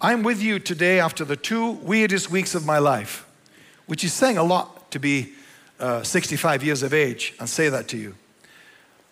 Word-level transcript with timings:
I'm 0.00 0.22
with 0.22 0.42
you 0.42 0.58
today 0.58 1.00
after 1.00 1.24
the 1.24 1.36
two 1.36 1.70
weirdest 1.70 2.30
weeks 2.30 2.54
of 2.54 2.66
my 2.66 2.78
life, 2.78 3.26
which 3.86 4.04
is 4.04 4.12
saying 4.12 4.36
a 4.36 4.42
lot 4.42 4.90
to 4.90 4.98
be 4.98 5.32
uh, 5.78 6.02
65 6.02 6.62
years 6.62 6.82
of 6.82 6.92
age 6.92 7.34
and 7.38 7.48
say 7.48 7.68
that 7.68 7.88
to 7.88 7.96
you. 7.96 8.14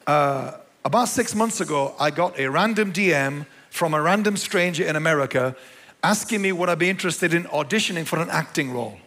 Uh, 0.07 0.53
about 0.85 1.09
six 1.09 1.35
months 1.35 1.61
ago, 1.61 1.95
I 1.99 2.11
got 2.11 2.39
a 2.39 2.49
random 2.49 2.93
DM 2.93 3.47
from 3.71 3.95
a 3.95 4.01
random 4.01 4.37
stranger 4.37 4.85
in 4.85 4.97
America 4.97 5.57
asking 6.03 6.43
me 6.43 6.53
would 6.53 6.69
I 6.69 6.75
be 6.75 6.91
interested 6.91 7.35
in 7.35 7.45
auditioning 7.45 8.07
for 8.07 8.19
an 8.19 8.31
acting 8.31 8.73
role. 8.73 8.99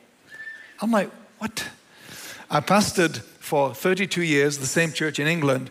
I'm 0.82 0.92
like, 0.92 1.10
what? 1.40 1.68
I 2.50 2.60
pastored 2.60 3.18
for 3.40 3.74
32 3.74 4.21
years, 4.21 4.58
the 4.58 4.66
same 4.66 4.92
church 4.92 5.20
in 5.20 5.28
England. 5.28 5.70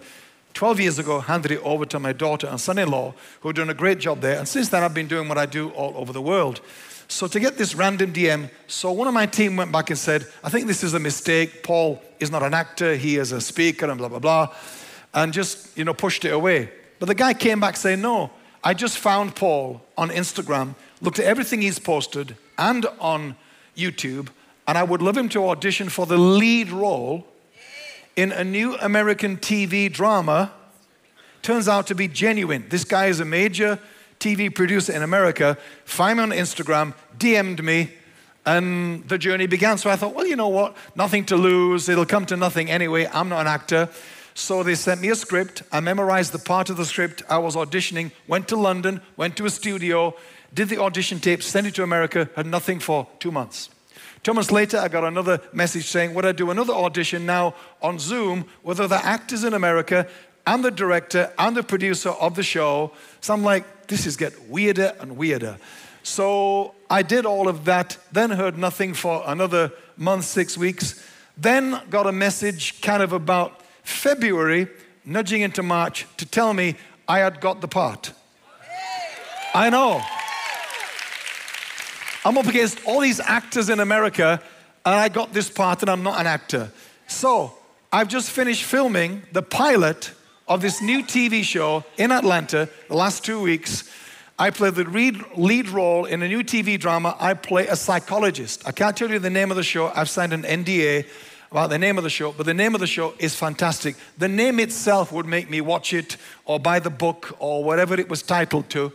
12 0.54 0.80
years 0.80 0.98
ago, 0.98 1.20
handed 1.20 1.50
it 1.50 1.60
over 1.62 1.84
to 1.86 1.98
my 1.98 2.12
daughter 2.12 2.46
and 2.46 2.60
son 2.60 2.78
in 2.78 2.90
law, 2.90 3.14
who 3.40 3.48
are 3.48 3.52
doing 3.52 3.70
a 3.70 3.74
great 3.74 3.98
job 3.98 4.20
there. 4.20 4.38
And 4.38 4.46
since 4.46 4.68
then, 4.68 4.82
I've 4.82 4.94
been 4.94 5.08
doing 5.08 5.28
what 5.28 5.38
I 5.38 5.46
do 5.46 5.70
all 5.70 5.96
over 5.96 6.12
the 6.12 6.22
world. 6.22 6.60
So, 7.08 7.26
to 7.26 7.40
get 7.40 7.58
this 7.58 7.74
random 7.74 8.12
DM, 8.12 8.50
so 8.66 8.90
one 8.90 9.06
of 9.06 9.12
my 9.12 9.26
team 9.26 9.56
went 9.56 9.70
back 9.70 9.90
and 9.90 9.98
said, 9.98 10.26
I 10.42 10.48
think 10.48 10.66
this 10.66 10.82
is 10.82 10.94
a 10.94 10.98
mistake. 10.98 11.62
Paul 11.62 12.02
is 12.20 12.30
not 12.30 12.42
an 12.42 12.54
actor, 12.54 12.94
he 12.96 13.16
is 13.16 13.32
a 13.32 13.40
speaker, 13.40 13.88
and 13.90 13.98
blah, 13.98 14.08
blah, 14.08 14.18
blah. 14.18 14.54
And 15.12 15.32
just, 15.32 15.76
you 15.76 15.84
know, 15.84 15.92
pushed 15.92 16.24
it 16.24 16.32
away. 16.32 16.70
But 16.98 17.06
the 17.06 17.14
guy 17.14 17.34
came 17.34 17.60
back 17.60 17.76
saying, 17.76 18.00
No, 18.00 18.30
I 18.64 18.74
just 18.74 18.96
found 18.96 19.34
Paul 19.34 19.82
on 19.98 20.10
Instagram, 20.10 20.74
looked 21.00 21.18
at 21.18 21.26
everything 21.26 21.60
he's 21.60 21.78
posted 21.78 22.36
and 22.56 22.86
on 23.00 23.36
YouTube, 23.76 24.28
and 24.66 24.78
I 24.78 24.82
would 24.82 25.02
love 25.02 25.16
him 25.16 25.28
to 25.30 25.48
audition 25.48 25.88
for 25.88 26.06
the 26.06 26.16
lead 26.16 26.70
role 26.70 27.26
in 28.16 28.32
a 28.32 28.44
new 28.44 28.76
American 28.76 29.36
TV 29.36 29.92
drama. 29.92 30.52
Turns 31.42 31.68
out 31.68 31.86
to 31.88 31.94
be 31.94 32.08
genuine. 32.08 32.66
This 32.68 32.84
guy 32.84 33.06
is 33.06 33.20
a 33.20 33.24
major 33.24 33.78
TV 34.20 34.54
producer 34.54 34.92
in 34.92 35.02
America. 35.02 35.58
Find 35.84 36.18
me 36.18 36.22
on 36.22 36.30
Instagram, 36.30 36.94
DM'd 37.18 37.62
me, 37.62 37.90
and 38.46 39.08
the 39.08 39.18
journey 39.18 39.46
began. 39.46 39.78
So 39.78 39.90
I 39.90 39.96
thought, 39.96 40.14
well, 40.14 40.26
you 40.26 40.36
know 40.36 40.48
what? 40.48 40.76
Nothing 40.94 41.24
to 41.26 41.36
lose. 41.36 41.88
It'll 41.88 42.06
come 42.06 42.26
to 42.26 42.36
nothing 42.36 42.70
anyway. 42.70 43.08
I'm 43.12 43.28
not 43.28 43.40
an 43.40 43.46
actor. 43.48 43.88
So 44.34 44.62
they 44.62 44.74
sent 44.74 45.00
me 45.00 45.10
a 45.10 45.14
script. 45.14 45.62
I 45.72 45.80
memorized 45.80 46.32
the 46.32 46.38
part 46.38 46.70
of 46.70 46.76
the 46.76 46.84
script. 46.84 47.22
I 47.28 47.38
was 47.38 47.56
auditioning, 47.56 48.12
went 48.28 48.48
to 48.48 48.56
London, 48.56 49.00
went 49.16 49.36
to 49.36 49.46
a 49.46 49.50
studio, 49.50 50.14
did 50.54 50.68
the 50.68 50.78
audition 50.78 51.20
tape, 51.20 51.42
sent 51.42 51.66
it 51.66 51.74
to 51.74 51.82
America, 51.82 52.30
had 52.36 52.46
nothing 52.46 52.78
for 52.78 53.06
two 53.18 53.30
months. 53.30 53.68
Two 54.22 54.34
months 54.34 54.52
later, 54.52 54.78
I 54.78 54.86
got 54.86 55.02
another 55.02 55.40
message 55.52 55.88
saying, 55.88 56.14
Would 56.14 56.24
I 56.24 56.32
do 56.32 56.50
another 56.50 56.72
audition 56.72 57.26
now 57.26 57.54
on 57.82 57.98
Zoom 57.98 58.46
with 58.62 58.78
other 58.78 59.00
actors 59.02 59.42
in 59.42 59.52
America 59.52 60.06
and 60.46 60.64
the 60.64 60.70
director 60.70 61.32
and 61.38 61.56
the 61.56 61.62
producer 61.64 62.10
of 62.10 62.36
the 62.36 62.42
show? 62.44 62.92
So 63.20 63.34
I'm 63.34 63.42
like, 63.42 63.88
This 63.88 64.06
is 64.06 64.16
get 64.16 64.48
weirder 64.48 64.94
and 65.00 65.16
weirder. 65.16 65.58
So 66.04 66.74
I 66.88 67.02
did 67.02 67.26
all 67.26 67.48
of 67.48 67.64
that, 67.64 67.96
then 68.12 68.30
heard 68.30 68.56
nothing 68.56 68.94
for 68.94 69.24
another 69.26 69.72
month, 69.96 70.24
six 70.24 70.56
weeks, 70.56 71.04
then 71.36 71.80
got 71.90 72.06
a 72.06 72.12
message 72.12 72.80
kind 72.80 73.02
of 73.02 73.12
about 73.12 73.60
February, 73.82 74.68
nudging 75.04 75.42
into 75.42 75.62
March, 75.62 76.06
to 76.16 76.26
tell 76.26 76.54
me 76.54 76.76
I 77.08 77.18
had 77.18 77.40
got 77.40 77.60
the 77.60 77.68
part. 77.68 78.12
I 79.54 79.68
know. 79.70 80.02
I'm 82.24 82.38
up 82.38 82.46
against 82.46 82.78
all 82.86 83.00
these 83.00 83.18
actors 83.18 83.68
in 83.68 83.80
America, 83.80 84.40
and 84.86 84.94
I 84.94 85.08
got 85.08 85.32
this 85.32 85.50
part, 85.50 85.82
and 85.82 85.90
I'm 85.90 86.04
not 86.04 86.20
an 86.20 86.28
actor. 86.28 86.70
So 87.08 87.52
I've 87.92 88.06
just 88.06 88.30
finished 88.30 88.62
filming 88.62 89.22
the 89.32 89.42
pilot 89.42 90.12
of 90.46 90.62
this 90.62 90.80
new 90.80 91.02
TV 91.02 91.42
show 91.42 91.84
in 91.98 92.12
Atlanta 92.12 92.68
the 92.88 92.94
last 92.94 93.24
two 93.24 93.40
weeks. 93.40 93.90
I 94.38 94.50
play 94.50 94.70
the 94.70 94.84
lead 95.36 95.68
role 95.68 96.04
in 96.04 96.22
a 96.22 96.28
new 96.28 96.44
TV 96.44 96.78
drama. 96.78 97.16
I 97.18 97.34
play 97.34 97.66
a 97.66 97.74
psychologist. 97.74 98.62
I 98.66 98.72
can't 98.72 98.96
tell 98.96 99.10
you 99.10 99.18
the 99.18 99.28
name 99.28 99.50
of 99.50 99.56
the 99.56 99.62
show. 99.64 99.92
I've 99.94 100.08
signed 100.08 100.32
an 100.32 100.42
NDA 100.42 101.06
about 101.50 101.70
the 101.70 101.78
name 101.78 101.98
of 101.98 102.04
the 102.04 102.10
show, 102.10 102.32
but 102.32 102.46
the 102.46 102.54
name 102.54 102.74
of 102.74 102.80
the 102.80 102.86
show 102.86 103.14
is 103.18 103.34
fantastic. 103.34 103.96
The 104.16 104.28
name 104.28 104.60
itself 104.60 105.10
would 105.10 105.26
make 105.26 105.50
me 105.50 105.60
watch 105.60 105.92
it 105.92 106.16
or 106.44 106.60
buy 106.60 106.78
the 106.78 106.88
book 106.88 107.36
or 107.40 107.64
whatever 107.64 107.94
it 107.98 108.08
was 108.08 108.22
titled 108.22 108.70
to. 108.70 108.92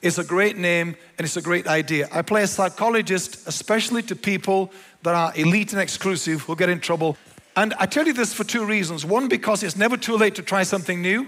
It's 0.00 0.18
a 0.18 0.24
great 0.24 0.56
name 0.56 0.96
and 1.16 1.24
it's 1.24 1.36
a 1.36 1.42
great 1.42 1.66
idea. 1.66 2.08
I 2.12 2.22
play 2.22 2.42
a 2.42 2.46
psychologist, 2.46 3.46
especially 3.46 4.02
to 4.04 4.16
people 4.16 4.70
that 5.02 5.14
are 5.14 5.32
elite 5.34 5.72
and 5.72 5.82
exclusive 5.82 6.42
who 6.42 6.54
get 6.56 6.68
in 6.68 6.80
trouble. 6.80 7.16
And 7.56 7.74
I 7.78 7.86
tell 7.86 8.06
you 8.06 8.12
this 8.12 8.32
for 8.32 8.44
two 8.44 8.64
reasons. 8.64 9.04
One, 9.04 9.28
because 9.28 9.62
it's 9.62 9.76
never 9.76 9.96
too 9.96 10.16
late 10.16 10.36
to 10.36 10.42
try 10.42 10.62
something 10.62 11.02
new. 11.02 11.26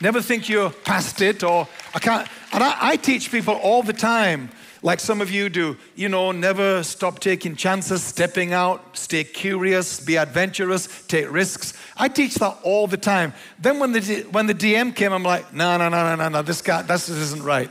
Never 0.00 0.22
think 0.22 0.48
you're 0.48 0.70
past 0.70 1.20
it 1.20 1.42
or 1.42 1.68
I 1.94 1.98
can't. 1.98 2.28
And 2.52 2.62
I, 2.62 2.76
I 2.92 2.96
teach 2.96 3.30
people 3.30 3.54
all 3.54 3.82
the 3.82 3.92
time 3.92 4.50
like 4.82 5.00
some 5.00 5.20
of 5.20 5.30
you 5.30 5.48
do. 5.48 5.76
You 5.94 6.08
know, 6.08 6.32
never 6.32 6.82
stop 6.82 7.18
taking 7.18 7.56
chances, 7.56 8.02
stepping 8.02 8.52
out, 8.52 8.96
stay 8.96 9.24
curious, 9.24 10.00
be 10.00 10.16
adventurous, 10.16 11.04
take 11.06 11.30
risks. 11.30 11.74
I 11.96 12.08
teach 12.08 12.34
that 12.36 12.58
all 12.62 12.86
the 12.86 12.96
time. 12.96 13.34
Then 13.58 13.78
when 13.78 13.92
the, 13.92 14.22
when 14.30 14.46
the 14.46 14.54
DM 14.54 14.94
came, 14.94 15.12
I'm 15.12 15.22
like, 15.22 15.52
no, 15.52 15.76
no, 15.76 15.88
no, 15.88 16.04
no, 16.04 16.16
no, 16.16 16.28
no, 16.28 16.42
this 16.42 16.62
guy, 16.62 16.82
this 16.82 17.08
isn't 17.08 17.42
right. 17.42 17.70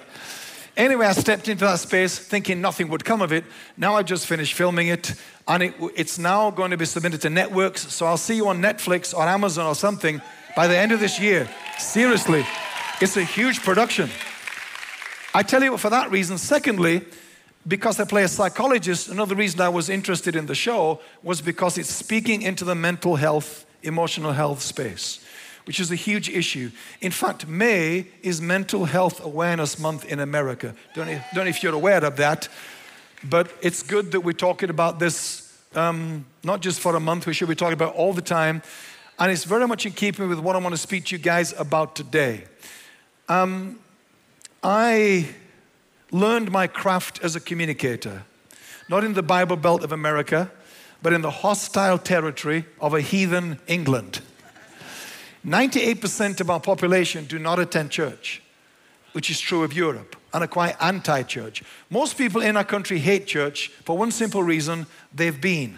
Anyway, 0.78 1.06
I 1.06 1.12
stepped 1.12 1.50
into 1.50 1.66
that 1.66 1.80
space 1.80 2.18
thinking 2.18 2.62
nothing 2.62 2.88
would 2.88 3.03
come 3.03 3.22
of 3.22 3.34
it. 3.34 3.44
Now 3.76 3.96
I 3.96 4.03
just 4.03 4.28
finished 4.28 4.53
filming 4.53 4.88
it, 4.88 5.14
and 5.46 5.64
it, 5.64 5.74
it's 5.96 6.18
now 6.18 6.52
going 6.52 6.72
to 6.72 6.78
be 6.78 6.86
submitted 6.86 7.22
to 7.22 7.30
networks. 7.30 7.91
So 7.94 8.06
I'll 8.06 8.16
see 8.16 8.36
you 8.36 8.47
on 8.47 8.62
Netflix 8.62 9.14
or 9.14 9.24
Amazon 9.24 9.66
or 9.66 9.76
something 9.76 10.22
by 10.56 10.68
the 10.68 10.78
end 10.78 10.94
of 10.94 11.02
this 11.02 11.20
year. 11.20 11.50
Seriously, 11.78 12.46
it's 13.02 13.18
a 13.18 13.24
huge 13.24 13.62
production. 13.62 14.09
I 15.39 15.41
tell 15.41 15.63
you 15.63 15.77
for 15.77 15.89
that 15.89 16.11
reason. 16.11 16.38
Secondly, 16.38 17.01
because 17.66 17.97
I 17.97 18.03
play 18.03 18.23
a 18.23 18.27
psychologist, 18.27 19.07
another 19.07 19.35
reason 19.35 19.61
I 19.61 19.69
was 19.69 19.88
interested 19.88 20.35
in 20.35 20.47
the 20.47 20.53
show 20.53 21.00
was 21.23 21.39
because 21.39 21.77
it's 21.77 21.88
speaking 21.88 22.41
into 22.41 22.66
the 22.66 22.75
mental 22.75 23.16
health, 23.16 23.66
emotional 23.81 24.33
health 24.33 24.61
space, 24.61 25.23
which 25.63 25.79
is 25.79 25.91
a 25.91 25.95
huge 25.95 26.28
issue. 26.28 26.72
In 26.99 27.11
fact, 27.11 27.47
May 27.47 28.07
is 28.22 28.41
Mental 28.41 28.83
Health 28.83 29.23
Awareness 29.23 29.79
Month 29.79 30.03
in 30.11 30.19
America. 30.19 30.75
Don't 30.94 31.07
know, 31.07 31.22
don't 31.33 31.45
know 31.45 31.49
if 31.49 31.63
you're 31.63 31.73
aware 31.73 32.03
of 32.03 32.17
that, 32.17 32.49
but 33.23 33.49
it's 33.61 33.81
good 33.81 34.11
that 34.11 34.19
we're 34.19 34.33
talking 34.33 34.69
about 34.69 34.99
this 34.99 35.57
um, 35.73 36.25
not 36.44 36.59
just 36.59 36.81
for 36.81 36.97
a 36.97 36.99
month, 36.99 37.28
we 37.28 37.33
should 37.33 37.47
be 37.47 37.55
talking 37.55 37.79
about 37.81 37.95
all 37.95 38.11
the 38.11 38.22
time. 38.22 38.61
And 39.17 39.31
it's 39.31 39.45
very 39.45 39.69
much 39.69 39.85
in 39.85 39.94
keeping 39.94 40.28
with 40.28 40.39
what 40.39 40.57
I 40.57 40.59
want 40.59 40.73
to 40.73 40.81
speak 40.81 41.05
to 41.05 41.16
you 41.16 41.22
guys 41.22 41.53
about 41.57 41.95
today. 41.95 42.44
Um, 43.29 43.79
I 44.64 45.30
learned 46.12 46.52
my 46.52 46.68
craft 46.68 47.20
as 47.24 47.36
a 47.36 47.40
communicator, 47.40 48.24
not 48.90 49.03
in 49.03 49.14
the 49.14 49.24
Bible 49.24 49.56
Belt 49.56 49.84
of 49.84 49.92
America, 49.92 50.52
but 51.02 51.14
in 51.14 51.22
the 51.22 51.31
hostile 51.31 51.97
territory 51.97 52.66
of 52.81 52.94
a 52.94 53.02
heathen 53.02 53.59
England. 53.68 54.22
98% 55.46 56.42
of 56.42 56.50
our 56.50 56.59
population 56.59 57.25
do 57.25 57.40
not 57.40 57.59
attend 57.59 57.92
church, 57.92 58.42
which 59.14 59.30
is 59.30 59.40
true 59.40 59.64
of 59.64 59.72
Europe, 59.72 60.18
and 60.34 60.44
are 60.44 60.47
quite 60.47 60.76
anti 60.81 61.24
church. 61.24 61.64
Most 61.90 62.18
people 62.18 62.41
in 62.41 62.58
our 62.58 62.66
country 62.66 63.00
hate 63.00 63.28
church 63.28 63.70
for 63.86 63.97
one 63.97 64.12
simple 64.12 64.44
reason 64.44 64.86
they've 65.14 65.40
been. 65.40 65.78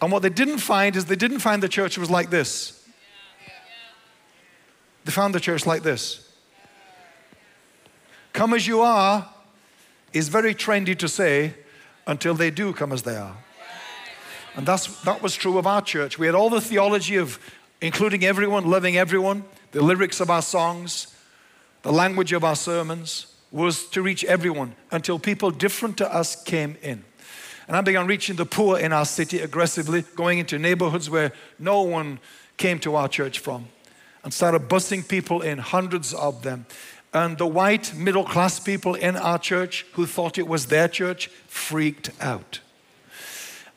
And 0.00 0.10
what 0.10 0.22
they 0.22 0.30
didn't 0.30 0.58
find 0.58 0.96
is 0.96 1.04
they 1.04 1.14
didn't 1.14 1.38
find 1.38 1.62
the 1.62 1.68
church 1.68 1.96
was 1.96 2.10
like 2.10 2.30
this. 2.30 2.81
They 5.04 5.12
found 5.12 5.34
the 5.34 5.40
church 5.40 5.66
like 5.66 5.82
this. 5.82 6.28
Come 8.32 8.54
as 8.54 8.66
you 8.66 8.80
are 8.80 9.28
is 10.12 10.28
very 10.28 10.54
trendy 10.54 10.96
to 10.98 11.08
say 11.08 11.54
until 12.06 12.34
they 12.34 12.50
do 12.50 12.72
come 12.72 12.92
as 12.92 13.02
they 13.02 13.16
are. 13.16 13.36
And 14.54 14.66
that's, 14.66 15.02
that 15.02 15.22
was 15.22 15.34
true 15.34 15.58
of 15.58 15.66
our 15.66 15.82
church. 15.82 16.18
We 16.18 16.26
had 16.26 16.34
all 16.34 16.50
the 16.50 16.60
theology 16.60 17.16
of 17.16 17.38
including 17.80 18.24
everyone, 18.24 18.68
loving 18.68 18.96
everyone, 18.96 19.44
the 19.72 19.82
lyrics 19.82 20.20
of 20.20 20.30
our 20.30 20.42
songs, 20.42 21.14
the 21.82 21.92
language 21.92 22.32
of 22.32 22.44
our 22.44 22.54
sermons 22.54 23.26
was 23.50 23.86
to 23.88 24.02
reach 24.02 24.24
everyone 24.24 24.74
until 24.90 25.18
people 25.18 25.50
different 25.50 25.96
to 25.98 26.14
us 26.14 26.42
came 26.42 26.76
in. 26.82 27.04
And 27.66 27.76
I 27.76 27.80
began 27.80 28.06
reaching 28.06 28.36
the 28.36 28.46
poor 28.46 28.78
in 28.78 28.92
our 28.92 29.04
city 29.04 29.40
aggressively, 29.40 30.02
going 30.14 30.38
into 30.38 30.58
neighborhoods 30.58 31.10
where 31.10 31.32
no 31.58 31.82
one 31.82 32.18
came 32.56 32.78
to 32.80 32.94
our 32.94 33.08
church 33.08 33.38
from 33.38 33.66
and 34.24 34.32
started 34.32 34.68
busing 34.68 35.06
people 35.06 35.42
in, 35.42 35.58
hundreds 35.58 36.14
of 36.14 36.42
them. 36.42 36.66
And 37.12 37.36
the 37.36 37.46
white 37.46 37.94
middle 37.94 38.24
class 38.24 38.58
people 38.58 38.94
in 38.94 39.16
our 39.16 39.38
church 39.38 39.84
who 39.92 40.06
thought 40.06 40.38
it 40.38 40.48
was 40.48 40.66
their 40.66 40.88
church 40.88 41.28
freaked 41.46 42.10
out. 42.20 42.60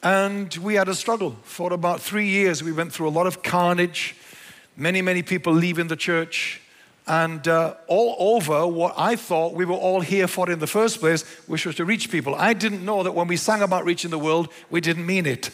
And 0.02 0.56
we 0.58 0.76
had 0.76 0.88
a 0.88 0.96
struggle. 0.96 1.36
For 1.44 1.74
about 1.74 2.00
three 2.00 2.28
years, 2.28 2.64
we 2.64 2.72
went 2.72 2.94
through 2.94 3.08
a 3.08 3.10
lot 3.10 3.28
of 3.28 3.44
carnage, 3.44 4.16
many, 4.78 5.02
many 5.02 5.24
people 5.24 5.52
leaving 5.52 5.88
the 5.88 5.96
church, 5.96 6.62
and 7.08 7.48
uh, 7.48 7.76
all 7.88 8.16
over 8.36 8.66
what 8.66 8.94
I 8.98 9.16
thought 9.16 9.54
we 9.54 9.66
were 9.66 9.74
all 9.74 10.02
here 10.02 10.28
for 10.28 10.50
in 10.50 10.60
the 10.60 10.68
first 10.68 11.00
place, 11.00 11.24
which 11.48 11.66
was 11.66 11.76
to 11.76 11.86
reach 11.86 12.10
people. 12.10 12.36
I 12.36 12.54
didn't 12.54 12.84
know 12.84 13.04
that 13.04 13.14
when 13.14 13.28
we 13.28 13.38
sang 13.38 13.62
about 13.62 13.86
reaching 13.86 14.12
the 14.12 14.20
world, 14.20 14.50
we 14.70 14.82
didn't 14.82 15.06
mean 15.06 15.26
it. 15.26 15.52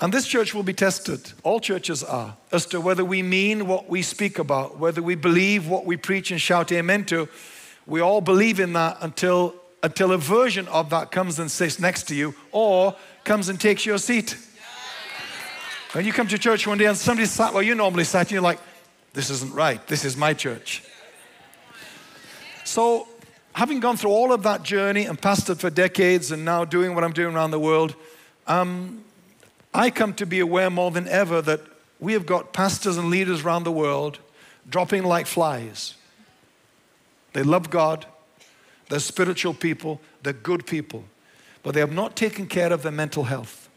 And 0.00 0.14
this 0.14 0.28
church 0.28 0.54
will 0.54 0.62
be 0.62 0.72
tested, 0.72 1.32
all 1.42 1.58
churches 1.58 2.04
are, 2.04 2.36
as 2.52 2.66
to 2.66 2.80
whether 2.80 3.04
we 3.04 3.20
mean 3.22 3.66
what 3.66 3.88
we 3.88 4.02
speak 4.02 4.38
about, 4.38 4.78
whether 4.78 5.02
we 5.02 5.16
believe 5.16 5.66
what 5.66 5.86
we 5.86 5.96
preach 5.96 6.30
and 6.30 6.40
shout 6.40 6.70
amen 6.70 7.04
to. 7.06 7.28
We 7.84 8.00
all 8.00 8.20
believe 8.20 8.60
in 8.60 8.74
that 8.74 8.98
until, 9.00 9.56
until 9.82 10.12
a 10.12 10.18
version 10.18 10.68
of 10.68 10.90
that 10.90 11.10
comes 11.10 11.40
and 11.40 11.50
sits 11.50 11.80
next 11.80 12.06
to 12.08 12.14
you 12.14 12.34
or 12.52 12.94
comes 13.24 13.48
and 13.48 13.60
takes 13.60 13.84
your 13.84 13.98
seat. 13.98 14.36
When 15.92 16.04
you 16.04 16.12
come 16.12 16.28
to 16.28 16.38
church 16.38 16.66
one 16.66 16.78
day 16.78 16.86
and 16.86 16.96
somebody 16.96 17.26
sat 17.26 17.52
where 17.52 17.62
you 17.62 17.74
normally 17.74 18.04
sat, 18.04 18.26
and 18.26 18.32
you're 18.32 18.42
like, 18.42 18.60
this 19.14 19.30
isn't 19.30 19.52
right. 19.52 19.84
This 19.88 20.04
is 20.04 20.16
my 20.16 20.32
church. 20.32 20.84
So, 22.64 23.08
having 23.52 23.80
gone 23.80 23.96
through 23.96 24.10
all 24.10 24.32
of 24.32 24.44
that 24.44 24.62
journey 24.62 25.06
and 25.06 25.20
pastored 25.20 25.58
for 25.58 25.70
decades 25.70 26.30
and 26.30 26.44
now 26.44 26.64
doing 26.64 26.94
what 26.94 27.02
I'm 27.02 27.12
doing 27.12 27.34
around 27.34 27.50
the 27.50 27.58
world, 27.58 27.96
um, 28.46 29.02
I 29.72 29.90
come 29.90 30.14
to 30.14 30.26
be 30.26 30.40
aware 30.40 30.70
more 30.70 30.90
than 30.90 31.06
ever 31.08 31.42
that 31.42 31.60
we 32.00 32.12
have 32.12 32.26
got 32.26 32.52
pastors 32.52 32.96
and 32.96 33.10
leaders 33.10 33.44
around 33.44 33.64
the 33.64 33.72
world 33.72 34.18
dropping 34.68 35.04
like 35.04 35.26
flies. 35.26 35.94
They 37.32 37.42
love 37.42 37.70
God, 37.70 38.06
they're 38.88 38.98
spiritual 38.98 39.54
people, 39.54 40.00
they're 40.22 40.32
good 40.32 40.66
people, 40.66 41.04
but 41.62 41.74
they 41.74 41.80
have 41.80 41.92
not 41.92 42.16
taken 42.16 42.46
care 42.46 42.72
of 42.72 42.82
their 42.82 42.92
mental 42.92 43.24
health 43.24 43.68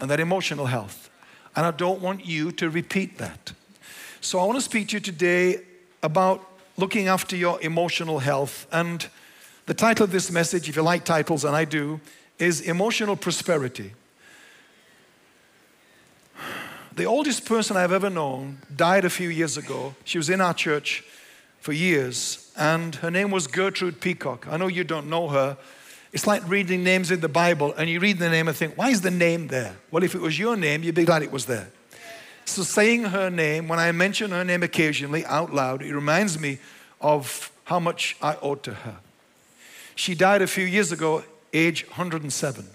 and 0.00 0.10
their 0.10 0.20
emotional 0.20 0.66
health. 0.66 1.10
And 1.54 1.66
I 1.66 1.70
don't 1.70 2.00
want 2.00 2.26
you 2.26 2.52
to 2.52 2.70
repeat 2.70 3.18
that. 3.18 3.52
So 4.20 4.38
I 4.38 4.44
want 4.44 4.58
to 4.58 4.62
speak 4.62 4.88
to 4.88 4.96
you 4.96 5.00
today 5.00 5.60
about 6.02 6.46
looking 6.76 7.08
after 7.08 7.36
your 7.36 7.60
emotional 7.62 8.18
health. 8.18 8.66
And 8.72 9.06
the 9.66 9.74
title 9.74 10.04
of 10.04 10.12
this 10.12 10.30
message, 10.30 10.68
if 10.68 10.76
you 10.76 10.82
like 10.82 11.04
titles, 11.04 11.44
and 11.44 11.56
I 11.56 11.64
do, 11.64 12.00
is 12.38 12.60
Emotional 12.60 13.16
Prosperity. 13.16 13.92
The 16.96 17.04
oldest 17.04 17.44
person 17.44 17.76
I've 17.76 17.92
ever 17.92 18.08
known 18.08 18.56
died 18.74 19.04
a 19.04 19.10
few 19.10 19.28
years 19.28 19.58
ago. 19.58 19.94
She 20.04 20.16
was 20.16 20.30
in 20.30 20.40
our 20.40 20.54
church 20.54 21.04
for 21.60 21.74
years, 21.74 22.50
and 22.56 22.94
her 22.96 23.10
name 23.10 23.30
was 23.30 23.46
Gertrude 23.46 24.00
Peacock. 24.00 24.46
I 24.50 24.56
know 24.56 24.66
you 24.66 24.82
don't 24.82 25.10
know 25.10 25.28
her. 25.28 25.58
It's 26.14 26.26
like 26.26 26.48
reading 26.48 26.82
names 26.82 27.10
in 27.10 27.20
the 27.20 27.28
Bible, 27.28 27.74
and 27.74 27.90
you 27.90 28.00
read 28.00 28.18
the 28.18 28.30
name 28.30 28.48
and 28.48 28.56
think, 28.56 28.78
why 28.78 28.88
is 28.88 29.02
the 29.02 29.10
name 29.10 29.48
there? 29.48 29.76
Well, 29.90 30.04
if 30.04 30.14
it 30.14 30.22
was 30.22 30.38
your 30.38 30.56
name, 30.56 30.82
you'd 30.82 30.94
be 30.94 31.04
glad 31.04 31.22
it 31.22 31.30
was 31.30 31.44
there. 31.44 31.68
So, 32.46 32.62
saying 32.62 33.04
her 33.04 33.28
name, 33.28 33.68
when 33.68 33.78
I 33.78 33.92
mention 33.92 34.30
her 34.30 34.44
name 34.44 34.62
occasionally 34.62 35.26
out 35.26 35.52
loud, 35.52 35.82
it 35.82 35.94
reminds 35.94 36.38
me 36.38 36.60
of 37.02 37.52
how 37.64 37.78
much 37.78 38.16
I 38.22 38.36
owe 38.36 38.54
to 38.54 38.72
her. 38.72 38.96
She 39.96 40.14
died 40.14 40.40
a 40.40 40.46
few 40.46 40.64
years 40.64 40.92
ago, 40.92 41.24
age 41.52 41.86
107. 41.88 42.66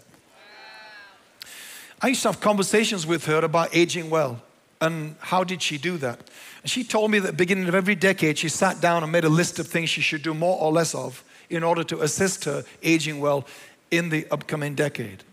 I 2.01 2.07
used 2.07 2.23
to 2.23 2.29
have 2.29 2.41
conversations 2.41 3.05
with 3.05 3.25
her 3.25 3.39
about 3.39 3.75
aging 3.75 4.09
well 4.09 4.41
and 4.79 5.15
how 5.19 5.43
did 5.43 5.61
she 5.61 5.77
do 5.77 5.97
that. 5.97 6.19
And 6.63 6.71
she 6.71 6.83
told 6.83 7.11
me 7.11 7.19
that 7.19 7.37
beginning 7.37 7.67
of 7.67 7.75
every 7.75 7.93
decade, 7.93 8.39
she 8.39 8.49
sat 8.49 8.81
down 8.81 9.03
and 9.03 9.11
made 9.11 9.23
a 9.23 9.29
list 9.29 9.59
of 9.59 9.67
things 9.67 9.89
she 9.89 10.01
should 10.01 10.23
do 10.23 10.33
more 10.33 10.59
or 10.59 10.71
less 10.71 10.95
of 10.95 11.23
in 11.49 11.63
order 11.63 11.83
to 11.83 12.01
assist 12.01 12.45
her 12.45 12.63
aging 12.81 13.19
well 13.19 13.45
in 13.91 14.09
the 14.09 14.25
upcoming 14.31 14.73
decade. 14.73 15.23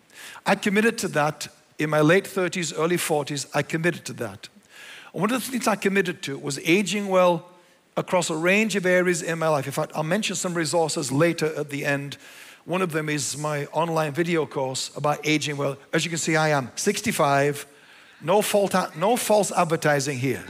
I 0.45 0.57
committed 0.57 0.99
to 0.99 1.09
that 1.09 1.49
in 1.79 1.89
my 1.89 2.01
late 2.01 2.25
30s, 2.25 2.75
early 2.77 2.97
40s. 2.97 3.49
I 3.55 3.63
committed 3.63 4.05
to 4.07 4.13
that. 4.15 4.49
And 5.15 5.23
one 5.23 5.33
of 5.33 5.43
the 5.43 5.51
things 5.51 5.67
I 5.67 5.77
committed 5.77 6.23
to 6.25 6.37
was 6.37 6.59
aging 6.59 7.09
well 7.09 7.49
across 7.97 8.29
a 8.29 8.37
range 8.37 8.77
of 8.77 8.85
areas 8.85 9.23
in 9.23 9.39
my 9.39 9.49
life. 9.49 9.67
In 9.67 9.73
fact, 9.73 9.93
I'll 9.95 10.03
mention 10.03 10.37
some 10.37 10.55
resources 10.55 11.11
later 11.11 11.47
at 11.57 11.71
the 11.71 11.87
end 11.87 12.19
one 12.69 12.83
of 12.83 12.93
them 12.93 13.09
is 13.09 13.39
my 13.39 13.65
online 13.73 14.13
video 14.13 14.45
course 14.45 14.91
about 14.95 15.27
aging 15.27 15.57
well. 15.57 15.79
As 15.91 16.05
you 16.05 16.11
can 16.11 16.19
see, 16.19 16.37
I 16.37 16.51
am 16.51 16.71
65. 16.77 17.67
No, 18.21 18.43
fault, 18.43 18.75
no 18.95 19.17
false 19.17 19.51
advertising 19.51 20.19
here. 20.19 20.45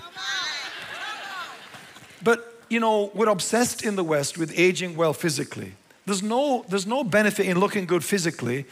But, 2.20 2.60
you 2.68 2.80
know, 2.80 3.12
we're 3.14 3.28
obsessed 3.28 3.84
in 3.84 3.94
the 3.94 4.02
West 4.02 4.36
with 4.36 4.52
aging 4.58 4.96
well 4.96 5.12
physically. 5.12 5.74
There's 6.06 6.20
no, 6.20 6.64
there's 6.68 6.88
no 6.88 7.04
benefit 7.04 7.46
in 7.46 7.60
looking 7.60 7.86
good 7.86 8.02
physically 8.02 8.66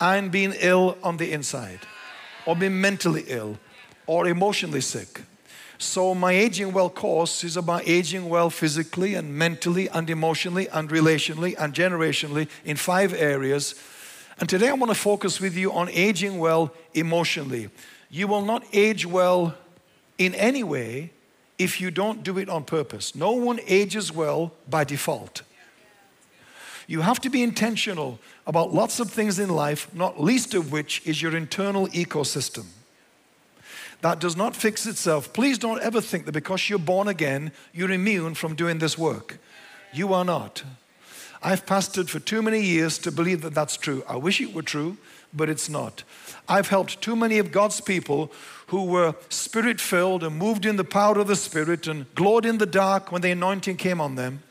and 0.00 0.30
being 0.30 0.54
ill 0.60 0.96
on 1.02 1.16
the 1.16 1.32
inside, 1.32 1.80
or 2.46 2.54
being 2.54 2.80
mentally 2.80 3.24
ill, 3.26 3.58
or 4.06 4.28
emotionally 4.28 4.80
sick. 4.80 5.22
So, 5.82 6.14
my 6.14 6.30
Aging 6.30 6.72
Well 6.72 6.88
course 6.88 7.42
is 7.42 7.56
about 7.56 7.88
aging 7.88 8.28
well 8.28 8.50
physically 8.50 9.14
and 9.14 9.34
mentally 9.34 9.88
and 9.88 10.08
emotionally 10.08 10.68
and 10.68 10.88
relationally 10.88 11.56
and 11.58 11.74
generationally 11.74 12.48
in 12.64 12.76
five 12.76 13.12
areas. 13.12 13.74
And 14.38 14.48
today 14.48 14.68
I 14.68 14.74
want 14.74 14.92
to 14.92 14.98
focus 14.98 15.40
with 15.40 15.56
you 15.56 15.72
on 15.72 15.88
aging 15.88 16.38
well 16.38 16.72
emotionally. 16.94 17.68
You 18.10 18.28
will 18.28 18.44
not 18.44 18.64
age 18.72 19.04
well 19.04 19.56
in 20.18 20.36
any 20.36 20.62
way 20.62 21.10
if 21.58 21.80
you 21.80 21.90
don't 21.90 22.22
do 22.22 22.38
it 22.38 22.48
on 22.48 22.62
purpose. 22.62 23.16
No 23.16 23.32
one 23.32 23.58
ages 23.66 24.12
well 24.12 24.52
by 24.70 24.84
default. 24.84 25.42
You 26.86 27.00
have 27.00 27.20
to 27.22 27.28
be 27.28 27.42
intentional 27.42 28.20
about 28.46 28.72
lots 28.72 29.00
of 29.00 29.10
things 29.10 29.40
in 29.40 29.48
life, 29.48 29.92
not 29.92 30.22
least 30.22 30.54
of 30.54 30.70
which 30.70 31.02
is 31.04 31.20
your 31.20 31.36
internal 31.36 31.88
ecosystem 31.88 32.66
that 34.02 34.18
does 34.18 34.36
not 34.36 34.54
fix 34.54 34.84
itself. 34.86 35.32
Please 35.32 35.58
don't 35.58 35.80
ever 35.80 36.00
think 36.00 36.26
that 36.26 36.32
because 36.32 36.68
you're 36.68 36.78
born 36.78 37.08
again, 37.08 37.52
you're 37.72 37.90
immune 37.90 38.34
from 38.34 38.54
doing 38.54 38.78
this 38.78 38.98
work. 38.98 39.38
You 39.92 40.12
are 40.12 40.24
not. 40.24 40.64
I've 41.40 41.64
pastored 41.66 42.08
for 42.08 42.18
too 42.18 42.42
many 42.42 42.60
years 42.60 42.98
to 42.98 43.12
believe 43.12 43.42
that 43.42 43.54
that's 43.54 43.76
true. 43.76 44.04
I 44.08 44.16
wish 44.16 44.40
it 44.40 44.52
were 44.54 44.62
true, 44.62 44.96
but 45.32 45.48
it's 45.48 45.68
not. 45.68 46.02
I've 46.48 46.68
helped 46.68 47.00
too 47.00 47.16
many 47.16 47.38
of 47.38 47.52
God's 47.52 47.80
people 47.80 48.32
who 48.68 48.84
were 48.84 49.14
spirit 49.28 49.80
filled 49.80 50.24
and 50.24 50.36
moved 50.36 50.66
in 50.66 50.76
the 50.76 50.84
power 50.84 51.18
of 51.18 51.28
the 51.28 51.36
Spirit 51.36 51.86
and 51.86 52.12
glowed 52.14 52.44
in 52.44 52.58
the 52.58 52.66
dark 52.66 53.12
when 53.12 53.22
the 53.22 53.30
anointing 53.30 53.76
came 53.76 54.00
on 54.00 54.16
them. 54.16 54.42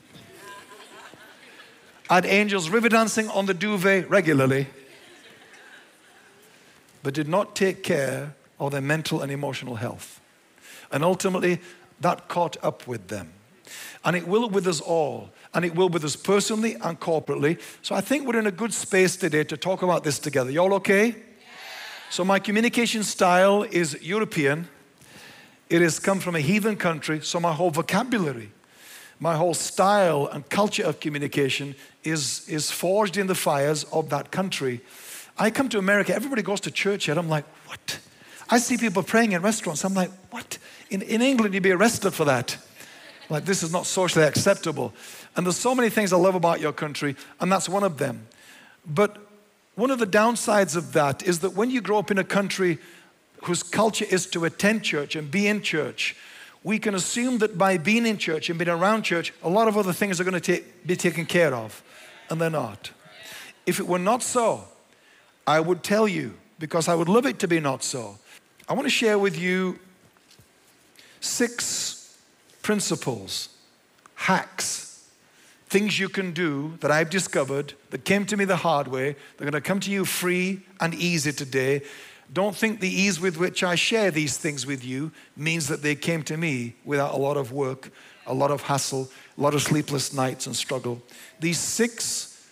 I 2.09 2.15
had 2.15 2.25
angels 2.25 2.69
river 2.69 2.89
dancing 2.89 3.29
on 3.29 3.45
the 3.45 3.53
duvet 3.53 4.09
regularly, 4.09 4.67
but 7.03 7.13
did 7.13 7.27
not 7.27 7.55
take 7.55 7.83
care 7.83 8.35
or 8.61 8.69
their 8.69 8.79
mental 8.79 9.21
and 9.21 9.31
emotional 9.31 9.73
health. 9.73 10.21
And 10.91 11.03
ultimately, 11.03 11.59
that 11.99 12.27
caught 12.27 12.63
up 12.63 12.87
with 12.87 13.07
them. 13.07 13.33
And 14.05 14.15
it 14.15 14.27
will 14.27 14.49
with 14.49 14.67
us 14.67 14.79
all. 14.79 15.31
And 15.51 15.65
it 15.65 15.73
will 15.73 15.89
with 15.89 16.05
us 16.05 16.15
personally 16.15 16.75
and 16.75 16.99
corporately. 16.99 17.59
So 17.81 17.95
I 17.95 18.01
think 18.01 18.27
we're 18.27 18.37
in 18.37 18.45
a 18.45 18.51
good 18.51 18.71
space 18.71 19.15
today 19.15 19.43
to 19.45 19.57
talk 19.57 19.81
about 19.81 20.03
this 20.03 20.19
together. 20.19 20.51
Y'all 20.51 20.75
okay? 20.75 21.07
Yeah. 21.07 21.15
So 22.11 22.23
my 22.23 22.37
communication 22.37 23.01
style 23.01 23.63
is 23.63 23.99
European. 23.99 24.67
It 25.67 25.81
has 25.81 25.97
come 25.97 26.19
from 26.19 26.35
a 26.35 26.39
heathen 26.39 26.75
country, 26.75 27.19
so 27.21 27.39
my 27.39 27.53
whole 27.53 27.71
vocabulary, 27.71 28.51
my 29.19 29.37
whole 29.37 29.55
style 29.55 30.27
and 30.27 30.47
culture 30.49 30.83
of 30.83 30.99
communication 30.99 31.73
is, 32.03 32.47
is 32.47 32.69
forged 32.69 33.17
in 33.17 33.25
the 33.25 33.35
fires 33.35 33.85
of 33.85 34.09
that 34.09 34.31
country. 34.31 34.81
I 35.39 35.49
come 35.49 35.67
to 35.69 35.79
America, 35.79 36.13
everybody 36.13 36.43
goes 36.43 36.59
to 36.61 36.71
church 36.71 37.05
here. 37.05 37.17
I'm 37.17 37.29
like, 37.29 37.45
what? 37.65 37.99
I 38.51 38.59
see 38.59 38.77
people 38.77 39.01
praying 39.01 39.31
in 39.31 39.41
restaurants. 39.41 39.85
I'm 39.85 39.93
like, 39.93 40.11
what? 40.29 40.57
In, 40.89 41.01
in 41.01 41.21
England, 41.21 41.53
you'd 41.53 41.63
be 41.63 41.71
arrested 41.71 42.11
for 42.11 42.25
that. 42.25 42.57
Like, 43.29 43.45
this 43.45 43.63
is 43.63 43.71
not 43.71 43.85
socially 43.85 44.25
acceptable. 44.25 44.93
And 45.37 45.45
there's 45.45 45.57
so 45.57 45.73
many 45.73 45.89
things 45.89 46.11
I 46.11 46.17
love 46.17 46.35
about 46.35 46.59
your 46.59 46.73
country, 46.73 47.15
and 47.39 47.49
that's 47.49 47.69
one 47.69 47.83
of 47.83 47.97
them. 47.97 48.27
But 48.85 49.17
one 49.75 49.89
of 49.89 49.99
the 49.99 50.05
downsides 50.05 50.75
of 50.75 50.91
that 50.93 51.23
is 51.23 51.39
that 51.39 51.53
when 51.53 51.71
you 51.71 51.79
grow 51.79 51.97
up 51.97 52.11
in 52.11 52.17
a 52.17 52.25
country 52.25 52.77
whose 53.43 53.63
culture 53.63 54.05
is 54.09 54.27
to 54.27 54.43
attend 54.43 54.83
church 54.83 55.15
and 55.15 55.31
be 55.31 55.47
in 55.47 55.61
church, 55.61 56.17
we 56.63 56.77
can 56.77 56.93
assume 56.93 57.37
that 57.37 57.57
by 57.57 57.77
being 57.77 58.05
in 58.05 58.17
church 58.17 58.49
and 58.49 58.59
being 58.59 58.69
around 58.69 59.03
church, 59.03 59.33
a 59.41 59.49
lot 59.49 59.69
of 59.69 59.77
other 59.77 59.93
things 59.93 60.19
are 60.19 60.25
going 60.25 60.39
to 60.39 60.61
be 60.85 60.97
taken 60.97 61.25
care 61.25 61.55
of, 61.55 61.81
and 62.29 62.41
they're 62.41 62.49
not. 62.49 62.91
If 63.65 63.79
it 63.79 63.87
were 63.87 63.97
not 63.97 64.21
so, 64.21 64.65
I 65.47 65.61
would 65.61 65.83
tell 65.83 66.07
you, 66.07 66.33
because 66.59 66.87
I 66.87 66.95
would 66.95 67.09
love 67.09 67.25
it 67.25 67.39
to 67.39 67.47
be 67.47 67.59
not 67.61 67.81
so. 67.83 68.17
I 68.67 68.73
want 68.73 68.85
to 68.85 68.89
share 68.89 69.19
with 69.19 69.37
you 69.37 69.79
six 71.19 72.17
principles, 72.61 73.49
hacks, 74.15 75.07
things 75.67 75.97
you 75.97 76.09
can 76.09 76.31
do 76.31 76.77
that 76.81 76.91
I've 76.91 77.09
discovered 77.09 77.73
that 77.91 78.03
came 78.03 78.25
to 78.25 78.37
me 78.37 78.45
the 78.45 78.57
hard 78.57 78.87
way. 78.87 79.15
They're 79.37 79.49
going 79.49 79.53
to 79.53 79.61
come 79.61 79.79
to 79.81 79.91
you 79.91 80.03
free 80.05 80.61
and 80.79 80.93
easy 80.93 81.31
today. 81.31 81.81
Don't 82.33 82.55
think 82.55 82.79
the 82.79 82.89
ease 82.89 83.19
with 83.19 83.37
which 83.37 83.63
I 83.63 83.75
share 83.75 84.11
these 84.11 84.37
things 84.37 84.65
with 84.65 84.83
you 84.85 85.11
means 85.35 85.67
that 85.67 85.81
they 85.81 85.95
came 85.95 86.23
to 86.23 86.37
me 86.37 86.75
without 86.85 87.13
a 87.13 87.17
lot 87.17 87.37
of 87.37 87.51
work, 87.51 87.91
a 88.25 88.33
lot 88.33 88.51
of 88.51 88.61
hassle, 88.63 89.09
a 89.37 89.41
lot 89.41 89.53
of 89.53 89.61
sleepless 89.61 90.13
nights 90.13 90.45
and 90.45 90.55
struggle. 90.55 91.01
These 91.39 91.59
six 91.59 92.47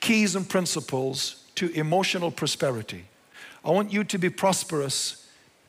keys 0.00 0.36
and 0.36 0.48
principles 0.48 1.44
to 1.56 1.70
emotional 1.72 2.30
prosperity. 2.30 3.04
I 3.64 3.70
want 3.70 3.92
you 3.92 4.04
to 4.04 4.18
be 4.18 4.30
prosperous 4.30 5.19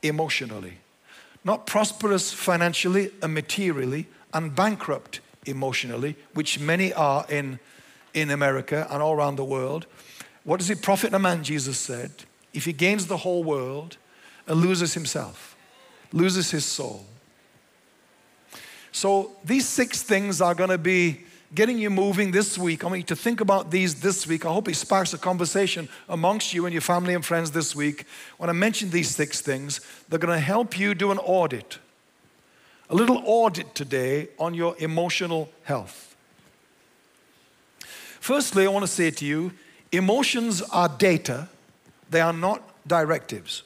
emotionally. 0.03 0.77
Not 1.43 1.65
prosperous 1.65 2.31
financially 2.31 3.11
and 3.21 3.33
materially, 3.33 4.07
and 4.33 4.55
bankrupt 4.55 5.19
emotionally, 5.45 6.15
which 6.33 6.59
many 6.59 6.93
are 6.93 7.25
in, 7.29 7.59
in 8.13 8.29
America 8.29 8.87
and 8.89 9.01
all 9.01 9.13
around 9.13 9.35
the 9.35 9.43
world. 9.43 9.85
What 10.43 10.59
does 10.59 10.69
it 10.69 10.81
profit 10.81 11.13
a 11.13 11.19
man, 11.19 11.43
Jesus 11.43 11.77
said, 11.77 12.11
if 12.53 12.65
he 12.65 12.73
gains 12.73 13.07
the 13.07 13.17
whole 13.17 13.43
world 13.43 13.97
and 14.47 14.59
loses 14.59 14.93
himself, 14.93 15.55
loses 16.11 16.51
his 16.51 16.65
soul. 16.65 17.05
So 18.91 19.31
these 19.45 19.67
six 19.67 20.03
things 20.03 20.41
are 20.41 20.53
going 20.53 20.69
to 20.69 20.77
be 20.77 21.25
getting 21.53 21.77
you 21.77 21.89
moving 21.89 22.31
this 22.31 22.57
week. 22.57 22.83
I 22.83 22.87
want 22.87 22.99
you 22.99 23.05
to 23.07 23.15
think 23.15 23.41
about 23.41 23.71
these 23.71 23.95
this 23.95 24.25
week. 24.25 24.45
I 24.45 24.53
hope 24.53 24.67
it 24.67 24.75
sparks 24.75 25.13
a 25.13 25.17
conversation 25.17 25.89
amongst 26.07 26.53
you 26.53 26.65
and 26.65 26.73
your 26.73 26.81
family 26.81 27.13
and 27.13 27.25
friends 27.25 27.51
this 27.51 27.75
week. 27.75 28.05
When 28.37 28.49
I 28.49 28.53
mention 28.53 28.89
these 28.89 29.09
six 29.09 29.41
things, 29.41 29.81
they're 30.07 30.19
going 30.19 30.33
to 30.33 30.39
help 30.39 30.79
you 30.79 30.93
do 30.93 31.11
an 31.11 31.17
audit, 31.17 31.79
a 32.89 32.95
little 32.95 33.21
audit 33.25 33.75
today 33.75 34.29
on 34.39 34.53
your 34.53 34.75
emotional 34.79 35.49
health. 35.63 36.15
Firstly, 38.19 38.65
I 38.65 38.69
want 38.69 38.83
to 38.83 38.91
say 38.91 39.11
to 39.11 39.25
you 39.25 39.51
emotions 39.91 40.61
are 40.61 40.87
data, 40.87 41.49
they 42.09 42.21
are 42.21 42.33
not 42.33 42.61
directives. 42.87 43.63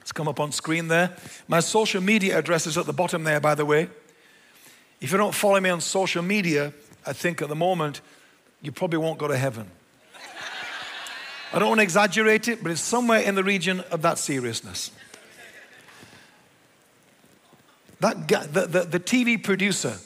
It's 0.00 0.12
come 0.12 0.28
up 0.28 0.38
on 0.38 0.52
screen 0.52 0.88
there. 0.88 1.16
My 1.48 1.60
social 1.60 2.02
media 2.02 2.38
address 2.38 2.66
is 2.66 2.76
at 2.76 2.84
the 2.84 2.92
bottom 2.92 3.24
there, 3.24 3.40
by 3.40 3.54
the 3.54 3.64
way. 3.64 3.88
If 5.04 5.12
you 5.12 5.18
don't 5.18 5.34
follow 5.34 5.60
me 5.60 5.68
on 5.68 5.82
social 5.82 6.22
media, 6.22 6.72
I 7.04 7.12
think 7.12 7.42
at 7.42 7.50
the 7.50 7.54
moment, 7.54 8.00
you 8.62 8.72
probably 8.72 8.96
won't 8.96 9.18
go 9.18 9.28
to 9.28 9.36
heaven. 9.36 9.70
I 11.52 11.58
don't 11.58 11.68
want 11.68 11.80
to 11.80 11.82
exaggerate 11.82 12.48
it, 12.48 12.62
but 12.62 12.72
it's 12.72 12.80
somewhere 12.80 13.20
in 13.20 13.34
the 13.34 13.44
region 13.44 13.80
of 13.90 14.00
that 14.00 14.16
seriousness. 14.18 14.90
That 18.00 18.26
guy, 18.26 18.46
the, 18.46 18.66
the, 18.66 18.80
the 18.84 18.98
TV 18.98 19.44
producer 19.44 19.98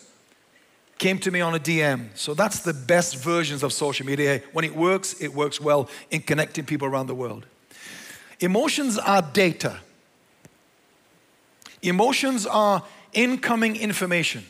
came 0.99 1.21
to 1.21 1.31
me 1.31 1.43
on 1.43 1.55
a 1.55 1.61
DM. 1.61 2.09
So 2.17 2.35
that's 2.35 2.63
the 2.63 2.75
best 2.75 3.19
versions 3.19 3.63
of 3.63 3.73
social 3.73 4.05
media. 4.05 4.43
When 4.53 4.65
it 4.65 4.75
works, 4.75 5.15
it 5.21 5.33
works 5.33 5.61
well 5.61 5.89
in 6.11 6.23
connecting 6.23 6.65
people 6.65 6.89
around 6.89 7.07
the 7.07 7.15
world. 7.15 7.47
Emotions 8.41 8.99
are 8.99 9.23
data. 9.23 9.79
Emotions 11.83 12.47
are 12.47 12.83
incoming 13.13 13.77
information. 13.77 14.45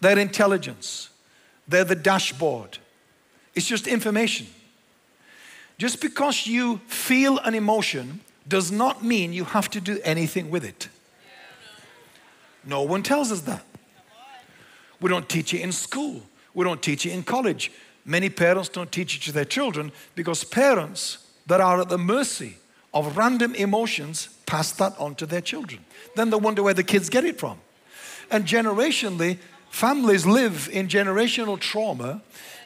They're 0.00 0.18
intelligence. 0.18 1.10
They're 1.68 1.84
the 1.84 1.94
dashboard. 1.94 2.78
It's 3.54 3.66
just 3.66 3.86
information. 3.86 4.46
Just 5.78 6.00
because 6.00 6.46
you 6.46 6.78
feel 6.86 7.38
an 7.38 7.54
emotion 7.54 8.20
does 8.46 8.70
not 8.72 9.04
mean 9.04 9.32
you 9.32 9.44
have 9.44 9.70
to 9.70 9.80
do 9.80 10.00
anything 10.04 10.50
with 10.50 10.64
it. 10.64 10.88
No 12.64 12.82
one 12.82 13.02
tells 13.02 13.32
us 13.32 13.42
that. 13.42 13.64
We 15.00 15.08
don't 15.08 15.28
teach 15.28 15.54
it 15.54 15.60
in 15.60 15.72
school. 15.72 16.22
We 16.52 16.64
don't 16.64 16.82
teach 16.82 17.06
it 17.06 17.12
in 17.12 17.22
college. 17.22 17.72
Many 18.04 18.28
parents 18.28 18.68
don't 18.68 18.90
teach 18.90 19.16
it 19.16 19.22
to 19.22 19.32
their 19.32 19.44
children 19.44 19.92
because 20.14 20.44
parents 20.44 21.18
that 21.46 21.60
are 21.60 21.80
at 21.80 21.88
the 21.88 21.98
mercy 21.98 22.56
of 22.92 23.16
random 23.16 23.54
emotions 23.54 24.28
pass 24.46 24.72
that 24.72 24.98
on 24.98 25.14
to 25.14 25.26
their 25.26 25.40
children. 25.40 25.84
Then 26.16 26.30
they 26.30 26.36
wonder 26.36 26.62
where 26.62 26.74
the 26.74 26.82
kids 26.82 27.08
get 27.08 27.24
it 27.24 27.38
from. 27.38 27.58
And 28.30 28.44
generationally, 28.44 29.38
Families 29.70 30.26
live 30.26 30.68
in 30.72 30.88
generational 30.88 31.58
trauma 31.58 32.20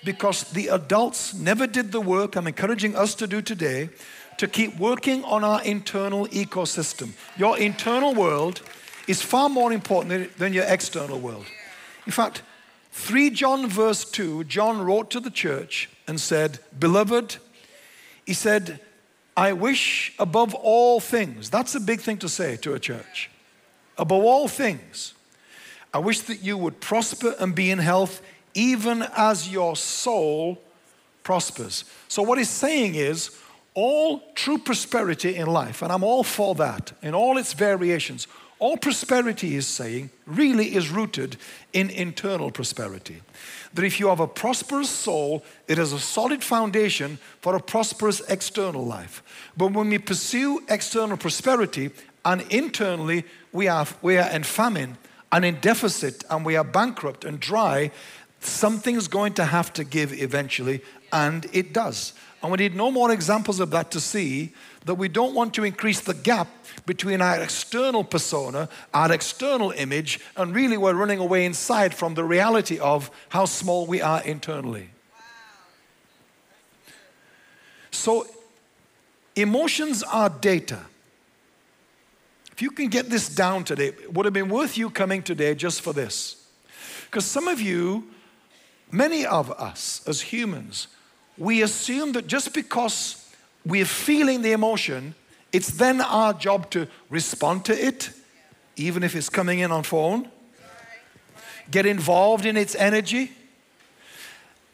because 0.05 0.45
the 0.51 0.69
adults 0.69 1.35
never 1.35 1.67
did 1.67 1.93
the 1.93 2.01
work 2.01 2.35
I'm 2.35 2.47
encouraging 2.47 2.97
us 2.97 3.15
to 3.17 3.27
do 3.27 3.41
today 3.41 3.91
to 4.39 4.49
keep 4.49 4.79
working 4.79 5.23
on 5.25 5.45
our 5.45 5.63
internal 5.63 6.27
ecosystem. 6.29 7.13
Your 7.37 7.57
internal 7.59 8.15
world 8.15 8.63
is 9.07 9.23
far 9.23 9.49
more 9.49 9.73
important 9.73 10.37
than 10.39 10.53
your 10.53 10.65
external 10.65 11.21
world. 11.21 11.47
In 12.07 12.13
fact, 12.13 12.43
3 12.93 13.31
John 13.31 13.69
verse 13.69 14.05
2, 14.05 14.45
John 14.45 14.81
wrote 14.81 15.11
to 15.11 15.21
the 15.21 15.31
church 15.31 15.91
and 16.09 16.21
said, 16.21 16.59
Beloved, 16.79 17.37
he 18.25 18.33
said, 18.33 18.81
I 19.37 19.53
wish 19.53 20.15
above 20.19 20.55
all 20.55 21.01
things, 21.01 21.51
that's 21.51 21.75
a 21.75 21.81
big 21.81 22.01
thing 22.01 22.19
to 22.19 22.29
say 22.29 22.57
to 22.59 22.73
a 22.73 22.81
church, 22.81 23.31
above 23.99 24.25
all 24.25 24.49
things, 24.49 25.15
I 25.95 25.99
wish 25.99 26.21
that 26.23 26.43
you 26.43 26.59
would 26.59 26.81
prosper 26.81 27.37
and 27.39 27.55
be 27.55 27.71
in 27.71 27.79
health, 27.79 28.21
even 28.53 29.07
as 29.17 29.49
your 29.49 29.77
soul 29.77 30.61
prospers. 31.23 31.85
So, 32.09 32.23
what 32.23 32.37
he's 32.39 32.51
saying 32.51 32.97
is, 32.97 33.31
all 33.75 34.23
true 34.35 34.59
prosperity 34.59 35.37
in 35.37 35.47
life, 35.47 35.83
and 35.83 35.93
I'm 35.93 36.05
all 36.05 36.23
for 36.23 36.55
that 36.57 36.93
in 37.03 37.15
all 37.15 37.39
its 37.39 37.53
variations, 37.53 38.27
all 38.61 38.77
prosperity 38.77 39.57
is 39.57 39.67
saying 39.67 40.11
really 40.27 40.75
is 40.75 40.89
rooted 40.89 41.37
in 41.73 41.91
internal 41.91 42.51
prosperity. 42.51 43.21
That 43.75 43.85
if 43.85 43.99
you 43.99 44.09
have 44.09 44.21
a 44.21 44.29
prosperous 44.29 44.89
soul, 44.89 45.45
it 45.67 45.79
is 45.79 45.93
a 45.93 45.99
solid 45.99 46.43
foundation 46.43 47.19
for 47.41 47.57
a 47.57 47.61
prosperous 47.61 48.21
external 48.29 48.87
life. 48.87 49.23
But 49.57 49.73
when 49.73 49.91
we 49.91 49.99
pursue 49.99 50.63
external 50.69 51.17
prosperity 51.17 51.91
and 52.25 52.43
internally 52.43 53.25
we 53.53 53.67
are, 53.67 53.87
we 54.03 54.19
are 54.19 54.31
in 54.31 54.45
famine, 54.45 54.99
and 55.35 55.45
in 55.45 55.57
deficit 55.57 56.23
and 56.31 56.47
we 56.47 56.55
are 56.55 56.63
bankrupt 56.63 57.25
and 57.25 57.41
dry, 57.41 57.91
something's 58.39 59.09
going 59.09 59.35
to 59.35 59.45
have 59.45 59.73
to 59.73 59.83
give 59.83 60.13
eventually, 60.13 60.81
and 61.13 61.49
it 61.53 61.73
does. 61.73 62.13
And 62.41 62.53
we 62.53 62.59
need 62.59 62.77
no 62.77 62.93
more 62.93 63.11
examples 63.11 63.59
of 63.59 63.73
that 63.73 63.91
to 63.91 64.01
see 64.01 64.53
that 64.85 64.95
we 64.95 65.09
don't 65.09 65.35
want 65.35 65.53
to 65.55 65.65
increase 65.65 65.99
the 65.99 66.15
gap 66.15 66.47
between 66.87 67.21
our 67.21 67.43
external 67.43 68.05
persona, 68.05 68.69
our 68.93 69.11
external 69.11 69.73
image, 69.73 70.21
and 70.37 70.55
really 70.55 70.77
we're 70.77 70.95
running 70.95 71.19
away 71.19 71.45
inside 71.45 71.97
from 71.97 72.15
the 72.15 72.23
reality 72.23 72.79
of 72.79 73.11
how 73.31 73.45
small 73.45 73.87
we 73.87 74.01
are 74.01 74.23
internally. 74.23 74.91
So, 77.91 78.29
emotions 79.35 80.05
are 80.05 80.31
data. 80.31 80.79
If 82.55 82.63
you 82.63 82.71
can 82.71 82.87
get 82.87 83.11
this 83.11 83.29
down 83.29 83.65
today, 83.65 83.89
it 83.89 84.15
would 84.15 84.27
have 84.27 84.33
been 84.33 84.49
worth 84.49 84.79
you 84.79 84.89
coming 84.89 85.25
today 85.25 85.57
just 85.57 85.81
for 85.81 85.93
this. 85.93 86.47
Because 87.07 87.25
some 87.25 87.49
of 87.49 87.61
you, 87.61 88.05
many 88.93 89.27
of 89.27 89.51
us 89.51 90.03
as 90.07 90.21
humans, 90.21 90.87
we 91.37 91.63
assume 91.63 92.13
that 92.13 92.29
just 92.29 92.55
because 92.55 93.29
we're 93.67 93.85
feeling 93.85 94.43
the 94.43 94.53
emotion, 94.53 95.17
it's 95.53 95.73
then 95.73 96.01
our 96.01 96.33
job 96.33 96.71
to 96.71 96.87
respond 97.11 97.65
to 97.65 97.73
it, 97.73 98.11
even 98.77 99.03
if 99.03 99.17
it's 99.17 99.29
coming 99.29 99.59
in 99.59 99.73
on 99.73 99.83
phone, 99.83 100.31
get 101.73 101.87
involved 101.87 102.47
in 102.47 102.57
its 102.57 102.77
energy, 102.77 103.33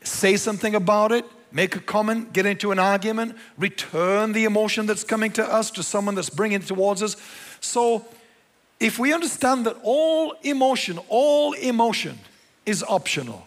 say 0.02 0.36
something 0.36 0.74
about 0.74 1.12
it, 1.12 1.24
make 1.50 1.76
a 1.76 1.80
comment, 1.80 2.34
get 2.34 2.44
into 2.44 2.72
an 2.72 2.78
argument, 2.78 3.36
return 3.56 4.32
the 4.32 4.44
emotion 4.44 4.84
that's 4.84 5.04
coming 5.04 5.32
to 5.32 5.42
us 5.42 5.70
to 5.70 5.82
someone 5.82 6.14
that's 6.14 6.30
bringing 6.30 6.60
it 6.60 6.66
towards 6.66 7.02
us. 7.02 7.16
So, 7.60 8.04
if 8.78 8.98
we 8.98 9.12
understand 9.12 9.66
that 9.66 9.76
all 9.82 10.34
emotion, 10.42 10.98
all 11.08 11.52
emotion 11.52 12.18
is 12.64 12.82
optional, 12.82 13.46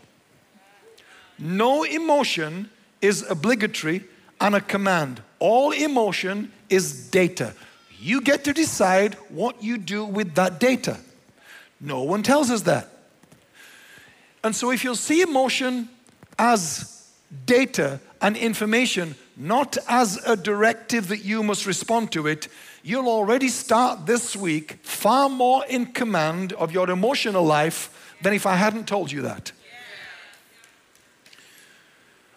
no 1.39 1.83
emotion 1.83 2.69
is 3.01 3.25
obligatory 3.29 4.05
and 4.39 4.55
a 4.55 4.61
command. 4.61 5.21
All 5.39 5.71
emotion 5.71 6.51
is 6.69 7.09
data. 7.09 7.53
You 7.99 8.21
get 8.21 8.43
to 8.43 8.53
decide 8.53 9.15
what 9.29 9.63
you 9.63 9.77
do 9.77 10.05
with 10.05 10.35
that 10.35 10.59
data. 10.59 10.97
No 11.79 12.03
one 12.03 12.23
tells 12.23 12.49
us 12.51 12.61
that. 12.61 12.89
And 14.43 14.55
so, 14.55 14.71
if 14.71 14.83
you'll 14.83 14.95
see 14.95 15.21
emotion 15.21 15.89
as 16.37 17.09
data 17.45 17.99
and 18.21 18.37
information, 18.37 19.15
not 19.35 19.77
as 19.87 20.17
a 20.25 20.35
directive 20.35 21.07
that 21.07 21.23
you 21.23 21.43
must 21.43 21.65
respond 21.65 22.11
to 22.11 22.27
it, 22.27 22.47
you'll 22.83 23.07
already 23.07 23.47
start 23.47 24.05
this 24.05 24.35
week 24.35 24.79
far 24.83 25.29
more 25.29 25.65
in 25.67 25.87
command 25.87 26.51
of 26.53 26.71
your 26.71 26.89
emotional 26.89 27.43
life 27.43 28.15
than 28.21 28.33
if 28.33 28.45
I 28.45 28.55
hadn't 28.55 28.87
told 28.87 29.11
you 29.11 29.21
that. 29.21 29.53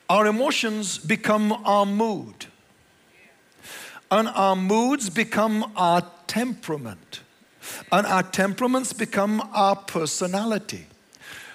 Our 0.08 0.26
emotions 0.26 0.98
become 0.98 1.52
our 1.52 1.84
mood, 1.84 2.46
and 4.08 4.28
our 4.28 4.54
moods 4.54 5.10
become 5.10 5.72
our 5.76 6.08
temperament, 6.28 7.22
and 7.90 8.06
our 8.06 8.22
temperaments 8.22 8.92
become 8.92 9.42
our 9.52 9.74
personality. 9.74 10.86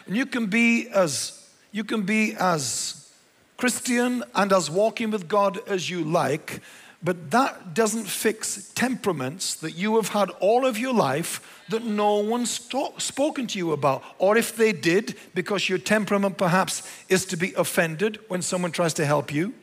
And 0.06 0.18
you 0.18 0.26
can 0.26 0.48
be 0.48 0.90
as 0.90 1.48
you 1.72 1.86
can 1.86 2.02
be 2.02 2.36
as 2.38 3.10
Christian 3.56 4.26
and 4.36 4.52
as 4.52 4.70
walking 4.70 5.12
with 5.12 5.30
God 5.30 5.60
as 5.66 5.90
you 5.90 6.04
like, 6.04 6.60
but 7.04 7.32
that 7.32 7.74
doesn't 7.74 8.06
fix 8.06 8.72
temperaments 8.76 9.56
that 9.56 9.72
you 9.72 9.96
have 9.96 10.10
had 10.10 10.30
all 10.40 10.66
of 10.66 10.78
your 10.78 10.94
life 10.94 11.64
that 11.70 11.84
no 11.84 12.18
one's 12.18 12.52
st- 12.52 13.02
spoken 13.02 13.48
to 13.48 13.58
you 13.58 13.72
about. 13.72 14.04
Or 14.20 14.38
if 14.38 14.56
they 14.56 14.72
did, 14.72 15.16
because 15.34 15.68
your 15.68 15.80
temperament 15.80 16.38
perhaps 16.38 16.88
is 17.10 17.26
to 17.26 17.38
be 17.38 17.54
offended 17.54 18.20
when 18.28 18.42
someone 18.42 18.72
tries 18.72 18.94
to 18.96 19.06
help 19.06 19.34
you, 19.34 19.54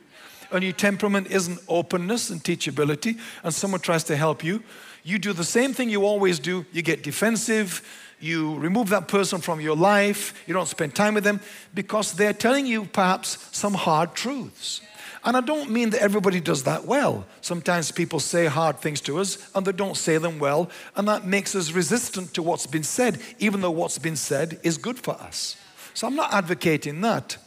and 0.51 0.63
your 0.63 0.73
temperament 0.73 1.27
isn't 1.31 1.59
openness 1.67 2.29
and 2.29 2.43
teachability, 2.43 3.19
and 3.43 3.53
someone 3.53 3.79
tries 3.79 4.03
to 4.05 4.17
help 4.17 4.43
you, 4.43 4.63
you 5.03 5.19
do 5.19 5.31
the 5.31 5.43
same 5.43 5.73
thing 5.73 5.89
you 5.89 6.03
always 6.03 6.39
do. 6.39 6.65
You 6.71 6.81
get 6.81 7.03
defensive, 7.03 7.81
you 8.19 8.55
remove 8.55 8.89
that 8.89 9.07
person 9.07 9.39
from 9.39 9.61
your 9.61 9.75
life, 9.75 10.43
you 10.45 10.53
don't 10.53 10.67
spend 10.67 10.93
time 10.93 11.13
with 11.13 11.23
them 11.23 11.39
because 11.73 12.13
they're 12.13 12.33
telling 12.33 12.65
you 12.65 12.85
perhaps 12.85 13.47
some 13.51 13.73
hard 13.73 14.13
truths. 14.13 14.81
And 15.25 15.35
I 15.35 15.41
don't 15.41 15.69
mean 15.69 15.89
that 15.89 16.01
everybody 16.01 16.39
does 16.39 16.63
that 16.63 16.85
well. 16.85 17.25
Sometimes 17.41 17.91
people 17.91 18.19
say 18.19 18.45
hard 18.45 18.79
things 18.79 19.01
to 19.01 19.19
us 19.19 19.49
and 19.53 19.65
they 19.65 19.73
don't 19.73 19.97
say 19.97 20.17
them 20.17 20.39
well, 20.39 20.69
and 20.95 21.07
that 21.07 21.25
makes 21.25 21.55
us 21.55 21.71
resistant 21.71 22.33
to 22.35 22.43
what's 22.43 22.67
been 22.67 22.83
said, 22.83 23.19
even 23.37 23.61
though 23.61 23.71
what's 23.71 23.97
been 23.99 24.15
said 24.15 24.59
is 24.63 24.77
good 24.77 24.97
for 24.97 25.15
us. 25.15 25.57
So 25.93 26.07
I'm 26.07 26.15
not 26.15 26.33
advocating 26.33 27.01
that. 27.01 27.37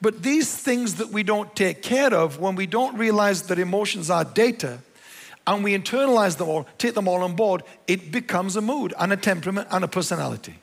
But 0.00 0.22
these 0.22 0.56
things 0.56 0.94
that 0.94 1.08
we 1.08 1.22
don't 1.22 1.54
take 1.54 1.82
care 1.82 2.14
of, 2.14 2.38
when 2.38 2.54
we 2.54 2.66
don't 2.66 2.96
realize 2.96 3.42
that 3.42 3.58
emotions 3.58 4.08
are 4.08 4.24
data 4.24 4.78
and 5.46 5.64
we 5.64 5.76
internalize 5.76 6.38
them 6.38 6.48
all, 6.48 6.66
take 6.78 6.94
them 6.94 7.08
all 7.08 7.22
on 7.22 7.34
board, 7.34 7.62
it 7.86 8.12
becomes 8.12 8.56
a 8.56 8.60
mood 8.60 8.94
and 8.98 9.12
a 9.12 9.16
temperament 9.16 9.68
and 9.70 9.84
a 9.84 9.88
personality. 9.88 10.54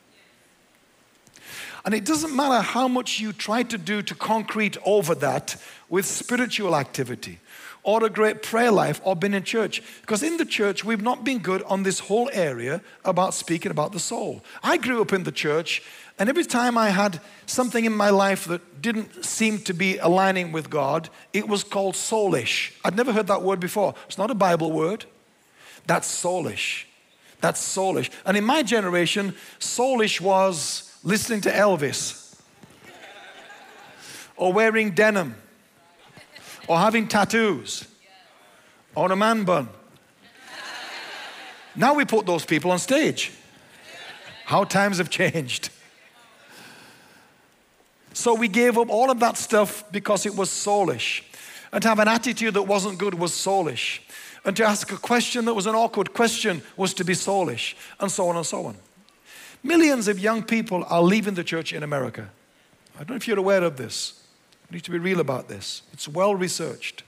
And 1.84 1.94
it 1.94 2.04
doesn't 2.04 2.34
matter 2.34 2.60
how 2.62 2.88
much 2.88 3.20
you 3.20 3.32
try 3.32 3.62
to 3.64 3.78
do 3.78 4.02
to 4.02 4.14
concrete 4.14 4.76
over 4.84 5.14
that 5.16 5.56
with 5.88 6.06
spiritual 6.06 6.76
activity 6.76 7.38
or 7.82 8.04
a 8.04 8.10
great 8.10 8.42
prayer 8.42 8.70
life 8.70 9.00
or 9.04 9.16
been 9.16 9.34
in 9.34 9.42
church. 9.42 9.82
Because 10.02 10.22
in 10.22 10.36
the 10.36 10.44
church, 10.44 10.84
we've 10.84 11.02
not 11.02 11.24
been 11.24 11.38
good 11.38 11.62
on 11.62 11.82
this 11.82 12.00
whole 12.00 12.28
area 12.32 12.82
about 13.04 13.34
speaking 13.34 13.70
about 13.70 13.92
the 13.92 14.00
soul. 14.00 14.44
I 14.62 14.76
grew 14.76 15.00
up 15.00 15.12
in 15.12 15.22
the 15.22 15.32
church, 15.32 15.82
and 16.18 16.28
every 16.28 16.44
time 16.44 16.76
I 16.76 16.90
had 16.90 17.20
something 17.46 17.84
in 17.84 17.96
my 17.96 18.10
life 18.10 18.44
that 18.46 18.82
didn't 18.82 19.24
seem 19.24 19.60
to 19.60 19.72
be 19.72 19.98
aligning 19.98 20.52
with 20.52 20.68
God, 20.68 21.08
it 21.32 21.48
was 21.48 21.64
called 21.64 21.94
soulish. 21.94 22.72
I'd 22.84 22.96
never 22.96 23.12
heard 23.12 23.28
that 23.28 23.42
word 23.42 23.60
before. 23.60 23.94
It's 24.06 24.18
not 24.18 24.30
a 24.30 24.34
Bible 24.34 24.72
word. 24.72 25.06
That's 25.86 26.08
soulish. 26.08 26.84
That's 27.40 27.60
soulish. 27.60 28.10
And 28.26 28.36
in 28.36 28.44
my 28.44 28.62
generation, 28.62 29.34
soulish 29.60 30.20
was 30.20 30.87
listening 31.02 31.40
to 31.42 31.50
Elvis, 31.50 32.36
or 34.36 34.52
wearing 34.52 34.92
denim, 34.92 35.34
or 36.66 36.78
having 36.78 37.08
tattoos, 37.08 37.86
or 38.94 39.10
a 39.10 39.16
man 39.16 39.44
bun. 39.44 39.68
Now 41.76 41.94
we 41.94 42.04
put 42.04 42.26
those 42.26 42.44
people 42.44 42.72
on 42.72 42.78
stage. 42.78 43.32
How 44.44 44.64
times 44.64 44.98
have 44.98 45.10
changed. 45.10 45.70
So 48.12 48.34
we 48.34 48.48
gave 48.48 48.76
up 48.76 48.90
all 48.90 49.10
of 49.10 49.20
that 49.20 49.36
stuff 49.36 49.84
because 49.92 50.26
it 50.26 50.34
was 50.34 50.50
soulish. 50.50 51.22
And 51.72 51.80
to 51.82 51.88
have 51.88 52.00
an 52.00 52.08
attitude 52.08 52.54
that 52.54 52.62
wasn't 52.62 52.98
good 52.98 53.14
was 53.14 53.30
soulish. 53.30 54.00
And 54.44 54.56
to 54.56 54.64
ask 54.64 54.90
a 54.90 54.96
question 54.96 55.44
that 55.44 55.54
was 55.54 55.66
an 55.66 55.76
awkward 55.76 56.14
question 56.14 56.62
was 56.76 56.94
to 56.94 57.04
be 57.04 57.12
soulish. 57.12 57.74
And 58.00 58.10
so 58.10 58.28
on 58.28 58.36
and 58.36 58.46
so 58.46 58.66
on. 58.66 58.76
Millions 59.62 60.08
of 60.08 60.18
young 60.18 60.42
people 60.42 60.84
are 60.88 61.02
leaving 61.02 61.34
the 61.34 61.44
church 61.44 61.72
in 61.72 61.82
America. 61.82 62.30
I 62.94 62.98
don't 62.98 63.10
know 63.10 63.16
if 63.16 63.28
you're 63.28 63.38
aware 63.38 63.62
of 63.62 63.76
this. 63.76 64.22
We 64.70 64.76
need 64.76 64.84
to 64.84 64.90
be 64.90 64.98
real 64.98 65.20
about 65.20 65.48
this. 65.48 65.82
It's 65.92 66.08
well 66.08 66.34
researched. 66.34 67.02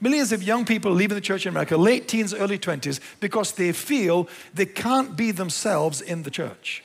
Millions 0.00 0.30
of 0.30 0.42
young 0.42 0.64
people 0.64 0.92
leaving 0.92 1.16
the 1.16 1.20
church 1.20 1.44
in 1.44 1.50
America, 1.50 1.76
late 1.76 2.06
teens, 2.06 2.32
early 2.32 2.58
20s, 2.58 3.00
because 3.18 3.52
they 3.52 3.72
feel 3.72 4.28
they 4.54 4.66
can't 4.66 5.16
be 5.16 5.32
themselves 5.32 6.00
in 6.00 6.22
the 6.22 6.30
church. 6.30 6.84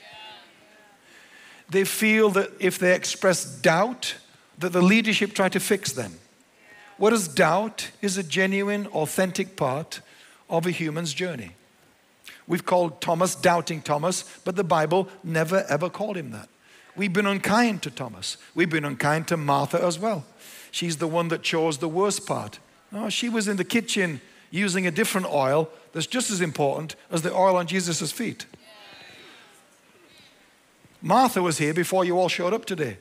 They 1.69 1.83
feel 1.83 2.29
that 2.31 2.51
if 2.59 2.79
they 2.79 2.95
express 2.95 3.45
doubt, 3.45 4.15
that 4.57 4.71
the 4.71 4.81
leadership 4.81 5.33
try 5.33 5.49
to 5.49 5.59
fix 5.59 5.91
them. 5.91 6.13
Whereas 6.97 7.27
doubt 7.27 7.91
is 8.01 8.17
a 8.17 8.23
genuine, 8.23 8.87
authentic 8.87 9.55
part 9.55 10.01
of 10.49 10.65
a 10.65 10.71
human's 10.71 11.13
journey. 11.13 11.53
We've 12.47 12.65
called 12.65 13.01
Thomas 13.01 13.35
doubting 13.35 13.81
Thomas, 13.81 14.23
but 14.43 14.55
the 14.55 14.63
Bible 14.63 15.07
never 15.23 15.65
ever 15.69 15.89
called 15.89 16.17
him 16.17 16.31
that. 16.31 16.49
We've 16.95 17.13
been 17.13 17.25
unkind 17.25 17.81
to 17.83 17.91
Thomas. 17.91 18.37
We've 18.53 18.69
been 18.69 18.85
unkind 18.85 19.27
to 19.29 19.37
Martha 19.37 19.83
as 19.83 19.97
well. 19.97 20.25
She's 20.71 20.97
the 20.97 21.07
one 21.07 21.29
that 21.29 21.41
chose 21.41 21.77
the 21.77 21.87
worst 21.87 22.27
part. 22.27 22.59
Oh, 22.91 23.09
she 23.09 23.29
was 23.29 23.47
in 23.47 23.57
the 23.57 23.63
kitchen 23.63 24.21
using 24.51 24.85
a 24.85 24.91
different 24.91 25.27
oil 25.27 25.69
that's 25.93 26.05
just 26.05 26.29
as 26.29 26.41
important 26.41 26.95
as 27.09 27.21
the 27.23 27.33
oil 27.33 27.55
on 27.55 27.65
Jesus' 27.65 28.11
feet. 28.11 28.45
Martha 31.01 31.41
was 31.41 31.57
here 31.57 31.73
before 31.73 32.05
you 32.05 32.17
all 32.17 32.29
showed 32.29 32.53
up 32.53 32.65
today. 32.65 32.97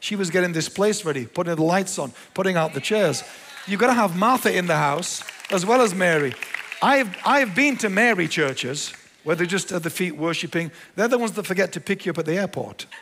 She 0.00 0.14
was 0.14 0.30
getting 0.30 0.52
this 0.52 0.68
place 0.68 1.04
ready, 1.04 1.26
putting 1.26 1.54
the 1.54 1.62
lights 1.62 1.98
on, 1.98 2.12
putting 2.34 2.56
out 2.56 2.74
the 2.74 2.80
chairs. 2.80 3.24
You've 3.66 3.80
got 3.80 3.86
to 3.86 3.94
have 3.94 4.16
Martha 4.16 4.54
in 4.54 4.66
the 4.66 4.76
house 4.76 5.22
as 5.50 5.64
well 5.64 5.80
as 5.80 5.94
Mary. 5.94 6.34
I've, 6.82 7.16
I've 7.24 7.54
been 7.54 7.76
to 7.78 7.88
Mary 7.88 8.28
churches 8.28 8.92
where 9.24 9.34
they're 9.34 9.46
just 9.46 9.72
at 9.72 9.82
the 9.82 9.90
feet 9.90 10.16
worshiping. 10.16 10.70
They're 10.94 11.08
the 11.08 11.18
ones 11.18 11.32
that 11.32 11.46
forget 11.46 11.72
to 11.72 11.80
pick 11.80 12.06
you 12.06 12.10
up 12.10 12.18
at 12.18 12.26
the 12.26 12.36
airport. 12.38 12.86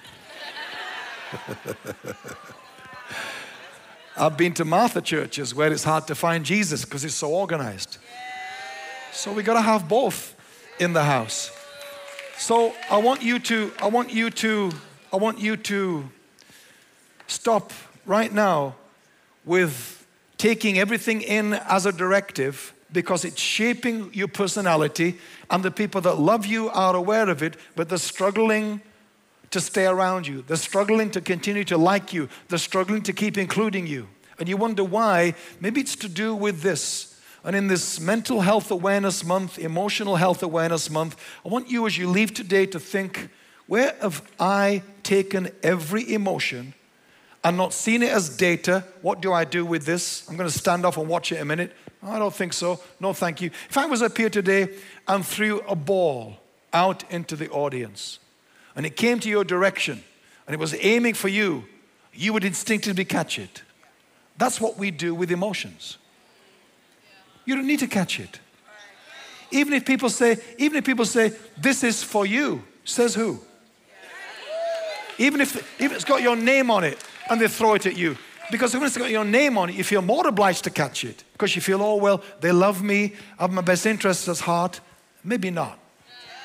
I've 4.16 4.36
been 4.36 4.54
to 4.54 4.64
Martha 4.64 5.00
churches 5.00 5.54
where 5.54 5.72
it's 5.72 5.82
hard 5.84 6.06
to 6.06 6.14
find 6.14 6.44
Jesus 6.44 6.84
because 6.84 7.04
it's 7.04 7.16
so 7.16 7.30
organized. 7.30 7.98
So 9.12 9.32
we 9.32 9.42
got 9.42 9.54
to 9.54 9.60
have 9.60 9.88
both 9.88 10.36
in 10.78 10.92
the 10.92 11.04
house. 11.04 11.50
So 12.36 12.74
I 12.90 12.98
want 12.98 13.22
you 13.22 13.38
to, 13.40 13.72
I 13.80 13.88
want 13.88 14.12
you 14.12 14.30
to, 14.30 14.72
I 15.12 15.16
want 15.16 15.40
you 15.40 15.56
to 15.56 16.08
stop 17.26 17.72
right 18.06 18.32
now 18.32 18.76
with 19.44 20.06
taking 20.36 20.78
everything 20.78 21.22
in 21.22 21.54
as 21.54 21.86
a 21.86 21.92
directive 21.92 22.73
because 22.94 23.26
it's 23.26 23.40
shaping 23.40 24.10
your 24.14 24.28
personality, 24.28 25.18
and 25.50 25.62
the 25.62 25.70
people 25.70 26.00
that 26.00 26.18
love 26.18 26.46
you 26.46 26.70
are 26.70 26.96
aware 26.96 27.28
of 27.28 27.42
it, 27.42 27.56
but 27.76 27.90
they're 27.90 27.98
struggling 27.98 28.80
to 29.50 29.60
stay 29.60 29.86
around 29.86 30.26
you. 30.26 30.42
They're 30.46 30.56
struggling 30.56 31.10
to 31.10 31.20
continue 31.20 31.64
to 31.64 31.76
like 31.76 32.14
you. 32.14 32.28
They're 32.48 32.58
struggling 32.58 33.02
to 33.02 33.12
keep 33.12 33.36
including 33.36 33.86
you. 33.86 34.08
And 34.38 34.48
you 34.48 34.56
wonder 34.56 34.82
why. 34.82 35.34
Maybe 35.60 35.80
it's 35.80 35.96
to 35.96 36.08
do 36.08 36.34
with 36.34 36.62
this. 36.62 37.20
And 37.44 37.54
in 37.54 37.68
this 37.68 38.00
Mental 38.00 38.40
Health 38.40 38.70
Awareness 38.70 39.24
Month, 39.24 39.58
Emotional 39.58 40.16
Health 40.16 40.42
Awareness 40.42 40.88
Month, 40.88 41.16
I 41.44 41.48
want 41.48 41.70
you 41.70 41.86
as 41.86 41.98
you 41.98 42.08
leave 42.08 42.32
today 42.32 42.64
to 42.66 42.80
think 42.80 43.28
where 43.66 43.94
have 44.00 44.22
I 44.40 44.82
taken 45.02 45.50
every 45.62 46.12
emotion 46.12 46.74
and 47.44 47.58
not 47.58 47.74
seen 47.74 48.02
it 48.02 48.10
as 48.10 48.30
data? 48.30 48.84
What 49.02 49.20
do 49.20 49.32
I 49.32 49.44
do 49.44 49.66
with 49.66 49.84
this? 49.84 50.26
I'm 50.28 50.36
going 50.36 50.48
to 50.48 50.58
stand 50.58 50.86
off 50.86 50.96
and 50.96 51.06
watch 51.06 51.30
it 51.30 51.40
a 51.40 51.44
minute. 51.44 51.72
I 52.02 52.18
don't 52.18 52.34
think 52.34 52.54
so. 52.54 52.80
No, 52.98 53.12
thank 53.12 53.40
you. 53.42 53.50
If 53.68 53.76
I 53.76 53.86
was 53.86 54.02
up 54.02 54.16
here 54.16 54.30
today 54.30 54.68
and 55.06 55.24
threw 55.24 55.60
a 55.60 55.76
ball 55.76 56.38
out 56.72 57.10
into 57.10 57.36
the 57.36 57.48
audience 57.50 58.18
and 58.74 58.84
it 58.84 58.96
came 58.96 59.20
to 59.20 59.28
your 59.28 59.44
direction 59.44 60.02
and 60.46 60.54
it 60.54 60.58
was 60.58 60.74
aiming 60.80 61.14
for 61.14 61.28
you, 61.28 61.64
you 62.14 62.32
would 62.32 62.44
instinctively 62.44 63.04
catch 63.04 63.38
it. 63.38 63.62
That's 64.38 64.60
what 64.60 64.78
we 64.78 64.90
do 64.90 65.14
with 65.14 65.30
emotions. 65.30 65.98
You 67.44 67.56
don't 67.56 67.66
need 67.66 67.80
to 67.80 67.86
catch 67.86 68.18
it. 68.18 68.40
Even 69.50 69.74
if 69.74 69.84
people 69.84 70.08
say, 70.08 70.38
even 70.58 70.78
if 70.78 70.84
people 70.84 71.04
say, 71.04 71.32
this 71.58 71.84
is 71.84 72.02
for 72.02 72.24
you, 72.24 72.64
says 72.84 73.14
who? 73.14 73.40
Even 75.18 75.40
if, 75.40 75.56
if 75.80 75.92
it's 75.92 76.04
got 76.04 76.22
your 76.22 76.36
name 76.36 76.70
on 76.70 76.84
it 76.84 76.98
and 77.30 77.40
they 77.40 77.48
throw 77.48 77.74
it 77.74 77.86
at 77.86 77.96
you, 77.96 78.16
because 78.50 78.74
when 78.74 78.82
it's 78.84 78.96
got 78.96 79.10
your 79.10 79.24
name 79.24 79.56
on 79.56 79.70
it, 79.70 79.76
you 79.76 79.84
feel 79.84 80.02
more 80.02 80.26
obliged 80.26 80.64
to 80.64 80.70
catch 80.70 81.04
it 81.04 81.24
because 81.32 81.56
you 81.56 81.62
feel, 81.62 81.82
oh, 81.82 81.96
well, 81.96 82.22
they 82.40 82.52
love 82.52 82.82
me, 82.82 83.14
I 83.38 83.42
have 83.42 83.52
my 83.52 83.62
best 83.62 83.86
interests 83.86 84.28
at 84.28 84.38
heart. 84.40 84.80
Maybe 85.22 85.50
not. 85.50 85.78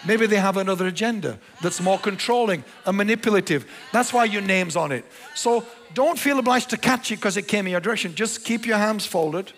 Maybe 0.07 0.25
they 0.27 0.37
have 0.37 0.55
another 0.55 0.87
agenda 0.87 1.37
that's 1.61 1.81
more 1.81 1.99
controlling 1.99 2.63
and 2.85 2.95
manipulative. 2.95 3.69
That's 3.91 4.13
why 4.13 4.25
your 4.25 4.41
name's 4.41 4.77
on 4.77 4.93
it. 4.93 5.03
So 5.35 5.65
don't 5.93 6.17
feel 6.17 6.39
obliged 6.39 6.69
to 6.69 6.77
catch 6.77 7.11
it 7.11 7.17
because 7.17 7.35
it 7.35 7.47
came 7.47 7.67
in 7.67 7.71
your 7.71 7.81
direction. 7.81 8.15
Just 8.15 8.45
keep 8.45 8.65
your 8.65 8.77
hands 8.77 9.05
folded. 9.05 9.51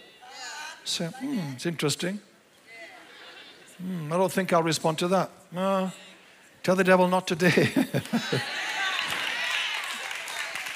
Say, 0.84 1.06
hmm, 1.06 1.40
it's 1.54 1.68
interesting. 1.68 2.20
Hmm, 3.78 4.12
I 4.12 4.18
don't 4.18 4.32
think 4.32 4.52
I'll 4.52 4.64
respond 4.64 4.98
to 5.00 5.08
that. 5.10 5.30
Uh, 5.56 5.92
tell 6.64 6.76
the 6.76 6.84
devil 6.84 7.08
not 7.08 7.28
today. 7.28 7.70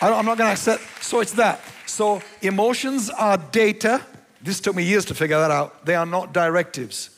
I'm 0.01 0.25
not 0.25 0.37
going 0.37 0.47
to 0.47 0.53
accept. 0.53 0.83
So 1.03 1.19
it's 1.19 1.33
that. 1.33 1.61
So 1.85 2.21
emotions 2.41 3.09
are 3.09 3.37
data. 3.37 4.01
This 4.41 4.59
took 4.59 4.75
me 4.75 4.83
years 4.83 5.05
to 5.05 5.15
figure 5.15 5.39
that 5.39 5.51
out. 5.51 5.85
They 5.85 5.95
are 5.95 6.05
not 6.05 6.33
directives. 6.33 7.09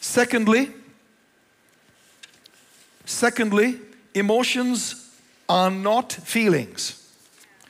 Secondly, 0.00 0.70
secondly, 3.04 3.78
emotions 4.14 5.10
are 5.48 5.70
not 5.70 6.12
feelings. 6.12 6.98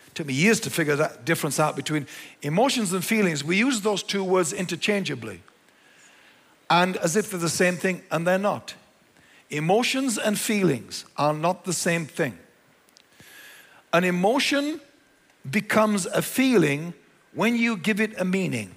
It 0.08 0.14
took 0.14 0.26
me 0.26 0.35
years 0.35 0.61
to 0.61 0.70
figure 0.70 0.96
that 0.96 1.24
difference 1.24 1.61
out 1.61 1.76
between 1.76 2.06
emotions 2.42 2.92
and 2.92 3.04
feelings. 3.04 3.44
We 3.44 3.56
use 3.56 3.80
those 3.80 4.02
two 4.02 4.24
words 4.24 4.52
interchangeably 4.52 5.42
and 6.72 6.96
as 6.96 7.16
if 7.16 7.30
they're 7.30 7.38
the 7.38 7.50
same 7.50 7.76
thing, 7.76 8.02
and 8.11 8.26
they're 8.26 8.38
not. 8.38 8.74
Emotions 9.50 10.16
and 10.16 10.38
feelings 10.38 11.04
are 11.18 11.35
not 11.35 11.64
the 11.64 11.72
same 11.74 12.06
thing. 12.06 12.38
An 13.92 14.05
emotion 14.05 14.81
becomes 15.50 16.07
a 16.07 16.22
feeling 16.22 16.94
when 17.35 17.57
you 17.57 17.76
give 17.76 18.00
it 18.00 18.18
a 18.20 18.24
meaning. 18.24 18.74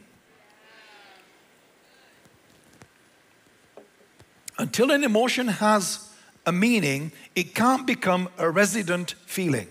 Until 4.57 4.91
an 4.91 5.03
emotion 5.03 5.47
has 5.47 6.09
a 6.45 6.51
meaning, 6.51 7.11
it 7.35 7.55
can't 7.55 7.85
become 7.85 8.29
a 8.37 8.49
resident 8.49 9.15
feeling. 9.25 9.67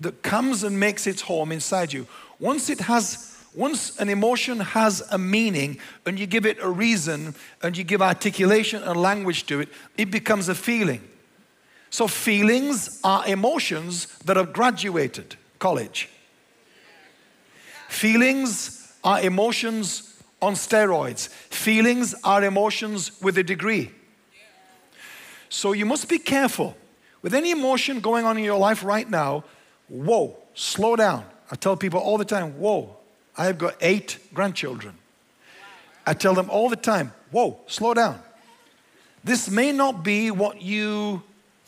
that 0.00 0.22
comes 0.22 0.64
and 0.64 0.78
makes 0.80 1.06
its 1.06 1.22
home 1.22 1.52
inside 1.52 1.92
you. 1.92 2.06
Once 2.40 2.68
it 2.68 2.80
has 2.80 3.28
once 3.54 3.98
an 3.98 4.08
emotion 4.08 4.60
has 4.60 5.02
a 5.10 5.18
meaning 5.18 5.78
and 6.06 6.18
you 6.18 6.26
give 6.26 6.46
it 6.46 6.58
a 6.60 6.68
reason 6.68 7.34
and 7.62 7.76
you 7.76 7.84
give 7.84 8.00
articulation 8.00 8.82
and 8.82 8.98
language 8.98 9.44
to 9.44 9.60
it, 9.60 9.68
it 9.98 10.10
becomes 10.10 10.48
a 10.48 10.54
feeling. 10.54 11.06
So, 11.92 12.08
feelings 12.08 12.98
are 13.04 13.26
emotions 13.26 14.06
that 14.24 14.38
have 14.38 14.54
graduated 14.54 15.36
college. 15.58 16.08
Feelings 17.90 18.94
are 19.04 19.20
emotions 19.20 20.18
on 20.40 20.54
steroids. 20.54 21.28
Feelings 21.28 22.14
are 22.24 22.42
emotions 22.44 23.20
with 23.20 23.36
a 23.36 23.42
degree. 23.42 23.90
So, 25.50 25.72
you 25.72 25.84
must 25.84 26.08
be 26.08 26.18
careful. 26.18 26.74
With 27.20 27.34
any 27.34 27.50
emotion 27.50 28.00
going 28.00 28.24
on 28.24 28.38
in 28.38 28.44
your 28.44 28.58
life 28.58 28.82
right 28.82 29.08
now, 29.08 29.44
whoa, 29.88 30.38
slow 30.54 30.96
down. 30.96 31.26
I 31.50 31.56
tell 31.56 31.76
people 31.76 32.00
all 32.00 32.16
the 32.16 32.24
time, 32.24 32.58
whoa, 32.58 32.96
I 33.36 33.44
have 33.44 33.58
got 33.58 33.76
eight 33.82 34.16
grandchildren. 34.32 34.94
I 36.06 36.14
tell 36.14 36.32
them 36.32 36.48
all 36.48 36.70
the 36.70 36.76
time, 36.76 37.12
whoa, 37.30 37.60
slow 37.66 37.92
down. 37.92 38.18
This 39.22 39.50
may 39.50 39.72
not 39.72 40.02
be 40.02 40.30
what 40.30 40.62
you 40.62 41.22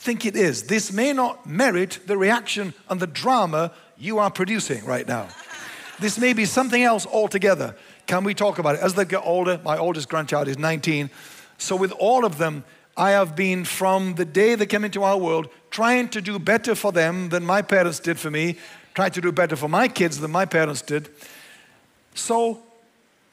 think 0.05 0.27
it 0.27 0.37
is. 0.37 0.65
This 0.65 0.93
may 0.93 1.15
not 1.15 1.47
merit 1.47 2.01
the 2.07 2.19
reaction 2.19 2.75
and 2.91 3.01
the 3.01 3.07
drama 3.07 3.73
you 3.97 4.19
are 4.19 4.31
producing 4.31 4.85
right 4.85 5.09
now. 5.09 5.29
This 5.99 6.19
may 6.19 6.35
be 6.35 6.45
something 6.45 6.83
else 6.83 7.07
altogether. 7.07 7.75
Can 8.07 8.23
we 8.23 8.35
talk 8.35 8.59
about 8.59 8.75
it? 8.75 8.83
As 8.83 8.93
they 8.93 9.07
get 9.07 9.23
older, 9.25 9.59
my 9.65 9.79
oldest 9.79 10.11
grandchild 10.11 10.47
is 10.47 10.59
19. 10.59 11.09
So, 11.57 11.75
with 11.75 11.93
all 11.93 12.27
of 12.27 12.37
them, 12.37 12.65
I 12.99 13.13
have 13.13 13.35
been 13.35 13.65
from 13.65 14.17
the 14.17 14.27
day 14.27 14.55
they 14.55 14.67
came 14.67 14.85
into 14.85 15.03
our 15.03 15.17
world 15.17 15.49
trying 15.71 16.11
to 16.11 16.21
do 16.21 16.39
better 16.39 16.75
for 16.75 16.93
them 16.93 17.31
than 17.31 17.43
my 17.43 17.63
parents 17.63 17.99
did 17.99 18.19
for 18.19 18.31
me, 18.31 18.59
trying 18.93 19.13
to 19.13 19.23
do 19.23 19.33
better 19.33 19.57
for 19.57 19.69
my 19.69 19.89
kids 19.89 20.21
than 20.21 20.31
my 20.31 20.45
parents 20.45 20.83
did. 20.83 21.09
So, 22.15 22.63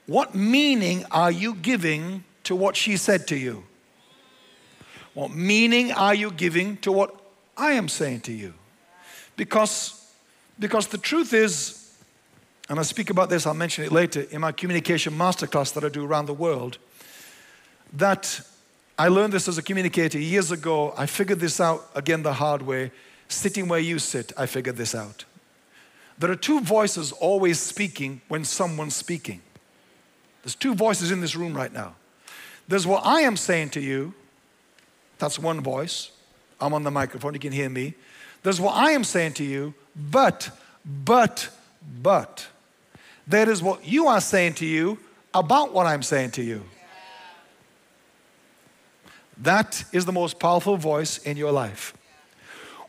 what 0.08 0.34
meaning 0.34 1.04
are 1.12 1.32
you 1.32 1.54
giving 1.56 2.24
to 2.46 2.56
what 2.56 2.78
she 2.78 2.96
said 2.96 3.28
to 3.28 3.36
you? 3.36 3.66
What 5.14 5.32
meaning 5.32 5.92
are 5.92 6.16
you 6.16 6.32
giving 6.32 6.78
to 6.78 6.92
what 6.92 7.16
I 7.58 7.74
am 7.74 7.90
saying 7.90 8.22
to 8.22 8.32
you? 8.32 8.54
Because, 9.36 10.12
because 10.60 10.88
the 10.88 10.98
truth 10.98 11.34
is, 11.34 11.96
and 12.70 12.80
I 12.80 12.84
speak 12.84 13.10
about 13.10 13.30
this, 13.30 13.46
I'll 13.46 13.54
mention 13.54 13.84
it 13.84 13.92
later 13.92 14.22
in 14.32 14.42
my 14.42 14.52
communication 14.52 15.14
masterclass 15.14 15.74
that 15.74 15.84
I 15.84 15.90
do 15.90 16.06
around 16.06 16.28
the 16.28 16.34
world, 16.34 16.78
that 17.94 18.42
I 18.98 19.08
learned 19.08 19.34
this 19.34 19.48
as 19.48 19.58
a 19.58 19.62
communicator 19.62 20.20
years 20.20 20.52
ago. 20.52 20.94
I 20.98 21.06
figured 21.06 21.40
this 21.40 21.60
out 21.60 21.90
again 21.96 22.24
the 22.24 22.34
hard 22.34 22.62
way. 22.62 22.92
Sitting 23.28 23.68
where 23.68 23.80
you 23.80 24.00
sit, 24.00 24.32
I 24.38 24.46
figured 24.46 24.78
this 24.78 24.94
out. 24.94 25.26
There 26.18 26.30
are 26.30 26.36
two 26.36 26.60
voices 26.62 27.12
always 27.12 27.60
speaking 27.60 28.22
when 28.28 28.46
someone's 28.46 28.96
speaking. 28.96 29.42
There's 30.44 30.56
two 30.56 30.76
voices 30.76 31.12
in 31.12 31.20
this 31.20 31.36
room 31.36 31.54
right 31.54 31.74
now. 31.74 31.96
There's 32.68 32.86
what 32.86 33.06
I 33.06 33.22
am 33.22 33.38
saying 33.38 33.72
to 33.72 33.82
you. 33.82 34.14
That's 35.22 35.38
one 35.38 35.62
voice. 35.62 36.10
I'm 36.60 36.74
on 36.74 36.84
the 36.84 36.90
microphone, 36.90 37.36
you 37.36 37.40
can 37.40 37.52
hear 37.52 37.70
me. 37.70 37.94
There's 38.42 38.60
what 38.60 38.76
I 38.76 38.92
am 38.92 39.04
saying 39.04 39.34
to 39.34 39.44
you, 39.44 39.76
but, 39.96 40.50
but, 41.06 41.50
but. 42.02 42.48
That 43.28 43.48
is 43.48 43.62
what 43.62 43.86
you 43.86 44.08
are 44.08 44.20
saying 44.20 44.56
to 44.56 44.66
you 44.66 44.98
about 45.32 45.74
what 45.74 45.86
I'm 45.86 46.02
saying 46.02 46.32
to 46.32 46.44
you. 46.44 46.64
That 49.38 49.84
is 49.92 50.06
the 50.06 50.12
most 50.12 50.40
powerful 50.40 50.76
voice 50.76 51.20
in 51.20 51.38
your 51.38 51.52
life. 51.52 51.96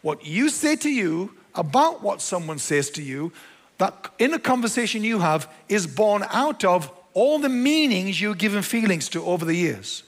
What 0.00 0.26
you 0.26 0.48
say 0.48 0.74
to 0.76 0.90
you 0.90 1.34
about 1.54 2.02
what 2.02 2.22
someone 2.22 2.58
says 2.58 2.88
to 2.92 3.02
you, 3.02 3.30
that 3.76 4.08
in 4.18 4.32
a 4.32 4.38
conversation 4.38 5.04
you 5.04 5.18
have 5.18 5.52
is 5.68 5.86
born 5.86 6.24
out 6.30 6.64
of 6.64 6.90
all 7.12 7.38
the 7.38 7.50
meanings 7.50 8.22
you've 8.22 8.38
given 8.38 8.62
feelings 8.62 9.10
to 9.10 9.22
over 9.22 9.44
the 9.44 9.54
years. 9.54 10.02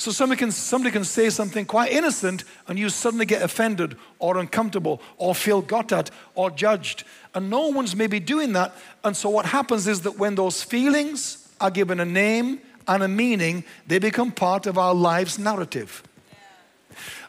So 0.00 0.10
somebody 0.10 0.38
can, 0.38 0.50
somebody 0.50 0.90
can 0.90 1.04
say 1.04 1.28
something 1.28 1.66
quite 1.66 1.92
innocent 1.92 2.44
and 2.66 2.78
you 2.78 2.88
suddenly 2.88 3.26
get 3.26 3.42
offended 3.42 3.98
or 4.18 4.38
uncomfortable 4.38 5.02
or 5.18 5.34
feel 5.34 5.60
got 5.60 5.92
at 5.92 6.10
or 6.34 6.50
judged. 6.50 7.04
And 7.34 7.50
no 7.50 7.66
one's 7.66 7.94
maybe 7.94 8.18
doing 8.18 8.54
that. 8.54 8.74
And 9.04 9.14
so 9.14 9.28
what 9.28 9.44
happens 9.44 9.86
is 9.86 10.00
that 10.00 10.16
when 10.16 10.36
those 10.36 10.62
feelings 10.62 11.46
are 11.60 11.70
given 11.70 12.00
a 12.00 12.06
name 12.06 12.62
and 12.88 13.02
a 13.02 13.08
meaning, 13.08 13.62
they 13.88 13.98
become 13.98 14.32
part 14.32 14.66
of 14.66 14.78
our 14.78 14.94
life's 14.94 15.38
narrative. 15.38 16.02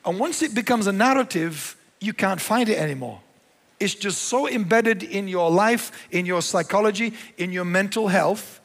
And 0.06 0.18
once 0.18 0.42
it 0.42 0.56
becomes 0.56 0.88
a 0.88 0.94
narrative, 0.94 1.76
you 2.00 2.14
can't 2.14 2.40
find 2.40 2.70
it 2.70 2.78
anymore. 2.78 3.20
It's 3.82 3.96
just 3.96 4.22
so 4.22 4.48
embedded 4.48 5.04
in 5.04 5.28
your 5.28 5.52
life, 5.52 6.08
in 6.10 6.26
your 6.26 6.42
psychology, 6.42 7.16
in 7.38 7.52
your 7.52 7.66
mental 7.66 8.08
health, 8.08 8.61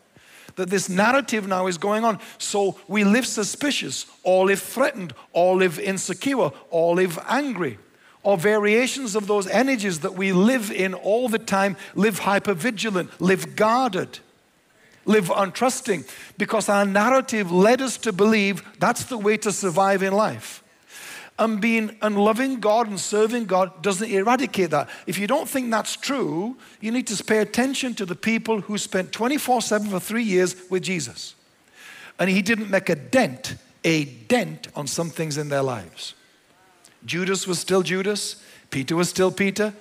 that 0.57 0.71
this 0.71 0.89
narrative 0.89 1.47
now 1.47 1.67
is 1.67 1.79
going 1.79 2.05
on. 2.05 2.19
So 2.39 2.79
we 2.89 3.05
live 3.05 3.27
suspicious, 3.27 4.07
or 4.23 4.47
live 4.47 4.61
threatened, 4.61 5.15
or 5.33 5.57
live 5.57 5.79
insecure, 5.79 6.51
or 6.71 6.95
live 6.97 7.19
angry, 7.29 7.79
or 8.23 8.37
variations 8.37 9.15
of 9.15 9.27
those 9.27 9.47
energies 9.47 10.01
that 10.01 10.15
we 10.15 10.33
live 10.33 10.71
in 10.71 10.95
all 10.95 11.29
the 11.29 11.39
time, 11.39 11.77
live 11.95 12.21
hypervigilant, 12.21 13.11
live 13.21 13.55
guarded, 13.55 14.19
live 15.05 15.29
untrusting, 15.29 16.09
because 16.37 16.69
our 16.69 16.85
narrative 16.85 17.53
led 17.53 17.81
us 17.81 17.97
to 17.99 18.13
believe 18.13 18.63
that's 18.79 19.05
the 19.05 19.19
way 19.19 19.37
to 19.37 19.53
survive 19.53 20.03
in 20.03 20.13
life 20.13 20.63
and 21.39 21.61
being 21.61 21.97
and 22.01 22.17
loving 22.17 22.61
God 22.61 22.89
and 22.89 22.99
serving 22.99 23.45
God 23.45 23.83
doesn't 23.83 24.11
eradicate 24.11 24.71
that. 24.71 24.89
If 25.07 25.19
you 25.19 25.27
don't 25.27 25.49
think 25.49 25.71
that's 25.71 25.97
true, 25.97 26.57
you 26.81 26.91
need 26.91 27.07
to 27.09 27.23
pay 27.23 27.39
attention 27.39 27.95
to 27.95 28.07
the 28.07 28.15
people 28.15 28.63
who 28.63 28.79
spent 28.79 29.13
24 29.13 29.61
7 29.61 29.91
for 29.91 30.01
three 30.01 30.23
years 30.23 30.57
with 30.71 30.83
Jesus. 30.83 31.35
And 32.19 32.31
he 32.31 32.41
didn't 32.41 32.71
make 32.71 32.89
a 32.89 32.95
dent, 32.95 33.57
a 33.85 34.05
dent 34.05 34.69
on 34.75 34.87
some 34.87 35.11
things 35.11 35.37
in 35.37 35.51
their 35.51 35.63
lives. 35.63 36.15
Judas 37.05 37.47
was 37.47 37.59
still 37.59 37.83
Judas, 37.83 38.43
Peter 38.71 38.97
was 38.97 39.11
still 39.11 39.31
Peter. 39.31 39.75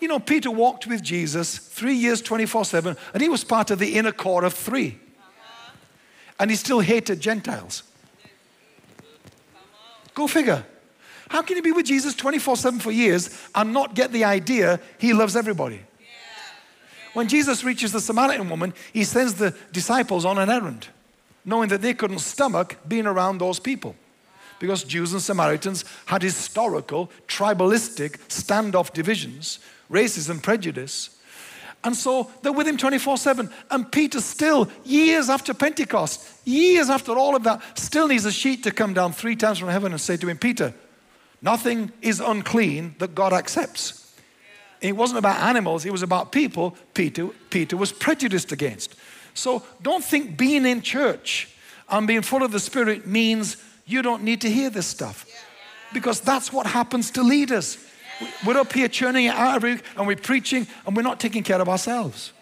You 0.00 0.08
know, 0.08 0.18
Peter 0.18 0.50
walked 0.50 0.86
with 0.86 1.02
Jesus 1.02 1.58
three 1.58 1.94
years, 1.94 2.22
24 2.22 2.64
7, 2.64 2.96
and 3.12 3.22
he 3.22 3.28
was 3.28 3.44
part 3.44 3.70
of 3.70 3.78
the 3.78 3.96
inner 3.96 4.12
core 4.12 4.44
of 4.44 4.54
three. 4.54 4.98
And 6.38 6.50
he 6.50 6.56
still 6.56 6.80
hated 6.80 7.20
Gentiles. 7.20 7.82
Go 10.14 10.26
figure. 10.26 10.64
How 11.30 11.42
can 11.42 11.56
you 11.56 11.62
be 11.62 11.70
with 11.70 11.86
Jesus 11.86 12.16
24 12.16 12.56
7 12.56 12.80
for 12.80 12.90
years 12.90 13.30
and 13.54 13.72
not 13.72 13.94
get 13.94 14.10
the 14.10 14.24
idea 14.24 14.80
he 14.98 15.12
loves 15.12 15.36
everybody? 15.36 15.80
When 17.12 17.28
Jesus 17.28 17.62
reaches 17.62 17.92
the 17.92 18.00
Samaritan 18.00 18.50
woman, 18.50 18.74
he 18.92 19.04
sends 19.04 19.34
the 19.34 19.54
disciples 19.70 20.24
on 20.24 20.38
an 20.38 20.50
errand, 20.50 20.88
knowing 21.44 21.68
that 21.68 21.82
they 21.82 21.94
couldn't 21.94 22.18
stomach 22.18 22.76
being 22.86 23.06
around 23.06 23.38
those 23.38 23.60
people. 23.60 23.94
Because 24.58 24.82
Jews 24.82 25.12
and 25.12 25.22
Samaritans 25.22 25.84
had 26.06 26.22
historical, 26.22 27.12
tribalistic, 27.28 28.18
standoff 28.26 28.92
divisions, 28.92 29.60
racism, 29.88 30.42
prejudice. 30.42 31.16
And 31.84 31.94
so 31.94 32.28
they're 32.42 32.50
with 32.50 32.66
him 32.66 32.76
24 32.76 33.18
7. 33.18 33.48
And 33.70 33.92
Peter, 33.92 34.20
still, 34.20 34.68
years 34.84 35.30
after 35.30 35.54
Pentecost, 35.54 36.28
years 36.44 36.90
after 36.90 37.12
all 37.12 37.36
of 37.36 37.44
that, 37.44 37.78
still 37.78 38.08
needs 38.08 38.24
a 38.24 38.32
sheet 38.32 38.64
to 38.64 38.72
come 38.72 38.94
down 38.94 39.12
three 39.12 39.36
times 39.36 39.58
from 39.58 39.68
heaven 39.68 39.92
and 39.92 40.00
say 40.00 40.16
to 40.16 40.28
him, 40.28 40.36
Peter, 40.36 40.74
Nothing 41.42 41.92
is 42.02 42.20
unclean 42.20 42.94
that 42.98 43.14
God 43.14 43.32
accepts. 43.32 44.14
It 44.80 44.96
wasn't 44.96 45.18
about 45.18 45.40
animals, 45.40 45.84
it 45.84 45.92
was 45.92 46.02
about 46.02 46.32
people 46.32 46.76
Peter, 46.94 47.28
Peter 47.50 47.76
was 47.76 47.92
prejudiced 47.92 48.52
against. 48.52 48.94
So 49.34 49.62
don't 49.82 50.04
think 50.04 50.36
being 50.36 50.66
in 50.66 50.82
church 50.82 51.48
and 51.88 52.06
being 52.06 52.22
full 52.22 52.42
of 52.42 52.52
the 52.52 52.60
Spirit 52.60 53.06
means 53.06 53.56
you 53.86 54.02
don't 54.02 54.22
need 54.22 54.40
to 54.42 54.50
hear 54.50 54.70
this 54.70 54.86
stuff. 54.86 55.26
Because 55.92 56.20
that's 56.20 56.52
what 56.52 56.66
happens 56.66 57.10
to 57.12 57.22
leaders. 57.22 57.78
We're 58.46 58.58
up 58.58 58.72
here 58.72 58.88
churning 58.88 59.26
it 59.26 59.34
out 59.34 59.56
every 59.56 59.80
and 59.96 60.06
we're 60.06 60.16
preaching 60.16 60.66
and 60.86 60.96
we're 60.96 61.02
not 61.02 61.20
taking 61.20 61.42
care 61.42 61.60
of 61.60 61.68
ourselves. 61.68 62.32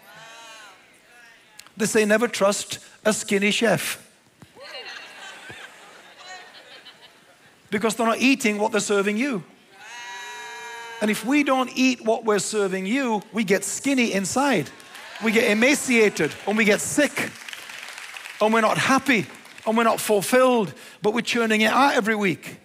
They 1.77 1.85
say 1.85 2.05
never 2.05 2.27
trust 2.27 2.79
a 3.05 3.13
skinny 3.13 3.51
chef. 3.51 4.08
Because 7.71 7.95
they're 7.95 8.07
not 8.07 8.19
eating 8.19 8.57
what 8.57 8.71
they're 8.71 8.81
serving 8.81 9.17
you. 9.17 9.43
And 11.01 11.09
if 11.09 11.25
we 11.25 11.43
don't 11.43 11.69
eat 11.75 12.03
what 12.03 12.25
we're 12.25 12.39
serving 12.39 12.85
you, 12.85 13.21
we 13.31 13.43
get 13.43 13.63
skinny 13.63 14.11
inside. 14.11 14.69
We 15.23 15.31
get 15.31 15.49
emaciated 15.49 16.31
and 16.45 16.57
we 16.57 16.65
get 16.65 16.81
sick 16.81 17.31
and 18.41 18.53
we're 18.53 18.61
not 18.61 18.77
happy 18.77 19.25
and 19.65 19.77
we're 19.77 19.83
not 19.83 19.99
fulfilled, 19.99 20.73
but 21.01 21.13
we're 21.13 21.21
churning 21.21 21.61
it 21.61 21.71
out 21.71 21.95
every 21.95 22.15
week. 22.15 22.57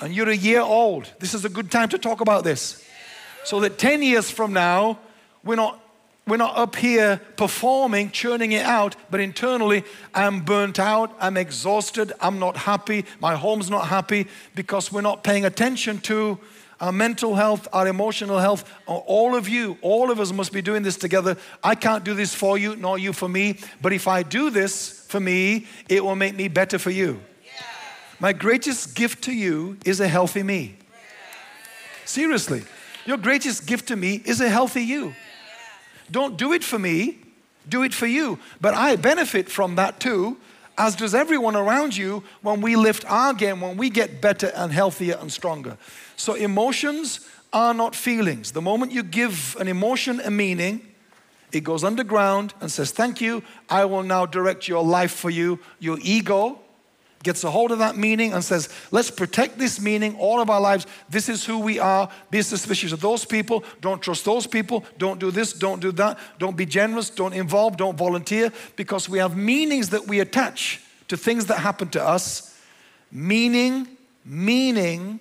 And 0.00 0.14
you're 0.14 0.28
a 0.28 0.36
year 0.36 0.60
old. 0.60 1.12
This 1.18 1.34
is 1.34 1.44
a 1.44 1.48
good 1.48 1.70
time 1.70 1.88
to 1.88 1.98
talk 1.98 2.20
about 2.20 2.44
this. 2.44 2.84
So 3.44 3.60
that 3.60 3.78
10 3.78 4.02
years 4.02 4.30
from 4.30 4.52
now, 4.52 4.98
we're 5.42 5.56
not 5.56 5.80
we're 6.28 6.36
not 6.36 6.56
up 6.56 6.76
here 6.76 7.20
performing, 7.36 8.10
churning 8.10 8.52
it 8.52 8.64
out, 8.64 8.96
but 9.10 9.20
internally, 9.20 9.84
I'm 10.14 10.40
burnt 10.40 10.78
out, 10.78 11.16
I'm 11.20 11.36
exhausted, 11.36 12.12
I'm 12.20 12.38
not 12.38 12.56
happy, 12.56 13.04
my 13.20 13.34
home's 13.34 13.70
not 13.70 13.88
happy 13.88 14.26
because 14.54 14.92
we're 14.92 15.00
not 15.00 15.24
paying 15.24 15.44
attention 15.44 15.98
to 16.02 16.38
our 16.80 16.92
mental 16.92 17.34
health, 17.34 17.66
our 17.72 17.88
emotional 17.88 18.38
health, 18.38 18.70
all 18.86 19.34
of 19.34 19.48
you, 19.48 19.78
all 19.82 20.10
of 20.10 20.20
us 20.20 20.32
must 20.32 20.52
be 20.52 20.62
doing 20.62 20.82
this 20.82 20.96
together. 20.96 21.36
I 21.62 21.74
can't 21.74 22.04
do 22.04 22.14
this 22.14 22.34
for 22.34 22.56
you, 22.56 22.76
nor 22.76 22.98
you 22.98 23.12
for 23.12 23.28
me, 23.28 23.58
but 23.82 23.92
if 23.92 24.06
I 24.06 24.22
do 24.22 24.50
this 24.50 25.04
for 25.08 25.18
me, 25.18 25.66
it 25.88 26.04
will 26.04 26.14
make 26.14 26.36
me 26.36 26.48
better 26.48 26.78
for 26.78 26.90
you. 26.90 27.20
My 28.20 28.32
greatest 28.32 28.94
gift 28.94 29.24
to 29.24 29.32
you 29.32 29.76
is 29.84 30.00
a 30.00 30.08
healthy 30.08 30.42
me. 30.42 30.76
Seriously, 32.04 32.64
your 33.06 33.16
greatest 33.16 33.66
gift 33.66 33.88
to 33.88 33.96
me 33.96 34.22
is 34.24 34.40
a 34.40 34.48
healthy 34.48 34.82
you. 34.82 35.14
Don't 36.10 36.36
do 36.36 36.52
it 36.52 36.64
for 36.64 36.78
me, 36.78 37.18
do 37.68 37.82
it 37.82 37.94
for 37.94 38.06
you. 38.06 38.38
But 38.60 38.74
I 38.74 38.96
benefit 38.96 39.48
from 39.50 39.76
that 39.76 40.00
too, 40.00 40.36
as 40.76 40.96
does 40.96 41.14
everyone 41.14 41.56
around 41.56 41.96
you 41.96 42.22
when 42.42 42.60
we 42.60 42.76
lift 42.76 43.04
our 43.10 43.34
game, 43.34 43.60
when 43.60 43.76
we 43.76 43.90
get 43.90 44.20
better 44.20 44.52
and 44.54 44.72
healthier 44.72 45.18
and 45.20 45.32
stronger. 45.32 45.76
So, 46.16 46.34
emotions 46.34 47.28
are 47.52 47.74
not 47.74 47.94
feelings. 47.94 48.52
The 48.52 48.62
moment 48.62 48.92
you 48.92 49.02
give 49.02 49.56
an 49.58 49.68
emotion 49.68 50.20
a 50.20 50.30
meaning, 50.30 50.86
it 51.52 51.64
goes 51.64 51.82
underground 51.82 52.54
and 52.60 52.70
says, 52.70 52.90
Thank 52.90 53.20
you, 53.20 53.42
I 53.68 53.84
will 53.86 54.02
now 54.02 54.26
direct 54.26 54.68
your 54.68 54.84
life 54.84 55.12
for 55.12 55.30
you. 55.30 55.58
Your 55.78 55.98
ego 56.02 56.60
gets 57.22 57.42
a 57.44 57.50
hold 57.50 57.72
of 57.72 57.78
that 57.80 57.96
meaning 57.96 58.32
and 58.32 58.44
says, 58.44 58.68
Let's 58.90 59.10
protect 59.10 59.58
this 59.58 59.80
meaning 59.80 60.16
all 60.16 60.40
of 60.40 60.50
our 60.50 60.60
lives. 60.60 60.86
This 61.08 61.28
is 61.28 61.44
who 61.44 61.58
we 61.58 61.78
are. 61.78 62.08
Be 62.30 62.42
suspicious 62.42 62.92
of 62.92 63.00
those 63.00 63.24
people. 63.24 63.64
Don't 63.80 64.00
trust 64.00 64.24
those 64.24 64.46
people. 64.46 64.84
Don't 64.98 65.18
do 65.18 65.30
this. 65.30 65.52
Don't 65.52 65.80
do 65.80 65.92
that. 65.92 66.18
Don't 66.38 66.56
be 66.56 66.66
generous. 66.66 67.10
Don't 67.10 67.32
involve. 67.32 67.76
Don't 67.76 67.96
volunteer. 67.96 68.52
Because 68.76 69.08
we 69.08 69.18
have 69.18 69.36
meanings 69.36 69.90
that 69.90 70.06
we 70.06 70.20
attach 70.20 70.80
to 71.08 71.16
things 71.16 71.46
that 71.46 71.58
happen 71.58 71.88
to 71.90 72.02
us. 72.02 72.56
Meaning, 73.10 73.88
meaning 74.24 75.20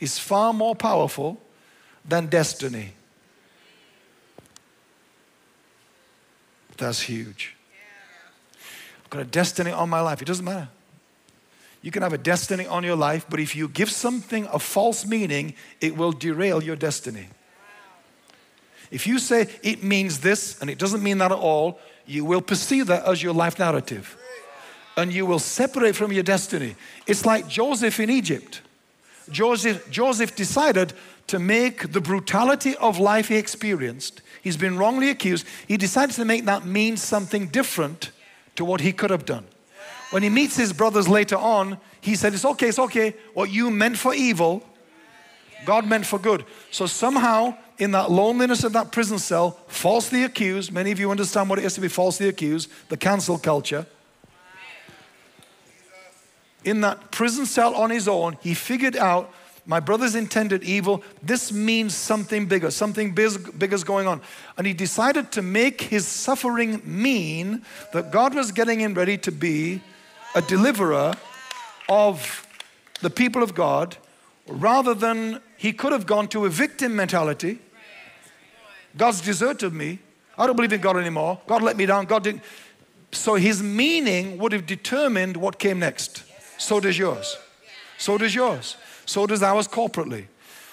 is 0.00 0.18
far 0.18 0.52
more 0.52 0.74
powerful 0.74 1.40
than 2.04 2.26
destiny. 2.26 2.92
That's 6.76 7.00
huge. 7.00 7.56
I've 9.04 9.10
got 9.10 9.22
a 9.22 9.24
destiny 9.24 9.70
on 9.70 9.88
my 9.88 10.00
life. 10.00 10.20
It 10.20 10.26
doesn't 10.26 10.44
matter. 10.44 10.68
You 11.82 11.90
can 11.90 12.02
have 12.02 12.12
a 12.12 12.18
destiny 12.18 12.66
on 12.66 12.82
your 12.82 12.96
life, 12.96 13.26
but 13.28 13.38
if 13.38 13.54
you 13.54 13.68
give 13.68 13.90
something 13.90 14.48
a 14.52 14.58
false 14.58 15.06
meaning, 15.06 15.54
it 15.80 15.96
will 15.96 16.12
derail 16.12 16.62
your 16.62 16.76
destiny. 16.76 17.28
If 18.90 19.06
you 19.06 19.18
say 19.18 19.48
it 19.62 19.82
means 19.82 20.20
this 20.20 20.60
and 20.60 20.70
it 20.70 20.78
doesn't 20.78 21.02
mean 21.02 21.18
that 21.18 21.32
at 21.32 21.38
all, 21.38 21.78
you 22.06 22.24
will 22.24 22.40
perceive 22.40 22.86
that 22.86 23.04
as 23.04 23.22
your 23.22 23.34
life 23.34 23.58
narrative. 23.58 24.16
And 24.96 25.12
you 25.12 25.26
will 25.26 25.38
separate 25.38 25.94
from 25.94 26.12
your 26.12 26.22
destiny. 26.22 26.76
It's 27.06 27.26
like 27.26 27.48
Joseph 27.48 28.00
in 28.00 28.10
Egypt. 28.10 28.62
Joseph, 29.30 29.90
Joseph 29.90 30.34
decided 30.36 30.92
to 31.26 31.38
make 31.38 31.92
the 31.92 32.00
brutality 32.00 32.76
of 32.76 32.98
life 32.98 33.28
he 33.28 33.36
experienced, 33.36 34.22
he's 34.42 34.56
been 34.56 34.78
wrongly 34.78 35.10
accused, 35.10 35.44
he 35.66 35.76
decided 35.76 36.14
to 36.14 36.24
make 36.24 36.44
that 36.44 36.64
mean 36.64 36.96
something 36.96 37.48
different 37.48 38.12
to 38.54 38.64
what 38.64 38.80
he 38.80 38.92
could 38.92 39.10
have 39.10 39.24
done. 39.24 39.44
When 40.10 40.22
he 40.22 40.28
meets 40.28 40.56
his 40.56 40.72
brothers 40.72 41.08
later 41.08 41.36
on, 41.36 41.78
he 42.00 42.14
said, 42.14 42.34
It's 42.34 42.44
okay, 42.44 42.68
it's 42.68 42.78
okay. 42.78 43.14
What 43.34 43.50
you 43.50 43.70
meant 43.70 43.98
for 43.98 44.14
evil, 44.14 44.62
God 45.64 45.86
meant 45.86 46.06
for 46.06 46.18
good. 46.18 46.44
So 46.70 46.86
somehow, 46.86 47.56
in 47.78 47.90
that 47.92 48.10
loneliness 48.10 48.64
of 48.64 48.72
that 48.74 48.92
prison 48.92 49.18
cell, 49.18 49.58
falsely 49.66 50.22
accused, 50.22 50.72
many 50.72 50.92
of 50.92 51.00
you 51.00 51.10
understand 51.10 51.50
what 51.50 51.58
it 51.58 51.64
is 51.64 51.74
to 51.74 51.80
be 51.80 51.88
falsely 51.88 52.28
accused, 52.28 52.70
the 52.88 52.96
cancel 52.96 53.38
culture 53.38 53.86
in 56.66 56.80
that 56.80 57.12
prison 57.12 57.46
cell 57.46 57.74
on 57.76 57.90
his 57.90 58.08
own, 58.08 58.36
he 58.42 58.52
figured 58.52 58.96
out 58.96 59.32
my 59.66 59.80
brothers 59.80 60.14
intended 60.14 60.64
evil. 60.64 61.02
This 61.22 61.52
means 61.52 61.94
something 61.94 62.46
bigger, 62.46 62.70
something 62.70 63.14
bigger 63.14 63.74
is 63.74 63.84
going 63.84 64.06
on. 64.08 64.20
And 64.58 64.66
he 64.66 64.74
decided 64.74 65.30
to 65.32 65.42
make 65.42 65.80
his 65.80 66.06
suffering 66.06 66.82
mean 66.84 67.64
that 67.92 68.10
God 68.10 68.34
was 68.34 68.52
getting 68.52 68.80
him 68.80 68.94
ready 68.94 69.16
to 69.18 69.32
be 69.32 69.80
a 70.36 70.42
deliverer 70.42 71.14
of 71.88 72.46
the 73.00 73.08
people 73.08 73.42
of 73.42 73.54
God 73.54 73.96
rather 74.46 74.92
than 74.92 75.40
he 75.56 75.72
could 75.72 75.92
have 75.92 76.06
gone 76.06 76.28
to 76.28 76.44
a 76.44 76.50
victim 76.50 76.94
mentality. 76.94 77.58
God's 78.96 79.22
deserted 79.22 79.72
me. 79.72 79.98
I 80.38 80.46
don't 80.46 80.54
believe 80.54 80.74
in 80.74 80.82
God 80.82 80.98
anymore. 80.98 81.40
God 81.46 81.62
let 81.62 81.78
me 81.78 81.86
down. 81.86 82.04
God 82.04 82.22
didn't. 82.24 82.42
So 83.12 83.36
his 83.36 83.62
meaning 83.62 84.36
would 84.36 84.52
have 84.52 84.66
determined 84.66 85.38
what 85.38 85.58
came 85.58 85.78
next. 85.78 86.22
So 86.58 86.80
does 86.80 86.98
yours. 86.98 87.38
So 87.96 88.18
does 88.18 88.34
yours. 88.34 88.76
So 89.06 89.26
does 89.26 89.42
ours 89.42 89.66
corporately. 89.66 90.26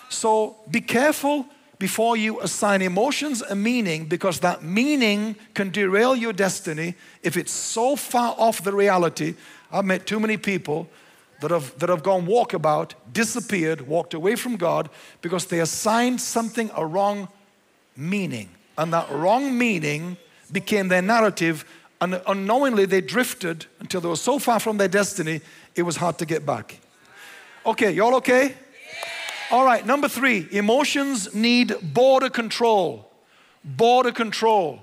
So 0.10 0.58
be 0.70 0.82
careful 0.82 1.46
before 1.84 2.16
you 2.16 2.40
assign 2.40 2.82
emotions 2.82 3.42
a 3.42 3.54
meaning 3.54 4.06
because 4.06 4.40
that 4.40 4.64
meaning 4.64 5.36
can 5.54 5.70
derail 5.70 6.16
your 6.16 6.32
destiny 6.32 6.96
if 7.24 7.36
it's 7.36 7.52
so 7.52 7.98
far 7.98 8.34
off 8.38 8.64
the 8.64 8.72
reality. 8.72 9.36
I've 9.70 9.84
met 9.84 10.08
too 10.08 10.18
many 10.18 10.38
people 10.38 10.88
that 11.42 11.52
have, 11.52 11.78
that 11.80 11.90
have 11.90 12.02
gone 12.02 12.26
walkabout, 12.26 12.94
disappeared, 13.12 13.86
walked 13.86 14.14
away 14.14 14.38
from 14.38 14.56
God 14.56 14.90
because 15.22 15.48
they 15.48 15.60
assigned 15.60 16.22
something 16.22 16.72
a 16.74 16.86
wrong 16.86 17.28
meaning. 17.98 18.48
And 18.78 18.94
that 18.94 19.12
wrong 19.12 19.58
meaning 19.58 20.16
became 20.54 20.88
their 20.88 21.02
narrative, 21.02 21.66
and 22.00 22.22
unknowingly 22.26 22.86
they 22.86 23.02
drifted 23.02 23.66
until 23.82 24.00
they 24.00 24.08
were 24.08 24.16
so 24.16 24.40
far 24.40 24.62
from 24.62 24.78
their 24.78 24.88
destiny 24.88 25.42
it 25.76 25.82
was 25.82 25.98
hard 25.98 26.18
to 26.20 26.26
get 26.26 26.46
back. 26.46 26.80
Okay, 27.66 27.92
y'all 27.92 28.16
okay? 28.16 28.56
All 29.54 29.66
right, 29.66 29.86
number 29.86 30.08
three 30.08 30.48
emotions 30.50 31.36
need 31.36 31.76
border 31.94 32.32
control. 32.32 33.08
Border 33.64 34.12
control. 34.12 34.82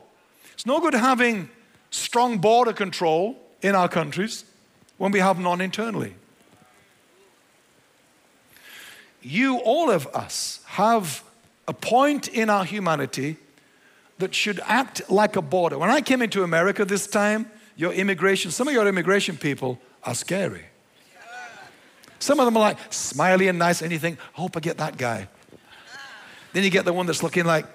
It's 0.52 0.64
no 0.64 0.78
good 0.78 0.94
having 0.94 1.48
strong 1.90 2.38
border 2.38 2.72
control 2.72 3.36
in 3.62 3.74
our 3.74 3.88
countries 3.88 4.44
when 4.96 5.10
we 5.10 5.18
have 5.18 5.40
none 5.40 5.60
internally. 5.60 6.14
You, 9.20 9.56
all 9.56 9.90
of 9.90 10.06
us, 10.14 10.60
have 10.66 11.24
a 11.66 11.72
point 11.72 12.28
in 12.28 12.48
our 12.48 12.64
humanity 12.64 13.38
that 14.18 14.36
should 14.36 14.60
act 14.66 15.10
like 15.10 15.34
a 15.34 15.42
border. 15.42 15.78
When 15.78 15.90
I 15.90 16.00
came 16.00 16.22
into 16.22 16.44
America 16.44 16.84
this 16.84 17.08
time, 17.08 17.50
your 17.74 17.92
immigration, 17.92 18.52
some 18.52 18.68
of 18.68 18.74
your 18.74 18.86
immigration 18.86 19.36
people 19.36 19.80
are 20.04 20.14
scary. 20.14 20.69
Some 22.20 22.38
of 22.38 22.44
them 22.44 22.56
are 22.56 22.60
like 22.60 22.78
smiley 22.90 23.48
and 23.48 23.58
nice, 23.58 23.82
and 23.82 23.90
you 23.90 23.98
think, 23.98 24.18
I 24.36 24.40
hope 24.40 24.56
I 24.56 24.60
get 24.60 24.78
that 24.78 24.96
guy. 24.96 25.28
Then 26.52 26.62
you 26.62 26.70
get 26.70 26.84
the 26.84 26.92
one 26.92 27.06
that's 27.06 27.22
looking 27.22 27.44
like, 27.44 27.66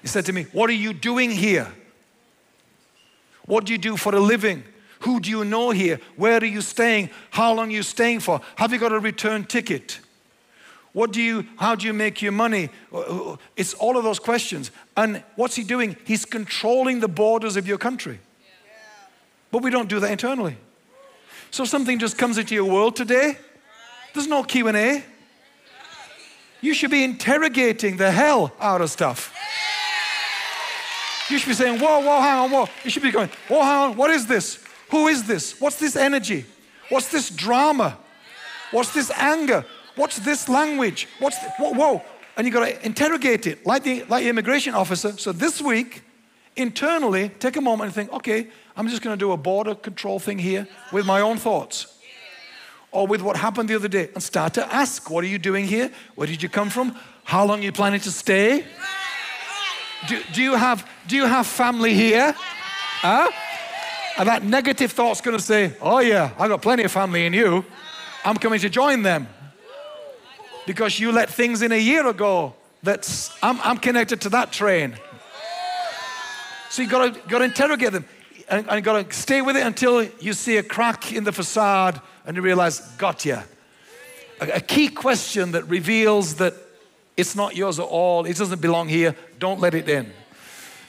he 0.00 0.08
said 0.08 0.26
to 0.26 0.32
me, 0.32 0.44
What 0.52 0.68
are 0.68 0.74
you 0.74 0.92
doing 0.92 1.30
here? 1.30 1.72
What 3.46 3.66
do 3.66 3.72
you 3.72 3.78
do 3.78 3.96
for 3.96 4.14
a 4.14 4.20
living? 4.20 4.64
Who 5.00 5.20
do 5.20 5.28
you 5.28 5.44
know 5.44 5.70
here? 5.70 6.00
Where 6.16 6.38
are 6.38 6.46
you 6.46 6.62
staying? 6.62 7.10
How 7.30 7.52
long 7.52 7.68
are 7.68 7.72
you 7.72 7.82
staying 7.82 8.20
for? 8.20 8.40
Have 8.56 8.72
you 8.72 8.78
got 8.78 8.92
a 8.92 8.98
return 8.98 9.44
ticket? 9.44 10.00
What 10.94 11.12
do 11.12 11.20
you, 11.20 11.46
how 11.56 11.74
do 11.74 11.86
you 11.86 11.92
make 11.92 12.22
your 12.22 12.32
money? 12.32 12.70
Uh, 12.92 12.98
uh, 12.98 13.32
uh, 13.32 13.36
it's 13.56 13.74
all 13.74 13.98
of 13.98 14.04
those 14.04 14.18
questions. 14.18 14.70
And 14.96 15.22
what's 15.36 15.56
he 15.56 15.64
doing? 15.64 15.96
He's 16.04 16.24
controlling 16.24 17.00
the 17.00 17.08
borders 17.08 17.56
of 17.56 17.66
your 17.66 17.78
country. 17.78 18.20
But 19.50 19.62
we 19.62 19.70
don't 19.70 19.88
do 19.88 20.00
that 20.00 20.10
internally. 20.10 20.56
So 21.54 21.64
something 21.64 22.00
just 22.00 22.18
comes 22.18 22.36
into 22.36 22.52
your 22.52 22.64
world 22.64 22.96
today. 22.96 23.38
There's 24.12 24.26
no 24.26 24.42
Q&A. 24.42 25.04
You 26.60 26.74
should 26.74 26.90
be 26.90 27.04
interrogating 27.04 27.96
the 27.96 28.10
hell 28.10 28.52
out 28.58 28.80
of 28.80 28.90
stuff. 28.90 29.32
You 31.30 31.38
should 31.38 31.50
be 31.50 31.54
saying, 31.54 31.78
whoa, 31.78 32.00
whoa, 32.00 32.20
hang 32.20 32.38
on, 32.38 32.50
whoa. 32.50 32.66
You 32.82 32.90
should 32.90 33.04
be 33.04 33.12
going, 33.12 33.30
whoa, 33.46 33.62
hang 33.62 33.90
on, 33.90 33.96
what 33.96 34.10
is 34.10 34.26
this? 34.26 34.64
Who 34.90 35.06
is 35.06 35.28
this? 35.28 35.60
What's 35.60 35.76
this 35.76 35.94
energy? 35.94 36.44
What's 36.88 37.12
this 37.12 37.30
drama? 37.30 37.98
What's 38.72 38.92
this 38.92 39.12
anger? 39.12 39.64
What's 39.94 40.18
this 40.18 40.48
language? 40.48 41.06
What's 41.20 41.36
whoa, 41.60 41.72
whoa. 41.72 42.02
And 42.36 42.48
you 42.48 42.52
got 42.52 42.66
to 42.66 42.84
interrogate 42.84 43.46
it 43.46 43.64
like 43.64 43.84
the, 43.84 44.02
like 44.08 44.24
the 44.24 44.28
immigration 44.28 44.74
officer. 44.74 45.16
So 45.18 45.30
this 45.30 45.62
week, 45.62 46.02
internally, 46.56 47.28
take 47.28 47.56
a 47.56 47.60
moment 47.60 47.86
and 47.86 47.94
think, 47.94 48.12
okay, 48.12 48.48
I'm 48.76 48.88
just 48.88 49.02
going 49.02 49.16
to 49.16 49.18
do 49.18 49.32
a 49.32 49.36
border 49.36 49.74
control 49.74 50.18
thing 50.18 50.38
here 50.38 50.66
with 50.92 51.06
my 51.06 51.20
own 51.20 51.38
thoughts. 51.38 51.86
Or 52.90 53.06
with 53.06 53.22
what 53.22 53.36
happened 53.36 53.68
the 53.68 53.74
other 53.74 53.88
day 53.88 54.08
and 54.14 54.22
start 54.22 54.54
to 54.54 54.74
ask, 54.74 55.10
what 55.10 55.24
are 55.24 55.28
you 55.28 55.38
doing 55.38 55.66
here? 55.66 55.90
Where 56.14 56.26
did 56.26 56.42
you 56.42 56.48
come 56.48 56.70
from? 56.70 56.96
How 57.24 57.44
long 57.44 57.60
are 57.60 57.64
you 57.64 57.72
planning 57.72 58.00
to 58.00 58.10
stay? 58.10 58.64
Do, 60.08 60.20
do, 60.32 60.42
you, 60.42 60.54
have, 60.54 60.88
do 61.08 61.16
you 61.16 61.26
have 61.26 61.46
family 61.46 61.94
here? 61.94 62.34
Huh? 62.36 63.30
And 64.16 64.28
that 64.28 64.44
negative 64.44 64.92
thought's 64.92 65.20
going 65.20 65.36
to 65.36 65.42
say, 65.42 65.72
oh 65.80 65.98
yeah, 65.98 66.32
I've 66.38 66.50
got 66.50 66.62
plenty 66.62 66.84
of 66.84 66.92
family 66.92 67.26
in 67.26 67.32
you. 67.32 67.64
I'm 68.24 68.36
coming 68.36 68.60
to 68.60 68.68
join 68.68 69.02
them. 69.02 69.28
Because 70.66 70.98
you 70.98 71.12
let 71.12 71.30
things 71.30 71.62
in 71.62 71.72
a 71.72 71.80
year 71.80 72.06
ago 72.06 72.54
that's, 72.82 73.36
I'm, 73.42 73.60
I'm 73.60 73.78
connected 73.78 74.20
to 74.22 74.28
that 74.30 74.52
train. 74.52 74.96
So 76.70 76.82
you 76.82 76.88
got 76.88 77.14
to, 77.14 77.20
got 77.28 77.38
to 77.38 77.44
interrogate 77.44 77.92
them 77.92 78.04
and, 78.48 78.68
and 78.68 78.84
got 78.84 79.10
to 79.10 79.16
stay 79.16 79.42
with 79.42 79.56
it 79.56 79.66
until 79.66 80.04
you 80.20 80.32
see 80.32 80.56
a 80.56 80.62
crack 80.62 81.12
in 81.12 81.24
the 81.24 81.32
facade 81.32 82.00
and 82.26 82.36
you 82.36 82.42
realize, 82.42 82.80
got 82.96 83.24
you. 83.24 83.38
a, 84.40 84.56
a 84.56 84.60
key 84.60 84.88
question 84.88 85.52
that 85.52 85.64
reveals 85.64 86.36
that 86.36 86.54
it's 87.16 87.36
not 87.36 87.56
yours 87.56 87.78
at 87.78 87.86
all, 87.86 88.24
it 88.24 88.36
doesn't 88.36 88.60
belong 88.60 88.88
here, 88.88 89.14
don't 89.38 89.60
let 89.60 89.74
it 89.74 89.88
in. 89.88 90.12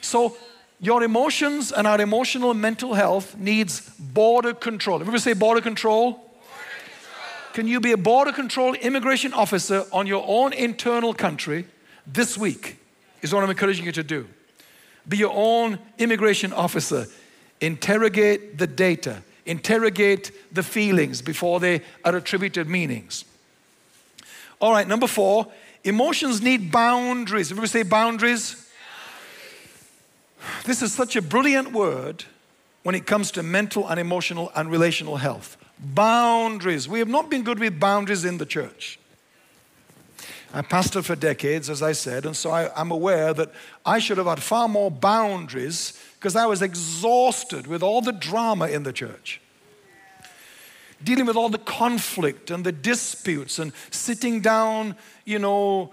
So, 0.00 0.36
your 0.80 1.02
emotions 1.02 1.72
and 1.72 1.86
our 1.86 2.00
emotional 2.00 2.50
and 2.50 2.60
mental 2.60 2.92
health 2.92 3.36
needs 3.36 3.80
border 3.98 4.52
control. 4.52 5.00
Everybody 5.00 5.20
say 5.20 5.32
border 5.32 5.62
control? 5.62 6.12
border 6.12 6.22
control? 6.22 7.52
Can 7.54 7.66
you 7.66 7.80
be 7.80 7.92
a 7.92 7.96
border 7.96 8.32
control 8.32 8.74
immigration 8.74 9.32
officer 9.32 9.84
on 9.90 10.06
your 10.06 10.22
own 10.26 10.52
internal 10.52 11.14
country 11.14 11.64
this 12.06 12.36
week? 12.36 12.78
Is 13.22 13.32
what 13.32 13.42
I'm 13.42 13.48
encouraging 13.48 13.86
you 13.86 13.92
to 13.92 14.02
do. 14.02 14.28
Be 15.08 15.16
your 15.16 15.32
own 15.34 15.78
immigration 15.98 16.52
officer. 16.52 17.06
Interrogate 17.60 18.58
the 18.58 18.66
data, 18.66 19.22
interrogate 19.46 20.32
the 20.52 20.62
feelings 20.62 21.22
before 21.22 21.60
they 21.60 21.82
are 22.04 22.16
attributed 22.16 22.68
meanings. 22.68 23.24
All 24.60 24.72
right, 24.72 24.86
number 24.86 25.06
four, 25.06 25.46
emotions 25.84 26.42
need 26.42 26.70
boundaries. 26.70 27.50
Everybody 27.50 27.68
say 27.68 27.82
boundaries? 27.82 28.70
This 30.64 30.82
is 30.82 30.92
such 30.92 31.16
a 31.16 31.22
brilliant 31.22 31.72
word 31.72 32.24
when 32.82 32.94
it 32.94 33.06
comes 33.06 33.30
to 33.32 33.42
mental 33.42 33.88
and 33.88 33.98
emotional 33.98 34.52
and 34.54 34.70
relational 34.70 35.16
health. 35.16 35.56
Boundaries. 35.78 36.88
We 36.88 37.00
have 37.00 37.08
not 37.08 37.28
been 37.28 37.42
good 37.42 37.58
with 37.58 37.80
boundaries 37.80 38.24
in 38.24 38.38
the 38.38 38.46
church. 38.46 38.98
I 40.54 40.62
pastored 40.62 41.04
for 41.04 41.16
decades, 41.16 41.68
as 41.68 41.82
I 41.82 41.92
said, 41.92 42.24
and 42.24 42.36
so 42.36 42.50
I, 42.50 42.80
am 42.80 42.90
aware 42.90 43.34
that 43.34 43.52
I 43.84 43.98
should 43.98 44.16
have 44.18 44.26
had 44.26 44.42
far 44.42 44.68
more 44.68 44.90
boundaries 44.90 46.00
because 46.26 46.34
I 46.34 46.46
was 46.46 46.60
exhausted 46.60 47.68
with 47.68 47.84
all 47.84 48.00
the 48.00 48.10
drama 48.10 48.66
in 48.66 48.82
the 48.82 48.92
church. 48.92 49.40
Dealing 51.04 51.24
with 51.24 51.36
all 51.36 51.48
the 51.48 51.56
conflict 51.56 52.50
and 52.50 52.66
the 52.66 52.72
disputes 52.72 53.60
and 53.60 53.72
sitting 53.92 54.40
down, 54.40 54.96
you 55.24 55.38
know, 55.38 55.92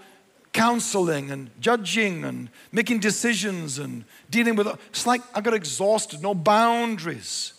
counseling 0.52 1.30
and 1.30 1.50
judging 1.60 2.24
and 2.24 2.50
making 2.72 2.98
decisions 2.98 3.78
and 3.78 4.04
dealing 4.28 4.56
with 4.56 4.66
it's 4.88 5.06
like 5.06 5.22
I 5.36 5.40
got 5.40 5.54
exhausted, 5.54 6.20
no 6.20 6.34
boundaries. 6.34 7.52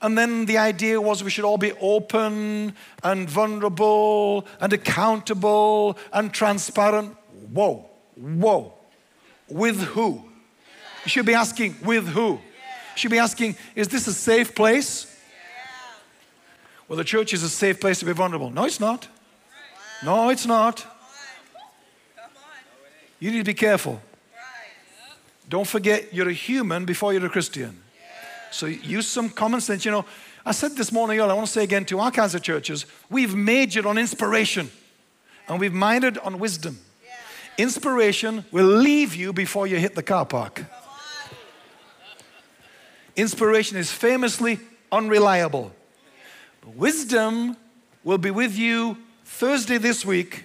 And 0.00 0.16
then 0.16 0.46
the 0.46 0.56
idea 0.56 0.98
was 1.02 1.22
we 1.22 1.28
should 1.28 1.44
all 1.44 1.58
be 1.58 1.72
open 1.82 2.74
and 3.04 3.28
vulnerable 3.28 4.46
and 4.58 4.72
accountable 4.72 5.98
and 6.14 6.32
transparent. 6.32 7.14
Whoa, 7.52 7.90
whoa. 8.16 8.72
With 9.50 9.82
who? 9.82 10.31
You 11.04 11.10
should 11.10 11.26
be 11.26 11.34
asking, 11.34 11.76
with 11.82 12.08
who? 12.08 12.32
You 12.32 12.40
should 12.96 13.10
be 13.10 13.18
asking, 13.18 13.56
is 13.74 13.88
this 13.88 14.06
a 14.06 14.12
safe 14.12 14.54
place? 14.54 15.08
Well, 16.88 16.96
the 16.96 17.04
church 17.04 17.32
is 17.32 17.42
a 17.42 17.48
safe 17.48 17.80
place 17.80 18.00
to 18.00 18.04
be 18.04 18.12
vulnerable. 18.12 18.50
No, 18.50 18.64
it's 18.64 18.78
not. 18.78 19.08
No, 20.04 20.28
it's 20.28 20.46
not. 20.46 20.86
You 23.18 23.30
need 23.30 23.38
to 23.38 23.44
be 23.44 23.54
careful. 23.54 24.00
Don't 25.48 25.66
forget 25.66 26.12
you're 26.12 26.28
a 26.28 26.32
human 26.32 26.84
before 26.84 27.12
you're 27.12 27.24
a 27.24 27.30
Christian. 27.30 27.82
So 28.50 28.66
use 28.66 29.06
some 29.06 29.30
common 29.30 29.60
sense. 29.60 29.84
You 29.84 29.90
know, 29.90 30.04
I 30.44 30.52
said 30.52 30.76
this 30.76 30.92
morning, 30.92 31.20
I 31.20 31.32
want 31.32 31.46
to 31.46 31.52
say 31.52 31.62
again 31.64 31.84
to 31.86 32.00
our 32.00 32.10
kinds 32.10 32.34
of 32.34 32.42
churches, 32.42 32.84
we've 33.08 33.34
majored 33.34 33.86
on 33.86 33.96
inspiration 33.96 34.70
and 35.48 35.60
we've 35.60 35.72
minded 35.72 36.18
on 36.18 36.38
wisdom. 36.38 36.78
Inspiration 37.58 38.44
will 38.50 38.66
leave 38.66 39.14
you 39.14 39.32
before 39.32 39.66
you 39.66 39.76
hit 39.76 39.94
the 39.94 40.02
car 40.02 40.26
park. 40.26 40.64
Inspiration 43.16 43.76
is 43.76 43.90
famously 43.90 44.58
unreliable. 44.90 45.72
But 46.60 46.76
wisdom 46.76 47.56
will 48.04 48.18
be 48.18 48.30
with 48.30 48.56
you 48.56 48.96
Thursday 49.24 49.78
this 49.78 50.04
week 50.04 50.44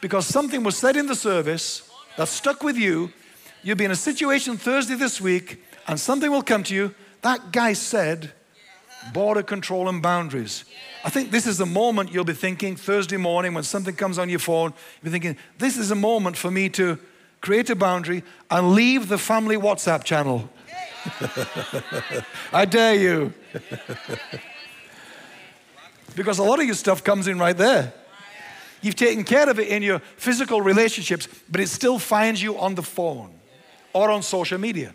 because 0.00 0.26
something 0.26 0.62
was 0.62 0.76
said 0.76 0.96
in 0.96 1.06
the 1.06 1.14
service 1.14 1.88
that 2.16 2.28
stuck 2.28 2.62
with 2.62 2.76
you. 2.76 3.12
You'll 3.62 3.76
be 3.76 3.84
in 3.84 3.90
a 3.90 3.96
situation 3.96 4.56
Thursday 4.56 4.94
this 4.94 5.20
week, 5.20 5.62
and 5.88 5.98
something 5.98 6.30
will 6.30 6.42
come 6.42 6.62
to 6.64 6.74
you. 6.74 6.94
That 7.22 7.52
guy 7.52 7.72
said, 7.72 8.32
border 9.12 9.42
control 9.42 9.88
and 9.88 10.02
boundaries. 10.02 10.64
I 11.04 11.10
think 11.10 11.30
this 11.30 11.46
is 11.46 11.58
the 11.58 11.66
moment 11.66 12.12
you'll 12.12 12.24
be 12.24 12.32
thinking 12.32 12.76
Thursday 12.76 13.16
morning 13.16 13.54
when 13.54 13.64
something 13.64 13.94
comes 13.94 14.18
on 14.18 14.28
your 14.28 14.38
phone. 14.38 14.72
You'll 15.02 15.04
be 15.04 15.10
thinking, 15.10 15.36
this 15.58 15.76
is 15.76 15.90
a 15.90 15.96
moment 15.96 16.36
for 16.36 16.50
me 16.50 16.68
to 16.70 16.98
create 17.40 17.70
a 17.70 17.76
boundary 17.76 18.22
and 18.50 18.72
leave 18.72 19.08
the 19.08 19.18
family 19.18 19.56
WhatsApp 19.56 20.04
channel. 20.04 20.50
I 22.52 22.64
dare 22.64 22.94
you. 22.94 23.32
because 26.14 26.38
a 26.38 26.42
lot 26.42 26.58
of 26.58 26.66
your 26.66 26.74
stuff 26.74 27.04
comes 27.04 27.28
in 27.28 27.38
right 27.38 27.56
there. 27.56 27.92
You've 28.82 28.96
taken 28.96 29.24
care 29.24 29.48
of 29.48 29.58
it 29.58 29.68
in 29.68 29.82
your 29.82 29.98
physical 30.16 30.60
relationships, 30.60 31.28
but 31.50 31.60
it 31.60 31.68
still 31.68 31.98
finds 31.98 32.42
you 32.42 32.58
on 32.58 32.74
the 32.74 32.82
phone 32.82 33.32
or 33.92 34.10
on 34.10 34.22
social 34.22 34.58
media. 34.58 34.94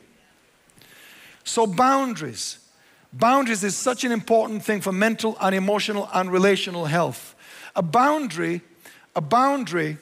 So, 1.43 1.65
boundaries. 1.67 2.59
Boundaries 3.13 3.63
is 3.63 3.75
such 3.75 4.03
an 4.03 4.11
important 4.11 4.63
thing 4.63 4.79
for 4.79 4.91
mental 4.91 5.37
and 5.41 5.53
emotional 5.53 6.09
and 6.13 6.31
relational 6.31 6.85
health. 6.85 7.35
A 7.75 7.81
boundary, 7.81 8.61
a 9.15 9.21
boundary 9.21 9.97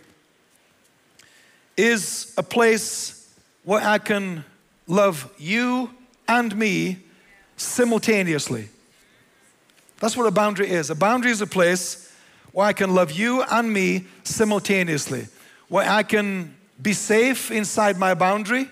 is 1.75 2.33
a 2.37 2.43
place 2.43 3.33
where 3.63 3.81
I 3.81 3.97
can 3.97 4.43
love 4.85 5.31
you 5.37 5.89
and 6.29 6.55
me 6.55 6.99
simultaneously. 7.57 8.69
That's 9.99 10.15
what 10.15 10.27
a 10.27 10.31
boundary 10.31 10.69
is. 10.69 10.89
A 10.89 10.95
boundary 10.95 11.31
is 11.31 11.41
a 11.41 11.47
place 11.47 12.09
where 12.53 12.67
I 12.67 12.73
can 12.73 12.93
love 12.95 13.11
you 13.11 13.43
and 13.43 13.73
me 13.73 14.05
simultaneously, 14.23 15.27
where 15.67 15.89
I 15.89 16.03
can 16.03 16.55
be 16.81 16.93
safe 16.93 17.51
inside 17.51 17.97
my 17.97 18.13
boundary, 18.13 18.69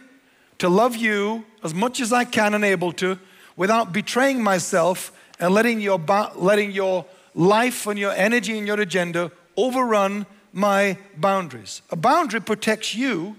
to 0.60 0.70
love 0.70 0.96
you 0.96 1.46
as 1.64 1.74
much 1.74 2.00
as 2.00 2.14
I 2.14 2.24
can 2.24 2.54
and 2.54 2.64
able 2.64 2.94
to, 2.94 3.20
without 3.56 3.92
betraying 3.92 4.42
myself 4.42 5.12
and 5.40 5.54
letting 5.54 5.82
your, 5.82 6.00
letting 6.36 6.72
your 6.72 7.06
life 7.36 7.86
and 7.88 8.00
your 8.00 8.14
energy 8.14 8.58
and 8.58 8.66
your 8.66 8.80
agenda 8.80 9.32
overrun 9.56 10.26
my 10.54 10.98
boundaries. 11.18 11.82
A 11.92 11.96
boundary 11.96 12.40
protects 12.40 12.96
you. 12.96 13.36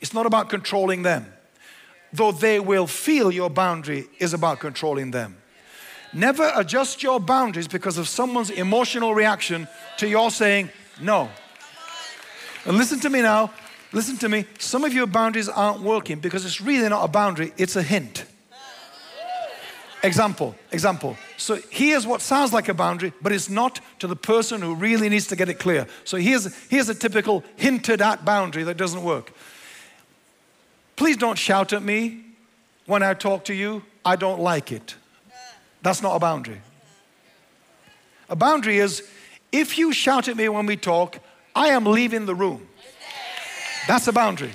It's 0.00 0.14
not 0.14 0.26
about 0.26 0.48
controlling 0.48 1.02
them, 1.02 1.32
though 2.16 2.32
they 2.32 2.60
will 2.60 2.86
feel 2.86 3.30
your 3.30 3.50
boundary 3.50 4.06
is 4.18 4.34
about 4.34 4.60
controlling 4.60 5.10
them. 5.10 5.36
Never 6.12 6.50
adjust 6.54 7.02
your 7.02 7.20
boundaries 7.20 7.68
because 7.68 7.98
of 7.98 8.08
someone's 8.08 8.50
emotional 8.50 9.14
reaction 9.14 9.68
to 9.98 10.08
your 10.08 10.30
saying 10.30 10.70
no. 11.00 11.28
And 12.64 12.76
listen 12.76 13.00
to 13.00 13.10
me 13.10 13.22
now. 13.22 13.50
Listen 13.92 14.16
to 14.18 14.28
me. 14.28 14.46
Some 14.58 14.84
of 14.84 14.92
your 14.92 15.06
boundaries 15.06 15.48
aren't 15.48 15.80
working 15.80 16.18
because 16.18 16.44
it's 16.44 16.60
really 16.60 16.88
not 16.88 17.04
a 17.04 17.08
boundary, 17.08 17.52
it's 17.56 17.76
a 17.76 17.82
hint. 17.82 18.24
Example, 20.02 20.54
example. 20.72 21.16
So 21.36 21.58
here's 21.70 22.06
what 22.06 22.20
sounds 22.20 22.52
like 22.52 22.68
a 22.68 22.74
boundary, 22.74 23.12
but 23.20 23.32
it's 23.32 23.48
not 23.48 23.80
to 23.98 24.06
the 24.06 24.16
person 24.16 24.62
who 24.62 24.74
really 24.74 25.08
needs 25.08 25.26
to 25.28 25.36
get 25.36 25.48
it 25.48 25.58
clear. 25.58 25.86
So 26.04 26.16
here's, 26.16 26.54
here's 26.68 26.88
a 26.88 26.94
typical 26.94 27.42
hinted 27.56 28.00
at 28.00 28.24
boundary 28.24 28.62
that 28.64 28.76
doesn't 28.76 29.02
work. 29.02 29.32
Please 30.96 31.16
don't 31.16 31.38
shout 31.38 31.72
at 31.72 31.82
me 31.82 32.24
when 32.86 33.02
I 33.02 33.14
talk 33.14 33.44
to 33.44 33.54
you. 33.54 33.82
I 34.04 34.16
don't 34.16 34.40
like 34.40 34.72
it. 34.72 34.96
That's 35.82 36.02
not 36.02 36.16
a 36.16 36.18
boundary. 36.18 36.60
A 38.28 38.36
boundary 38.36 38.78
is 38.78 39.08
if 39.52 39.78
you 39.78 39.92
shout 39.92 40.26
at 40.28 40.36
me 40.36 40.48
when 40.48 40.66
we 40.66 40.76
talk, 40.76 41.18
I 41.54 41.68
am 41.68 41.84
leaving 41.84 42.26
the 42.26 42.34
room. 42.34 42.66
That's 43.86 44.08
a 44.08 44.12
boundary. 44.12 44.52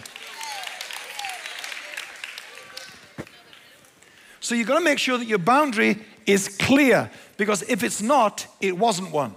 So 4.39 4.56
you've 4.56 4.67
got 4.67 4.80
to 4.80 4.84
make 4.84 4.99
sure 4.99 5.17
that 5.17 5.25
your 5.25 5.38
boundary 5.38 6.04
is 6.25 6.49
clear 6.58 7.10
because 7.38 7.62
if 7.63 7.84
it's 7.84 8.01
not, 8.01 8.47
it 8.60 8.77
wasn't 8.77 9.12
one. 9.12 9.36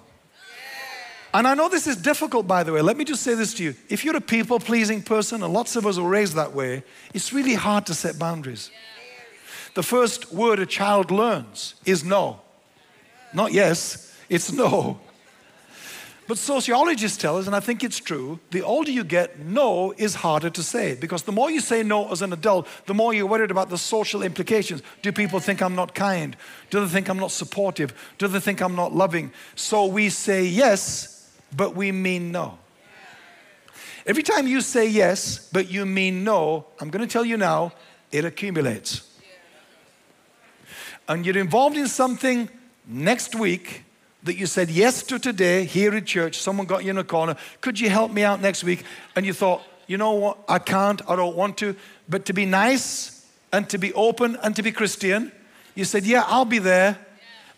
And 1.34 1.48
I 1.48 1.54
know 1.54 1.68
this 1.68 1.88
is 1.88 1.96
difficult, 1.96 2.46
by 2.46 2.62
the 2.62 2.72
way. 2.72 2.80
Let 2.80 2.96
me 2.96 3.04
just 3.04 3.22
say 3.22 3.34
this 3.34 3.54
to 3.54 3.64
you. 3.64 3.74
If 3.88 4.04
you're 4.04 4.16
a 4.16 4.20
people 4.20 4.60
pleasing 4.60 5.02
person, 5.02 5.42
and 5.42 5.52
lots 5.52 5.74
of 5.74 5.84
us 5.84 5.98
are 5.98 6.08
raised 6.08 6.36
that 6.36 6.54
way, 6.54 6.84
it's 7.12 7.32
really 7.32 7.54
hard 7.54 7.86
to 7.86 7.94
set 7.94 8.20
boundaries. 8.20 8.70
The 9.74 9.82
first 9.82 10.32
word 10.32 10.60
a 10.60 10.66
child 10.66 11.10
learns 11.10 11.74
is 11.84 12.04
no. 12.04 12.40
Not 13.32 13.52
yes, 13.52 14.16
it's 14.28 14.52
no. 14.52 15.00
But 16.28 16.38
sociologists 16.38 17.18
tell 17.18 17.36
us, 17.36 17.46
and 17.46 17.54
I 17.54 17.60
think 17.60 17.82
it's 17.82 17.98
true, 17.98 18.38
the 18.50 18.62
older 18.62 18.90
you 18.90 19.02
get, 19.04 19.40
no 19.40 19.92
is 19.98 20.14
harder 20.14 20.48
to 20.50 20.62
say 20.62 20.94
because 20.94 21.24
the 21.24 21.32
more 21.32 21.50
you 21.50 21.60
say 21.60 21.82
no 21.82 22.10
as 22.10 22.22
an 22.22 22.32
adult, 22.32 22.66
the 22.86 22.94
more 22.94 23.12
you're 23.12 23.26
worried 23.26 23.50
about 23.50 23.68
the 23.68 23.76
social 23.76 24.22
implications. 24.22 24.82
Do 25.02 25.12
people 25.12 25.40
think 25.40 25.60
I'm 25.60 25.74
not 25.74 25.94
kind? 25.94 26.36
Do 26.70 26.80
they 26.80 26.86
think 26.86 27.08
I'm 27.08 27.18
not 27.18 27.32
supportive? 27.32 27.92
Do 28.18 28.28
they 28.28 28.40
think 28.40 28.62
I'm 28.62 28.76
not 28.76 28.94
loving? 28.94 29.32
So 29.54 29.84
we 29.84 30.08
say 30.08 30.44
yes, 30.44 31.13
but 31.54 31.74
we 31.74 31.92
mean 31.92 32.32
no. 32.32 32.58
Every 34.06 34.22
time 34.22 34.46
you 34.46 34.60
say 34.60 34.86
yes, 34.86 35.48
but 35.50 35.70
you 35.70 35.86
mean 35.86 36.24
no, 36.24 36.66
I'm 36.80 36.90
going 36.90 37.06
to 37.06 37.10
tell 37.10 37.24
you 37.24 37.36
now, 37.36 37.72
it 38.12 38.24
accumulates 38.24 39.14
and 41.08 41.26
you're 41.26 41.38
involved 41.38 41.76
in 41.76 41.86
something 41.86 42.48
next 42.86 43.34
week 43.34 43.84
that 44.22 44.36
you 44.36 44.46
said 44.46 44.70
yes 44.70 45.02
to 45.02 45.18
today 45.18 45.64
here 45.64 45.94
at 45.94 46.06
church? 46.06 46.38
Someone 46.38 46.66
got 46.66 46.84
you 46.84 46.90
in 46.90 46.98
a 46.98 47.04
corner. 47.04 47.36
Could 47.60 47.78
you 47.78 47.90
help 47.90 48.10
me 48.10 48.22
out 48.22 48.40
next 48.40 48.64
week? 48.64 48.84
And 49.14 49.26
you 49.26 49.34
thought, 49.34 49.62
you 49.86 49.98
know 49.98 50.12
what? 50.12 50.38
I 50.48 50.58
can't, 50.58 51.02
I 51.08 51.16
don't 51.16 51.36
want 51.36 51.58
to. 51.58 51.76
But 52.08 52.24
to 52.26 52.32
be 52.32 52.46
nice 52.46 53.26
and 53.52 53.68
to 53.68 53.76
be 53.76 53.92
open 53.92 54.38
and 54.42 54.56
to 54.56 54.62
be 54.62 54.72
Christian, 54.72 55.30
you 55.74 55.84
said, 55.84 56.06
yeah, 56.06 56.24
I'll 56.26 56.46
be 56.46 56.58
there. 56.58 56.98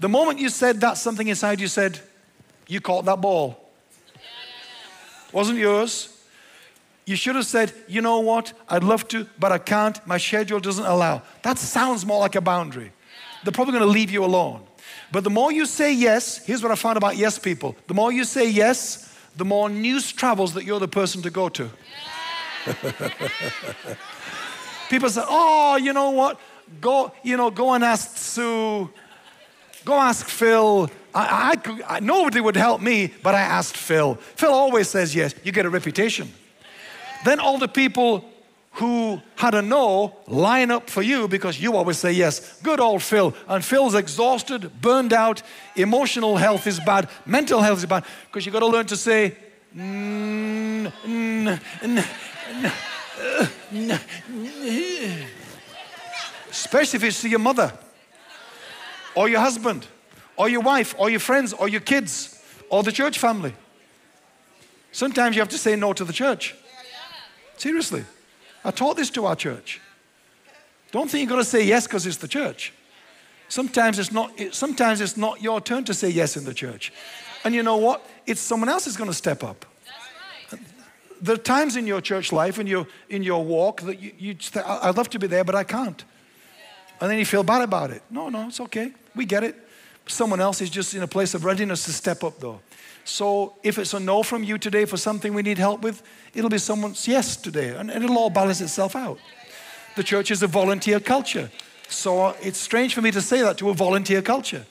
The 0.01 0.09
moment 0.09 0.41
you 0.41 0.49
said 0.49 0.81
that, 0.81 0.95
something 0.95 1.29
inside 1.29 1.61
you 1.61 1.69
said, 1.69 2.01
you 2.67 2.81
caught 2.81 3.05
that 3.05 3.21
ball. 3.21 3.66
Wasn't 5.33 5.59
yours. 5.59 6.13
You 7.05 7.15
should 7.15 7.37
have 7.37 7.47
said, 7.47 7.73
you 7.87 8.01
know 8.01 8.19
what, 8.21 8.53
I'd 8.69 8.83
love 8.83 9.07
to, 9.09 9.27
but 9.39 9.53
I 9.53 9.59
can't. 9.59 10.05
My 10.07 10.19
schedule 10.19 10.59
doesn't 10.59 10.85
allow. 10.85 11.23
That 11.43 11.57
sounds 11.59 12.05
more 12.05 12.19
like 12.19 12.35
a 12.35 12.41
boundary. 12.41 12.93
They're 13.45 13.53
probably 13.53 13.73
going 13.73 13.85
to 13.85 13.91
leave 13.91 14.11
you 14.11 14.25
alone. 14.25 14.63
But 15.13 15.23
the 15.23 15.31
more 15.31 15.53
you 15.53 15.67
say 15.67 15.93
yes, 15.93 16.45
here's 16.45 16.65
what 16.65 16.73
I 16.73 16.75
found 16.75 16.97
about 16.97 17.17
yes 17.17 17.39
people 17.39 17.77
the 17.87 17.95
more 17.95 18.11
you 18.13 18.25
say 18.25 18.51
yes, 18.51 19.15
the 19.37 19.45
more 19.45 19.69
news 19.69 20.13
travels 20.13 20.55
that 20.55 20.65
you're 20.65 20.81
the 20.81 20.89
person 20.89 21.23
to 21.23 21.31
go 21.31 21.49
to. 21.51 21.71
people 24.91 25.09
say, 25.09 25.23
oh, 25.25 25.77
you 25.77 25.93
know 25.93 26.11
what? 26.11 26.41
Go, 26.81 27.13
you 27.23 27.37
know, 27.37 27.51
go 27.51 27.73
and 27.75 27.85
ask 27.85 28.17
Sue. 28.17 28.91
Go 29.85 29.95
ask 29.95 30.27
Phil. 30.27 30.91
I, 31.17 31.57
I, 31.65 31.97
I, 31.97 32.01
nobody 32.01 32.41
would 32.43 32.57
help 32.57 32.83
me, 32.83 33.11
but 33.23 33.35
I 33.35 33.41
asked 33.41 33.77
Phil. 33.77 34.17
Phil 34.37 34.53
always 34.53 34.89
says 34.89 35.15
yes. 35.15 35.35
You 35.43 35.51
get 35.51 35.65
a 35.65 35.71
reputation. 35.71 36.31
Then 37.25 37.41
all 37.41 37.57
the 37.57 37.69
people 37.69 38.29
who 38.73 39.23
had 39.37 39.55
a 39.55 39.63
no 39.63 40.15
line 40.27 40.71
up 40.71 40.91
for 40.91 41.01
you 41.01 41.27
because 41.27 41.59
you 41.59 41.75
always 41.75 41.97
say 41.97 42.13
yes. 42.13 42.61
Good 42.61 42.81
old 42.81 43.03
Phil. 43.03 43.35
And 43.49 43.65
Phil's 43.65 43.95
exhausted, 43.95 44.83
burned 44.83 45.15
out, 45.15 45.41
emotional 45.75 46.37
health 46.37 46.67
is 46.67 46.79
bad, 46.81 47.09
mental 47.25 47.63
health 47.63 47.79
is 47.79 47.87
bad 47.87 48.05
because 48.27 48.45
you've 48.45 48.53
got 48.53 48.61
to 48.61 48.67
learn 48.67 48.85
to 48.87 48.97
say, 48.97 49.35
especially 56.51 56.97
if 56.99 57.05
it's 57.05 57.23
to 57.23 57.29
your 57.31 57.39
mother 57.39 57.73
or 59.15 59.31
your 59.31 59.41
husband 59.41 59.87
or 60.37 60.49
your 60.49 60.61
wife 60.61 60.95
or 60.99 61.11
your 61.11 61.21
friends 61.21 61.53
or 61.53 61.69
your 61.69 61.81
kids 61.81 62.43
or 62.69 62.83
the 62.83 62.93
church 62.93 63.19
family. 63.19 63.55
Sometimes 64.93 65.37
you 65.37 65.43
have 65.43 65.49
to 65.51 65.59
say 65.59 65.77
no 65.77 65.93
to 65.93 66.05
the 66.05 66.13
church. 66.13 66.55
Seriously. 67.57 68.05
I 68.65 68.71
taught 68.71 68.97
this 68.97 69.11
to 69.11 69.27
our 69.27 69.37
church. 69.37 69.81
Don't 70.91 71.11
think 71.11 71.23
you've 71.23 71.31
got 71.31 71.37
to 71.37 71.45
say 71.45 71.65
yes 71.65 71.87
because 71.87 72.07
it's 72.07 72.17
the 72.17 72.29
church. 72.29 72.73
Sometimes 73.49 73.99
it's, 73.99 74.13
not, 74.13 74.33
sometimes 74.53 75.01
it's 75.01 75.17
not 75.17 75.41
your 75.41 75.61
turn 75.61 75.85
to 75.85 75.95
say 75.95 76.09
yes 76.09 76.37
in 76.37 76.45
the 76.45 76.55
church. 76.55 76.93
And 77.45 77.55
you 77.55 77.63
know 77.63 77.77
what? 77.77 78.05
It's 78.27 78.41
someone 78.41 78.69
else 78.69 78.87
is 78.87 78.97
going 78.97 79.11
to 79.11 79.15
step 79.15 79.45
up. 79.45 79.65
There 81.21 81.35
are 81.35 81.39
times 81.39 81.77
in 81.77 81.87
your 81.87 82.01
church 82.01 82.33
life, 82.33 82.59
and 82.59 82.69
your, 82.69 82.87
in 83.09 83.23
your 83.23 83.43
walk, 83.43 83.81
that 83.83 84.01
you, 84.01 84.13
you 84.19 84.37
I'd 84.55 84.97
love 84.97 85.09
to 85.11 85.19
be 85.19 85.27
there, 85.27 85.45
but 85.45 85.55
I 85.55 85.65
can't. 85.65 86.05
And 87.01 87.11
then 87.11 87.19
you 87.19 87.25
feel 87.25 87.43
bad 87.43 87.63
about 87.63 87.91
it. 87.91 88.03
No, 88.11 88.29
no, 88.29 88.49
it's 88.49 88.61
okay. 88.61 88.93
We 89.15 89.25
get 89.25 89.45
it. 89.45 89.57
Someone 90.07 90.41
else 90.41 90.61
is 90.61 90.71
just 90.71 90.95
in 90.95 91.03
a 91.03 91.09
place 91.09 91.35
of 91.35 91.45
readiness 91.45 91.85
to 91.85 91.93
step 91.93 92.23
up, 92.23 92.39
though. 92.39 92.61
So 93.05 93.55
if 93.63 93.79
it's 93.79 93.95
a 93.95 94.01
no 94.01 94.23
from 94.23 94.43
you 94.43 94.59
today 94.59 94.85
for 94.85 94.97
something 94.97 95.33
we 95.35 95.43
need 95.43 95.59
help 95.59 95.83
with, 95.83 96.03
it'll 96.35 96.51
be 96.51 96.59
someone's 96.59 97.07
yes 97.07 97.37
today, 97.37 97.69
and, 97.69 97.91
it'll 97.91 98.19
all 98.19 98.31
balance 98.31 98.61
itself 98.61 98.97
out. 98.97 99.19
The 99.97 100.03
church 100.03 100.31
is 100.31 100.43
a 100.43 100.47
volunteer 100.47 101.01
culture. 101.01 101.51
So 101.89 102.31
it's 102.43 102.59
strange 102.59 102.95
for 102.95 103.03
me 103.03 103.11
to 103.13 103.21
say 103.21 103.43
that 103.43 103.59
to 103.59 103.71
a 103.71 103.75
volunteer 103.75 104.23
culture. 104.23 104.67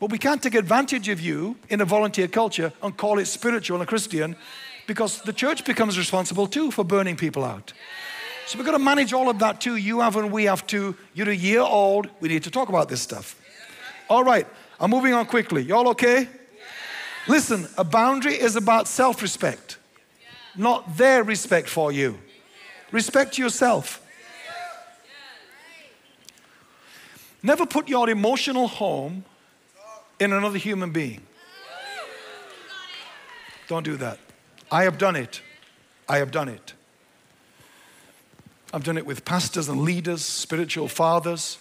But 0.00 0.10
we 0.10 0.18
can't 0.18 0.42
take 0.42 0.54
advantage 0.54 1.08
of 1.08 1.20
you 1.20 1.56
in 1.68 1.80
a 1.80 1.84
volunteer 1.84 2.28
culture 2.28 2.72
and 2.82 2.96
call 2.96 3.18
it 3.18 3.26
spiritual 3.26 3.78
and 3.78 3.88
Christian 3.88 4.36
because 4.86 5.22
the 5.22 5.32
church 5.32 5.64
becomes 5.64 5.96
responsible 5.96 6.46
too 6.46 6.70
for 6.70 6.84
burning 6.84 7.16
people 7.16 7.44
out. 7.44 7.72
So 8.46 8.58
we've 8.58 8.66
got 8.66 8.72
to 8.72 8.78
manage 8.78 9.12
all 9.12 9.30
of 9.30 9.38
that 9.38 9.60
too. 9.60 9.76
You 9.76 10.00
have 10.00 10.16
and 10.16 10.30
we 10.30 10.44
have 10.44 10.66
to. 10.66 10.94
You're 11.14 11.30
a 11.30 11.34
year 11.34 11.60
old. 11.60 12.08
We 12.20 12.28
need 12.28 12.42
to 12.42 12.50
talk 12.50 12.68
about 12.68 12.88
this 12.88 13.00
stuff. 13.00 13.40
All 14.08 14.24
right, 14.24 14.46
I'm 14.80 14.90
moving 14.90 15.14
on 15.14 15.26
quickly. 15.26 15.62
Y'all 15.62 15.88
okay? 15.88 16.28
Listen, 17.26 17.66
a 17.78 17.84
boundary 17.84 18.34
is 18.34 18.56
about 18.56 18.86
self 18.86 19.22
respect, 19.22 19.78
not 20.56 20.96
their 20.96 21.22
respect 21.22 21.68
for 21.68 21.90
you. 21.90 22.18
Respect 22.92 23.38
yourself. 23.38 24.00
Never 27.42 27.66
put 27.66 27.88
your 27.88 28.08
emotional 28.08 28.68
home 28.68 29.24
in 30.18 30.32
another 30.32 30.58
human 30.58 30.90
being. 30.90 31.20
Don't 33.68 33.82
do 33.82 33.96
that. 33.96 34.18
I 34.70 34.84
have 34.84 34.98
done 34.98 35.16
it. 35.16 35.42
I 36.08 36.18
have 36.18 36.30
done 36.30 36.48
it. 36.48 36.74
I've 38.72 38.82
done 38.84 38.98
it 38.98 39.06
with 39.06 39.24
pastors 39.24 39.68
and 39.68 39.82
leaders, 39.82 40.24
spiritual 40.24 40.88
fathers, 40.88 41.58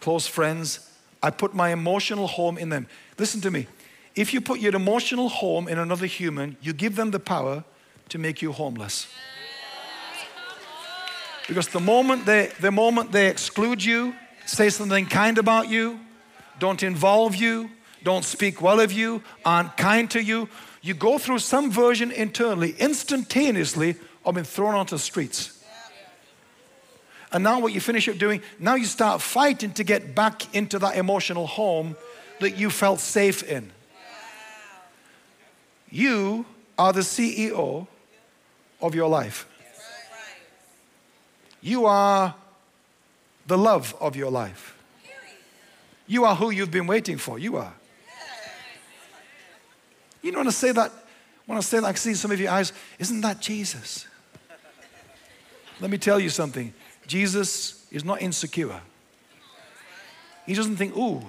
close 0.00 0.26
friends. 0.26 0.85
I 1.22 1.30
put 1.30 1.54
my 1.54 1.72
emotional 1.72 2.26
home 2.26 2.58
in 2.58 2.68
them. 2.68 2.86
Listen 3.18 3.40
to 3.42 3.50
me. 3.50 3.66
If 4.14 4.32
you 4.32 4.40
put 4.40 4.60
your 4.60 4.74
emotional 4.74 5.28
home 5.28 5.68
in 5.68 5.78
another 5.78 6.06
human, 6.06 6.56
you 6.60 6.72
give 6.72 6.96
them 6.96 7.10
the 7.10 7.20
power 7.20 7.64
to 8.08 8.18
make 8.18 8.40
you 8.40 8.52
homeless. 8.52 9.06
Because 11.46 11.68
the 11.68 11.80
moment 11.80 12.26
they, 12.26 12.50
the 12.60 12.72
moment 12.72 13.12
they 13.12 13.28
exclude 13.28 13.84
you, 13.84 14.14
say 14.46 14.68
something 14.68 15.06
kind 15.06 15.38
about 15.38 15.68
you, 15.68 16.00
don't 16.58 16.82
involve 16.82 17.36
you, 17.36 17.70
don't 18.02 18.24
speak 18.24 18.62
well 18.62 18.80
of 18.80 18.92
you, 18.92 19.22
aren't 19.44 19.76
kind 19.76 20.10
to 20.12 20.22
you, 20.22 20.48
you 20.82 20.94
go 20.94 21.18
through 21.18 21.40
some 21.40 21.70
version 21.70 22.10
internally, 22.10 22.74
instantaneously, 22.78 23.96
of 24.24 24.34
being 24.34 24.44
thrown 24.44 24.74
onto 24.74 24.96
the 24.96 25.00
streets. 25.00 25.55
And 27.32 27.42
now, 27.42 27.60
what 27.60 27.72
you 27.72 27.80
finish 27.80 28.08
up 28.08 28.18
doing, 28.18 28.40
now 28.58 28.76
you 28.76 28.84
start 28.84 29.20
fighting 29.20 29.72
to 29.72 29.84
get 29.84 30.14
back 30.14 30.54
into 30.54 30.78
that 30.78 30.96
emotional 30.96 31.46
home 31.46 31.96
that 32.40 32.56
you 32.56 32.70
felt 32.70 33.00
safe 33.00 33.42
in. 33.42 33.72
You 35.90 36.46
are 36.78 36.92
the 36.92 37.00
CEO 37.00 37.86
of 38.80 38.94
your 38.94 39.08
life. 39.08 39.48
You 41.60 41.86
are 41.86 42.34
the 43.46 43.58
love 43.58 43.94
of 44.00 44.14
your 44.14 44.30
life. 44.30 44.76
You 46.06 46.24
are 46.24 46.36
who 46.36 46.50
you've 46.50 46.70
been 46.70 46.86
waiting 46.86 47.18
for. 47.18 47.38
You 47.38 47.56
are. 47.56 47.74
You 50.22 50.32
know, 50.32 50.38
when 50.38 50.48
I 50.48 50.50
say 50.50 50.72
that, 50.72 50.92
when 51.46 51.58
I 51.58 51.60
say 51.60 51.80
that, 51.80 51.86
I 51.86 51.92
see 51.94 52.14
some 52.14 52.30
of 52.30 52.40
your 52.40 52.50
eyes, 52.50 52.72
isn't 52.98 53.20
that 53.20 53.40
Jesus? 53.40 54.06
Let 55.80 55.90
me 55.90 55.98
tell 55.98 56.18
you 56.18 56.30
something. 56.30 56.72
Jesus 57.06 57.86
is 57.90 58.04
not 58.04 58.20
insecure. 58.20 58.80
He 60.44 60.54
doesn't 60.54 60.76
think, 60.76 60.96
ooh, 60.96 61.22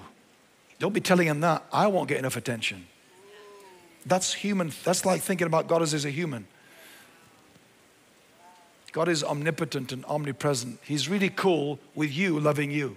don't 0.78 0.92
be 0.92 1.00
telling 1.00 1.26
him 1.26 1.40
that. 1.40 1.64
I 1.72 1.86
won't 1.88 2.08
get 2.08 2.18
enough 2.18 2.36
attention. 2.36 2.86
That's 4.06 4.32
human. 4.32 4.72
That's 4.84 5.04
like 5.04 5.22
thinking 5.22 5.46
about 5.46 5.66
God 5.66 5.82
as, 5.82 5.92
as 5.92 6.04
a 6.04 6.10
human. 6.10 6.46
God 8.92 9.08
is 9.08 9.22
omnipotent 9.22 9.92
and 9.92 10.04
omnipresent. 10.06 10.78
He's 10.82 11.08
really 11.08 11.30
cool 11.30 11.78
with 11.94 12.12
you 12.12 12.40
loving 12.40 12.70
you. 12.70 12.96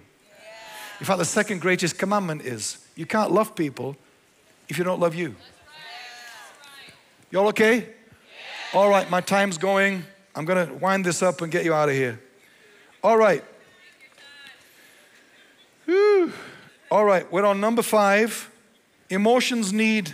In 1.00 1.06
fact, 1.06 1.18
the 1.18 1.24
second 1.24 1.60
greatest 1.60 1.98
commandment 1.98 2.42
is 2.42 2.86
you 2.94 3.06
can't 3.06 3.32
love 3.32 3.54
people 3.54 3.96
if 4.68 4.78
you 4.78 4.84
don't 4.84 5.00
love 5.00 5.14
you. 5.14 5.34
Y'all 7.30 7.48
okay? 7.48 7.88
All 8.72 8.88
right, 8.88 9.08
my 9.10 9.20
time's 9.20 9.58
going. 9.58 10.04
I'm 10.34 10.44
going 10.44 10.66
to 10.66 10.74
wind 10.74 11.04
this 11.04 11.22
up 11.22 11.40
and 11.42 11.52
get 11.52 11.64
you 11.64 11.74
out 11.74 11.88
of 11.88 11.94
here. 11.94 12.20
All 13.02 13.16
right. 13.16 13.44
Whew. 15.86 16.32
All 16.90 17.04
right, 17.04 17.30
we're 17.32 17.44
on 17.44 17.60
number 17.60 17.82
five. 17.82 18.50
Emotions 19.08 19.72
need 19.72 20.12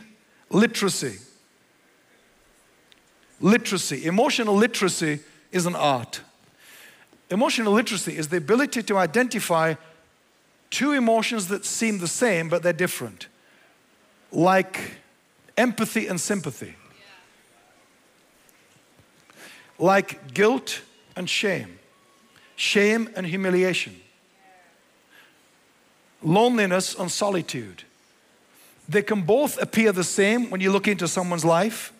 literacy. 0.51 1.19
Literacy. 3.41 4.07
Emotional 4.07 4.55
literacy 4.55 5.21
is 5.53 5.67
an 5.67 5.75
art. 5.75 6.21
Emotional 7.31 7.73
literacy 7.73 8.17
is 8.17 8.29
the 8.29 8.39
ability 8.39 8.83
to 8.85 8.97
identify 8.97 9.75
two 10.71 10.93
emotions 10.93 11.49
that 11.49 11.65
seem 11.65 11.99
the 11.99 12.09
same 12.09 12.49
but 12.49 12.63
they're 12.63 12.73
different, 12.73 13.27
like 14.33 14.97
empathy 15.57 16.07
and 16.07 16.21
sympathy, 16.21 16.75
like 19.79 20.33
guilt 20.33 20.83
and 21.17 21.29
shame, 21.29 21.78
shame 22.59 23.09
and 23.15 23.25
humiliation, 23.25 23.95
loneliness 26.23 26.95
and 26.97 27.11
solitude, 27.11 27.85
they 28.89 29.01
can 29.01 29.23
both 29.23 29.63
appear 29.63 29.93
the 29.93 30.03
same 30.03 30.51
when 30.51 30.61
you 30.61 30.73
look 30.73 30.89
into 30.89 31.07
someone's 31.07 31.45
life 31.45 31.93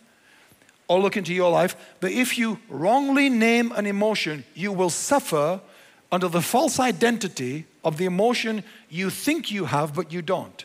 or 0.89 0.99
look 0.99 1.17
into 1.17 1.33
your 1.33 1.51
life, 1.51 1.77
but 2.01 2.11
if 2.11 2.37
you 2.37 2.59
wrongly 2.69 3.29
name 3.29 3.71
an 3.73 3.87
emotion, 3.87 4.43
you 4.55 4.73
will 4.73 4.91
suffer 4.91 5.61
under 6.11 6.27
the 6.27 6.43
false 6.43 6.81
identity 6.81 7.65
of 7.85 7.97
the 7.97 8.07
emotion 8.07 8.65
you 8.91 9.11
think 9.11 9.53
you 9.53 9.67
have, 9.67 9.95
but 9.95 10.13
you 10.13 10.23
don't. 10.23 10.65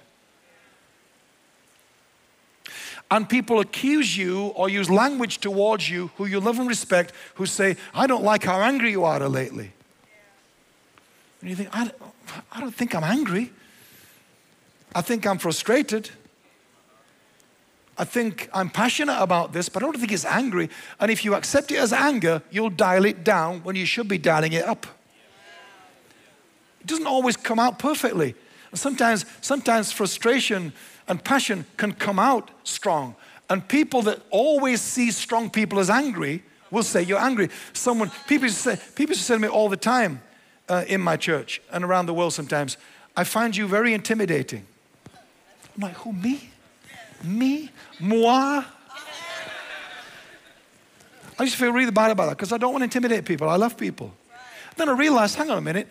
and 3.11 3.29
people 3.29 3.59
accuse 3.59 4.17
you 4.17 4.47
or 4.55 4.69
use 4.69 4.89
language 4.89 5.37
towards 5.37 5.87
you 5.87 6.09
who 6.17 6.25
you 6.25 6.39
love 6.39 6.57
and 6.57 6.67
respect 6.67 7.13
who 7.35 7.45
say, 7.45 7.77
I 7.93 8.07
don't 8.07 8.23
like 8.23 8.43
how 8.43 8.59
angry 8.61 8.89
you 8.89 9.03
are 9.03 9.19
lately. 9.29 9.71
And 11.43 11.49
you 11.49 11.57
think, 11.57 11.69
I, 11.73 11.91
I 12.53 12.61
don't 12.61 12.73
think 12.73 12.95
I'm 12.95 13.03
angry. 13.03 13.51
I 14.95 15.01
think 15.01 15.27
I'm 15.27 15.37
frustrated. 15.37 16.09
I 17.97 18.05
think 18.05 18.49
I'm 18.53 18.69
passionate 18.69 19.21
about 19.21 19.51
this, 19.51 19.67
but 19.67 19.83
I 19.83 19.85
don't 19.85 19.99
think 19.99 20.13
it's 20.13 20.23
angry. 20.23 20.69
And 21.01 21.11
if 21.11 21.25
you 21.25 21.35
accept 21.35 21.69
it 21.71 21.79
as 21.79 21.91
anger, 21.91 22.41
you'll 22.49 22.69
dial 22.69 23.03
it 23.03 23.25
down 23.25 23.61
when 23.63 23.75
you 23.75 23.85
should 23.85 24.07
be 24.07 24.17
dialing 24.17 24.53
it 24.53 24.63
up. 24.63 24.87
It 26.79 26.87
doesn't 26.87 27.07
always 27.07 27.35
come 27.35 27.59
out 27.59 27.77
perfectly. 27.77 28.35
And 28.71 28.79
Sometimes, 28.79 29.25
sometimes 29.41 29.91
frustration 29.91 30.71
and 31.09 31.21
passion 31.21 31.65
can 31.75 31.91
come 31.91 32.19
out 32.19 32.51
strong. 32.63 33.17
And 33.49 33.67
people 33.67 34.01
that 34.03 34.21
always 34.29 34.79
see 34.79 35.11
strong 35.11 35.49
people 35.49 35.81
as 35.81 35.89
angry 35.89 36.41
will 36.71 36.83
say 36.83 37.03
you're 37.03 37.19
angry. 37.19 37.49
Someone, 37.73 38.13
people 38.29 38.47
say, 38.47 38.79
people 38.95 39.13
say 39.13 39.33
to 39.33 39.41
me 39.41 39.49
all 39.49 39.67
the 39.67 39.75
time 39.75 40.21
uh, 40.73 40.85
in 40.87 41.01
my 41.01 41.15
church 41.15 41.61
and 41.71 41.83
around 41.83 42.07
the 42.07 42.13
world 42.13 42.33
sometimes, 42.33 42.77
I 43.15 43.23
find 43.23 43.55
you 43.55 43.67
very 43.67 43.93
intimidating. 43.93 44.65
I'm 45.75 45.81
like, 45.81 45.95
who, 45.97 46.13
me? 46.13 46.49
Me? 47.23 47.69
Moi? 47.99 48.63
I 51.39 51.43
used 51.43 51.53
to 51.53 51.59
feel 51.59 51.71
really 51.71 51.91
bad 51.91 52.11
about 52.11 52.25
that 52.25 52.37
because 52.37 52.51
I 52.51 52.57
don't 52.57 52.71
want 52.73 52.81
to 52.81 52.85
intimidate 52.85 53.25
people. 53.25 53.49
I 53.49 53.55
love 53.55 53.77
people. 53.77 54.13
Then 54.77 54.89
I 54.89 54.93
realized, 54.93 55.35
hang 55.35 55.49
on 55.49 55.57
a 55.57 55.61
minute, 55.61 55.87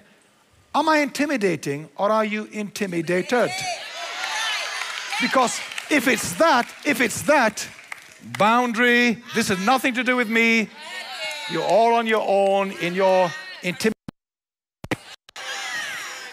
am 0.75 0.89
I 0.89 0.99
intimidating 0.99 1.89
or 1.97 2.11
are 2.11 2.25
you 2.25 2.49
intimidated? 2.53 3.51
Because 5.21 5.61
if 5.91 6.09
it's 6.09 6.33
that, 6.35 6.67
if 6.85 7.01
it's 7.01 7.23
that, 7.23 7.69
boundary, 8.39 9.19
this 9.35 9.49
has 9.49 9.59
nothing 9.65 9.95
to 9.95 10.05
do 10.05 10.17
with 10.17 10.29
me. 10.29 10.69
You're 11.51 11.65
all 11.65 11.95
on 11.95 12.07
your 12.07 12.25
own 12.27 12.73
in 12.73 12.95
your 12.95 13.31
intimidation. 13.63 14.02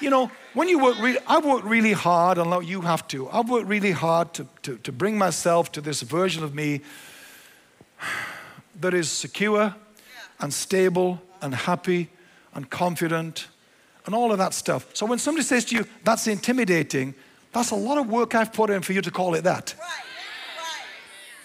You 0.01 0.09
know, 0.09 0.31
when 0.53 0.69
you 0.69 0.79
work, 0.79 0.97
really, 0.99 1.19
I 1.27 1.39
work 1.39 1.63
really 1.65 1.91
hard, 1.91 2.37
and 2.37 2.67
you 2.67 2.81
have 2.81 3.07
to. 3.09 3.29
I've 3.29 3.49
worked 3.49 3.67
really 3.67 3.91
hard 3.91 4.33
to, 4.35 4.47
to, 4.63 4.77
to 4.77 4.91
bring 4.91 5.17
myself 5.17 5.71
to 5.73 5.81
this 5.81 6.01
version 6.01 6.43
of 6.43 6.55
me 6.55 6.81
that 8.79 8.93
is 8.93 9.11
secure 9.11 9.75
and 10.39 10.53
stable 10.53 11.21
and 11.41 11.53
happy 11.53 12.09
and 12.53 12.69
confident 12.69 13.47
and 14.05 14.15
all 14.15 14.31
of 14.31 14.37
that 14.37 14.53
stuff. 14.53 14.87
So 14.95 15.05
when 15.05 15.19
somebody 15.19 15.43
says 15.43 15.65
to 15.65 15.75
you, 15.75 15.85
that's 16.03 16.27
intimidating, 16.27 17.13
that's 17.51 17.71
a 17.71 17.75
lot 17.75 17.97
of 17.97 18.09
work 18.09 18.35
I've 18.35 18.53
put 18.53 18.69
in 18.69 18.81
for 18.81 18.93
you 18.93 19.01
to 19.01 19.11
call 19.11 19.35
it 19.35 19.43
that. 19.43 19.75
Right. 19.77 19.87
Right. 19.87 19.95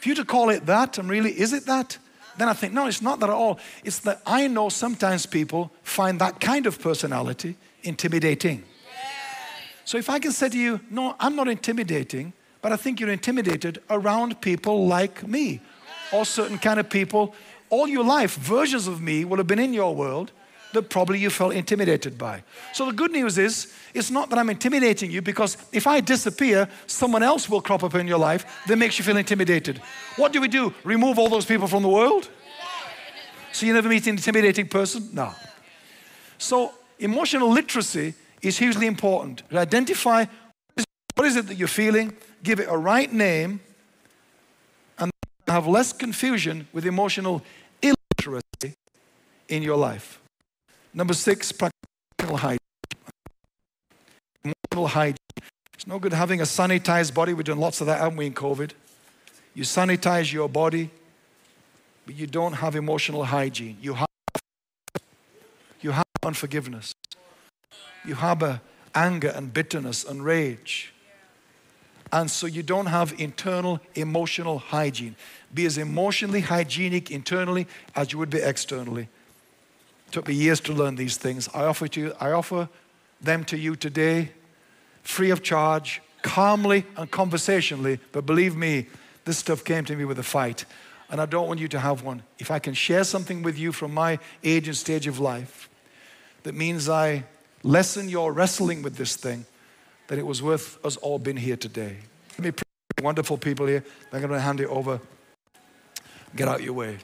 For 0.00 0.08
you 0.08 0.14
to 0.14 0.24
call 0.24 0.50
it 0.50 0.66
that, 0.66 0.98
and 0.98 1.10
really, 1.10 1.38
is 1.38 1.52
it 1.52 1.66
that? 1.66 1.98
Then 2.36 2.48
I 2.48 2.52
think, 2.52 2.72
no, 2.72 2.86
it's 2.86 3.02
not 3.02 3.20
that 3.20 3.30
at 3.30 3.34
all. 3.34 3.58
It's 3.84 4.00
that 4.00 4.20
I 4.26 4.46
know 4.48 4.68
sometimes 4.68 5.26
people 5.26 5.72
find 5.82 6.20
that 6.20 6.40
kind 6.40 6.66
of 6.66 6.80
personality 6.80 7.56
intimidating. 7.84 8.64
So 9.84 9.98
if 9.98 10.08
I 10.08 10.18
can 10.18 10.32
say 10.32 10.48
to 10.48 10.58
you, 10.58 10.80
no, 10.90 11.14
I'm 11.20 11.36
not 11.36 11.48
intimidating, 11.48 12.32
but 12.62 12.72
I 12.72 12.76
think 12.76 13.00
you're 13.00 13.10
intimidated 13.10 13.82
around 13.90 14.40
people 14.40 14.86
like 14.86 15.26
me 15.26 15.60
or 16.12 16.24
certain 16.24 16.58
kind 16.58 16.80
of 16.80 16.88
people. 16.88 17.34
All 17.68 17.86
your 17.86 18.04
life, 18.04 18.36
versions 18.36 18.86
of 18.86 19.02
me 19.02 19.24
will 19.24 19.36
have 19.36 19.46
been 19.46 19.58
in 19.58 19.74
your 19.74 19.94
world 19.94 20.32
that 20.72 20.90
probably 20.90 21.18
you 21.18 21.30
felt 21.30 21.54
intimidated 21.54 22.18
by. 22.18 22.42
So 22.72 22.86
the 22.86 22.92
good 22.92 23.12
news 23.12 23.38
is, 23.38 23.72
it's 23.94 24.10
not 24.10 24.28
that 24.30 24.38
I'm 24.38 24.50
intimidating 24.50 25.10
you 25.10 25.22
because 25.22 25.56
if 25.72 25.86
I 25.86 26.00
disappear, 26.00 26.68
someone 26.86 27.22
else 27.22 27.48
will 27.48 27.60
crop 27.60 27.84
up 27.84 27.94
in 27.94 28.08
your 28.08 28.18
life 28.18 28.44
that 28.66 28.76
makes 28.76 28.98
you 28.98 29.04
feel 29.04 29.16
intimidated. 29.16 29.80
What 30.16 30.32
do 30.32 30.40
we 30.40 30.48
do? 30.48 30.74
Remove 30.82 31.18
all 31.18 31.28
those 31.28 31.46
people 31.46 31.68
from 31.68 31.82
the 31.82 31.88
world? 31.88 32.28
So 33.52 33.66
you 33.66 33.72
never 33.72 33.88
meet 33.88 34.06
an 34.06 34.16
intimidating 34.16 34.66
person? 34.66 35.10
No. 35.12 35.32
So 36.38 36.72
emotional 36.98 37.50
literacy 37.50 38.14
is 38.42 38.58
hugely 38.58 38.86
important. 38.86 39.42
Identify 39.52 40.26
what 41.14 41.26
is 41.26 41.36
it 41.36 41.46
that 41.46 41.56
you're 41.56 41.68
feeling, 41.68 42.16
give 42.42 42.60
it 42.60 42.68
a 42.68 42.76
right 42.76 43.12
name, 43.12 43.60
and 44.98 45.10
have 45.46 45.66
less 45.66 45.92
confusion 45.92 46.66
with 46.72 46.84
emotional 46.84 47.42
illiteracy 47.82 48.74
in 49.48 49.62
your 49.62 49.76
life. 49.76 50.20
Number 50.92 51.14
six, 51.14 51.52
practical 51.52 52.36
hygiene. 52.36 52.58
Emotional 54.44 54.88
hygiene. 54.88 55.16
It's 55.74 55.86
no 55.86 55.98
good 55.98 56.12
having 56.12 56.40
a 56.40 56.44
sanitized 56.44 57.14
body. 57.14 57.34
We've 57.34 57.44
done 57.44 57.58
lots 57.58 57.80
of 57.80 57.86
that, 57.86 58.00
haven't 58.00 58.16
we, 58.16 58.26
in 58.26 58.34
COVID? 58.34 58.72
You 59.54 59.62
sanitize 59.64 60.32
your 60.32 60.48
body, 60.48 60.90
but 62.06 62.16
you 62.16 62.26
don't 62.26 62.54
have 62.54 62.74
emotional 62.74 63.24
hygiene. 63.24 63.76
You 63.80 63.94
have, 63.94 64.08
you 65.84 65.90
have 65.90 66.06
unforgiveness. 66.22 66.94
You 68.06 68.14
harbor 68.14 68.62
anger 68.94 69.28
and 69.28 69.52
bitterness 69.52 70.02
and 70.02 70.24
rage. 70.24 70.94
And 72.10 72.30
so 72.30 72.46
you 72.46 72.62
don't 72.62 72.86
have 72.86 73.14
internal 73.20 73.80
emotional 73.94 74.58
hygiene. 74.58 75.14
Be 75.52 75.66
as 75.66 75.76
emotionally 75.76 76.40
hygienic 76.40 77.10
internally 77.10 77.66
as 77.94 78.12
you 78.12 78.18
would 78.18 78.30
be 78.30 78.38
externally 78.38 79.08
It 80.06 80.12
took 80.12 80.28
me 80.28 80.34
years 80.34 80.60
to 80.60 80.72
learn 80.72 80.96
these 80.96 81.18
things. 81.18 81.48
I 81.52 81.64
offer, 81.64 81.86
to 81.88 82.00
you, 82.00 82.12
I 82.18 82.30
offer 82.32 82.68
them 83.20 83.44
to 83.44 83.58
you 83.58 83.76
today, 83.76 84.30
free 85.02 85.30
of 85.30 85.42
charge, 85.42 86.00
calmly 86.22 86.86
and 86.96 87.10
conversationally. 87.10 88.00
But 88.12 88.24
believe 88.24 88.56
me, 88.56 88.86
this 89.26 89.36
stuff 89.36 89.64
came 89.64 89.84
to 89.84 89.96
me 89.96 90.06
with 90.06 90.18
a 90.18 90.22
fight. 90.22 90.64
And 91.10 91.20
I 91.20 91.26
don't 91.26 91.46
want 91.46 91.60
you 91.60 91.68
to 91.68 91.78
have 91.78 92.02
one. 92.02 92.22
If 92.38 92.50
I 92.50 92.58
can 92.58 92.72
share 92.72 93.04
something 93.04 93.42
with 93.42 93.58
you 93.58 93.70
from 93.70 93.92
my 93.92 94.18
age 94.42 94.66
and 94.66 94.76
stage 94.76 95.06
of 95.06 95.18
life 95.18 95.68
that 96.44 96.54
means 96.54 96.88
I 96.88 97.24
lessen 97.62 98.08
your 98.08 98.32
wrestling 98.32 98.82
with 98.82 98.96
this 98.96 99.16
thing, 99.16 99.44
that 100.06 100.18
it 100.18 100.26
was 100.26 100.42
worth 100.42 100.82
us 100.84 100.96
all 100.98 101.18
being 101.18 101.36
here 101.36 101.56
today. 101.56 101.96
Let 102.32 102.40
me 102.40 102.50
pray. 102.52 102.62
Wonderful 103.02 103.38
people 103.38 103.66
here. 103.66 103.84
I'm 104.12 104.20
going 104.20 104.30
to 104.30 104.40
hand 104.40 104.60
it 104.60 104.68
over. 104.68 105.00
Get 106.36 106.46
out 106.46 106.62
your 106.62 106.74
way. 106.74 106.98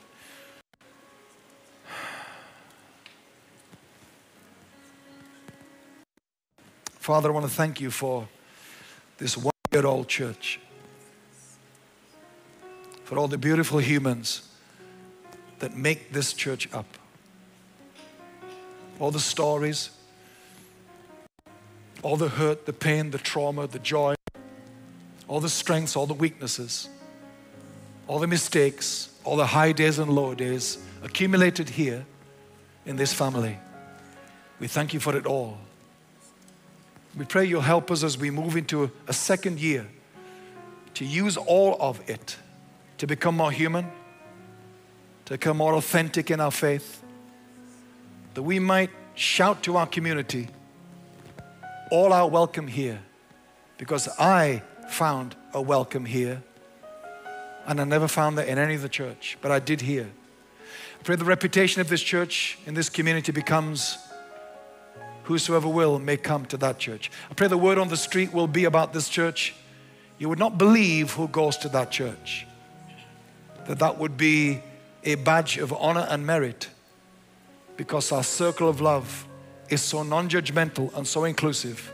Father, 6.99 7.30
I 7.30 7.32
want 7.32 7.47
to 7.47 7.53
thank 7.53 7.80
you 7.80 7.91
for 7.91 8.28
this 9.18 9.36
one 9.36 9.53
year 9.72 9.86
old 9.86 10.07
church, 10.07 10.61
for 13.05 13.18
all 13.18 13.26
the 13.26 13.38
beautiful 13.38 13.78
humans 13.78 14.49
that 15.59 15.76
make 15.76 16.12
this 16.12 16.32
church 16.32 16.72
up, 16.72 16.86
all 19.01 19.11
the 19.11 19.18
stories, 19.18 19.90
all 22.03 22.16
the 22.16 22.28
hurt, 22.28 22.66
the 22.66 22.72
pain, 22.72 23.11
the 23.11 23.18
trauma, 23.18 23.66
the 23.66 23.78
joy, 23.78 24.14
all 25.26 25.40
the 25.40 25.48
strengths, 25.48 25.96
all 25.96 26.07
the 26.07 26.14
weaknesses, 26.14 26.88
all 28.07 28.18
the 28.18 28.26
mistakes, 28.26 29.12
all 29.24 29.36
the 29.36 29.46
high 29.46 29.72
days 29.72 29.98
and 29.98 30.12
low 30.12 30.34
days 30.34 30.78
accumulated 31.03 31.70
here 31.70 32.05
in 32.84 32.96
this 32.96 33.12
family. 33.12 33.59
We 34.59 34.68
thank 34.68 34.92
you 34.92 35.01
for 35.01 35.16
it 35.16 35.26
all. 35.26 35.59
We 37.16 37.24
pray 37.24 37.44
you'll 37.46 37.62
help 37.62 37.90
us 37.90 38.05
as 38.05 38.16
we 38.18 38.30
move 38.30 38.57
into 38.57 38.90
a 39.09 39.12
second 39.12 39.59
year 39.59 39.86
to 40.94 41.05
use 41.05 41.36
all 41.36 41.76
of 41.80 42.09
it 42.09 42.36
to 42.98 43.07
become 43.07 43.36
more 43.36 43.51
human, 43.51 43.86
to 45.24 45.34
become 45.34 45.57
more 45.57 45.74
authentic 45.74 46.30
in 46.30 46.40
our 46.40 46.51
faith, 46.51 47.03
that 48.35 48.43
we 48.43 48.59
might 48.59 48.91
shout 49.14 49.62
to 49.64 49.76
our 49.76 49.87
community, 49.87 50.49
all 51.91 52.12
are 52.12 52.28
welcome 52.28 52.66
here, 52.66 53.01
because 53.78 54.09
I 54.18 54.62
found 54.89 55.37
a 55.53 55.61
welcome 55.61 56.05
here, 56.05 56.43
and 57.66 57.81
I 57.81 57.85
never 57.85 58.09
found 58.09 58.39
that 58.39 58.49
in 58.49 58.59
any 58.59 58.74
of 58.74 58.83
the 58.83 58.89
church, 58.89 59.37
but 59.41 59.51
I 59.51 59.59
did 59.59 59.81
here. 59.81 60.11
I 60.99 61.03
pray 61.03 61.16
the 61.16 61.24
reputation 61.24 61.81
of 61.81 61.89
this 61.89 62.03
church 62.03 62.59
in 62.66 62.74
this 62.74 62.89
community 62.89 63.33
becomes 63.33 63.99
whosoever 65.24 65.68
will 65.68 65.99
may 65.99 66.16
come 66.16 66.45
to 66.47 66.57
that 66.59 66.78
church. 66.78 67.11
I 67.31 67.35
pray 67.35 67.49
the 67.49 67.57
word 67.57 67.78
on 67.78 67.89
the 67.89 67.97
street 67.97 68.33
will 68.33 68.47
be 68.47 68.64
about 68.64 68.93
this 68.93 69.09
church. 69.09 69.55
You 70.18 70.28
would 70.28 70.39
not 70.39 70.59
believe 70.59 71.12
who 71.12 71.28
goes 71.28 71.57
to 71.59 71.68
that 71.70 71.91
church. 71.91 72.47
That 73.66 73.78
that 73.78 73.99
would 73.99 74.16
be 74.16 74.61
a 75.05 75.14
badge 75.14 75.57
of 75.57 75.72
honor 75.72 76.07
and 76.11 76.26
merit 76.26 76.68
because 77.81 78.12
our 78.12 78.22
circle 78.22 78.68
of 78.68 78.83
love 78.83 79.26
is 79.70 79.81
so 79.81 80.03
non-judgmental 80.03 80.95
and 80.99 81.07
so 81.07 81.24
inclusive. 81.24 81.91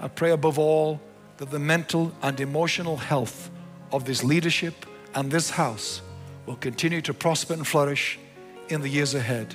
I 0.00 0.08
pray 0.08 0.30
above 0.30 0.58
all 0.58 1.02
that 1.36 1.50
the 1.50 1.58
mental 1.58 2.14
and 2.22 2.40
emotional 2.40 2.96
health 2.96 3.50
of 3.92 4.06
this 4.06 4.24
leadership 4.24 4.86
and 5.14 5.30
this 5.30 5.50
house 5.50 6.00
will 6.46 6.56
continue 6.56 7.02
to 7.02 7.12
prosper 7.12 7.52
and 7.52 7.66
flourish 7.66 8.18
in 8.70 8.80
the 8.80 8.88
years 8.88 9.12
ahead. 9.14 9.54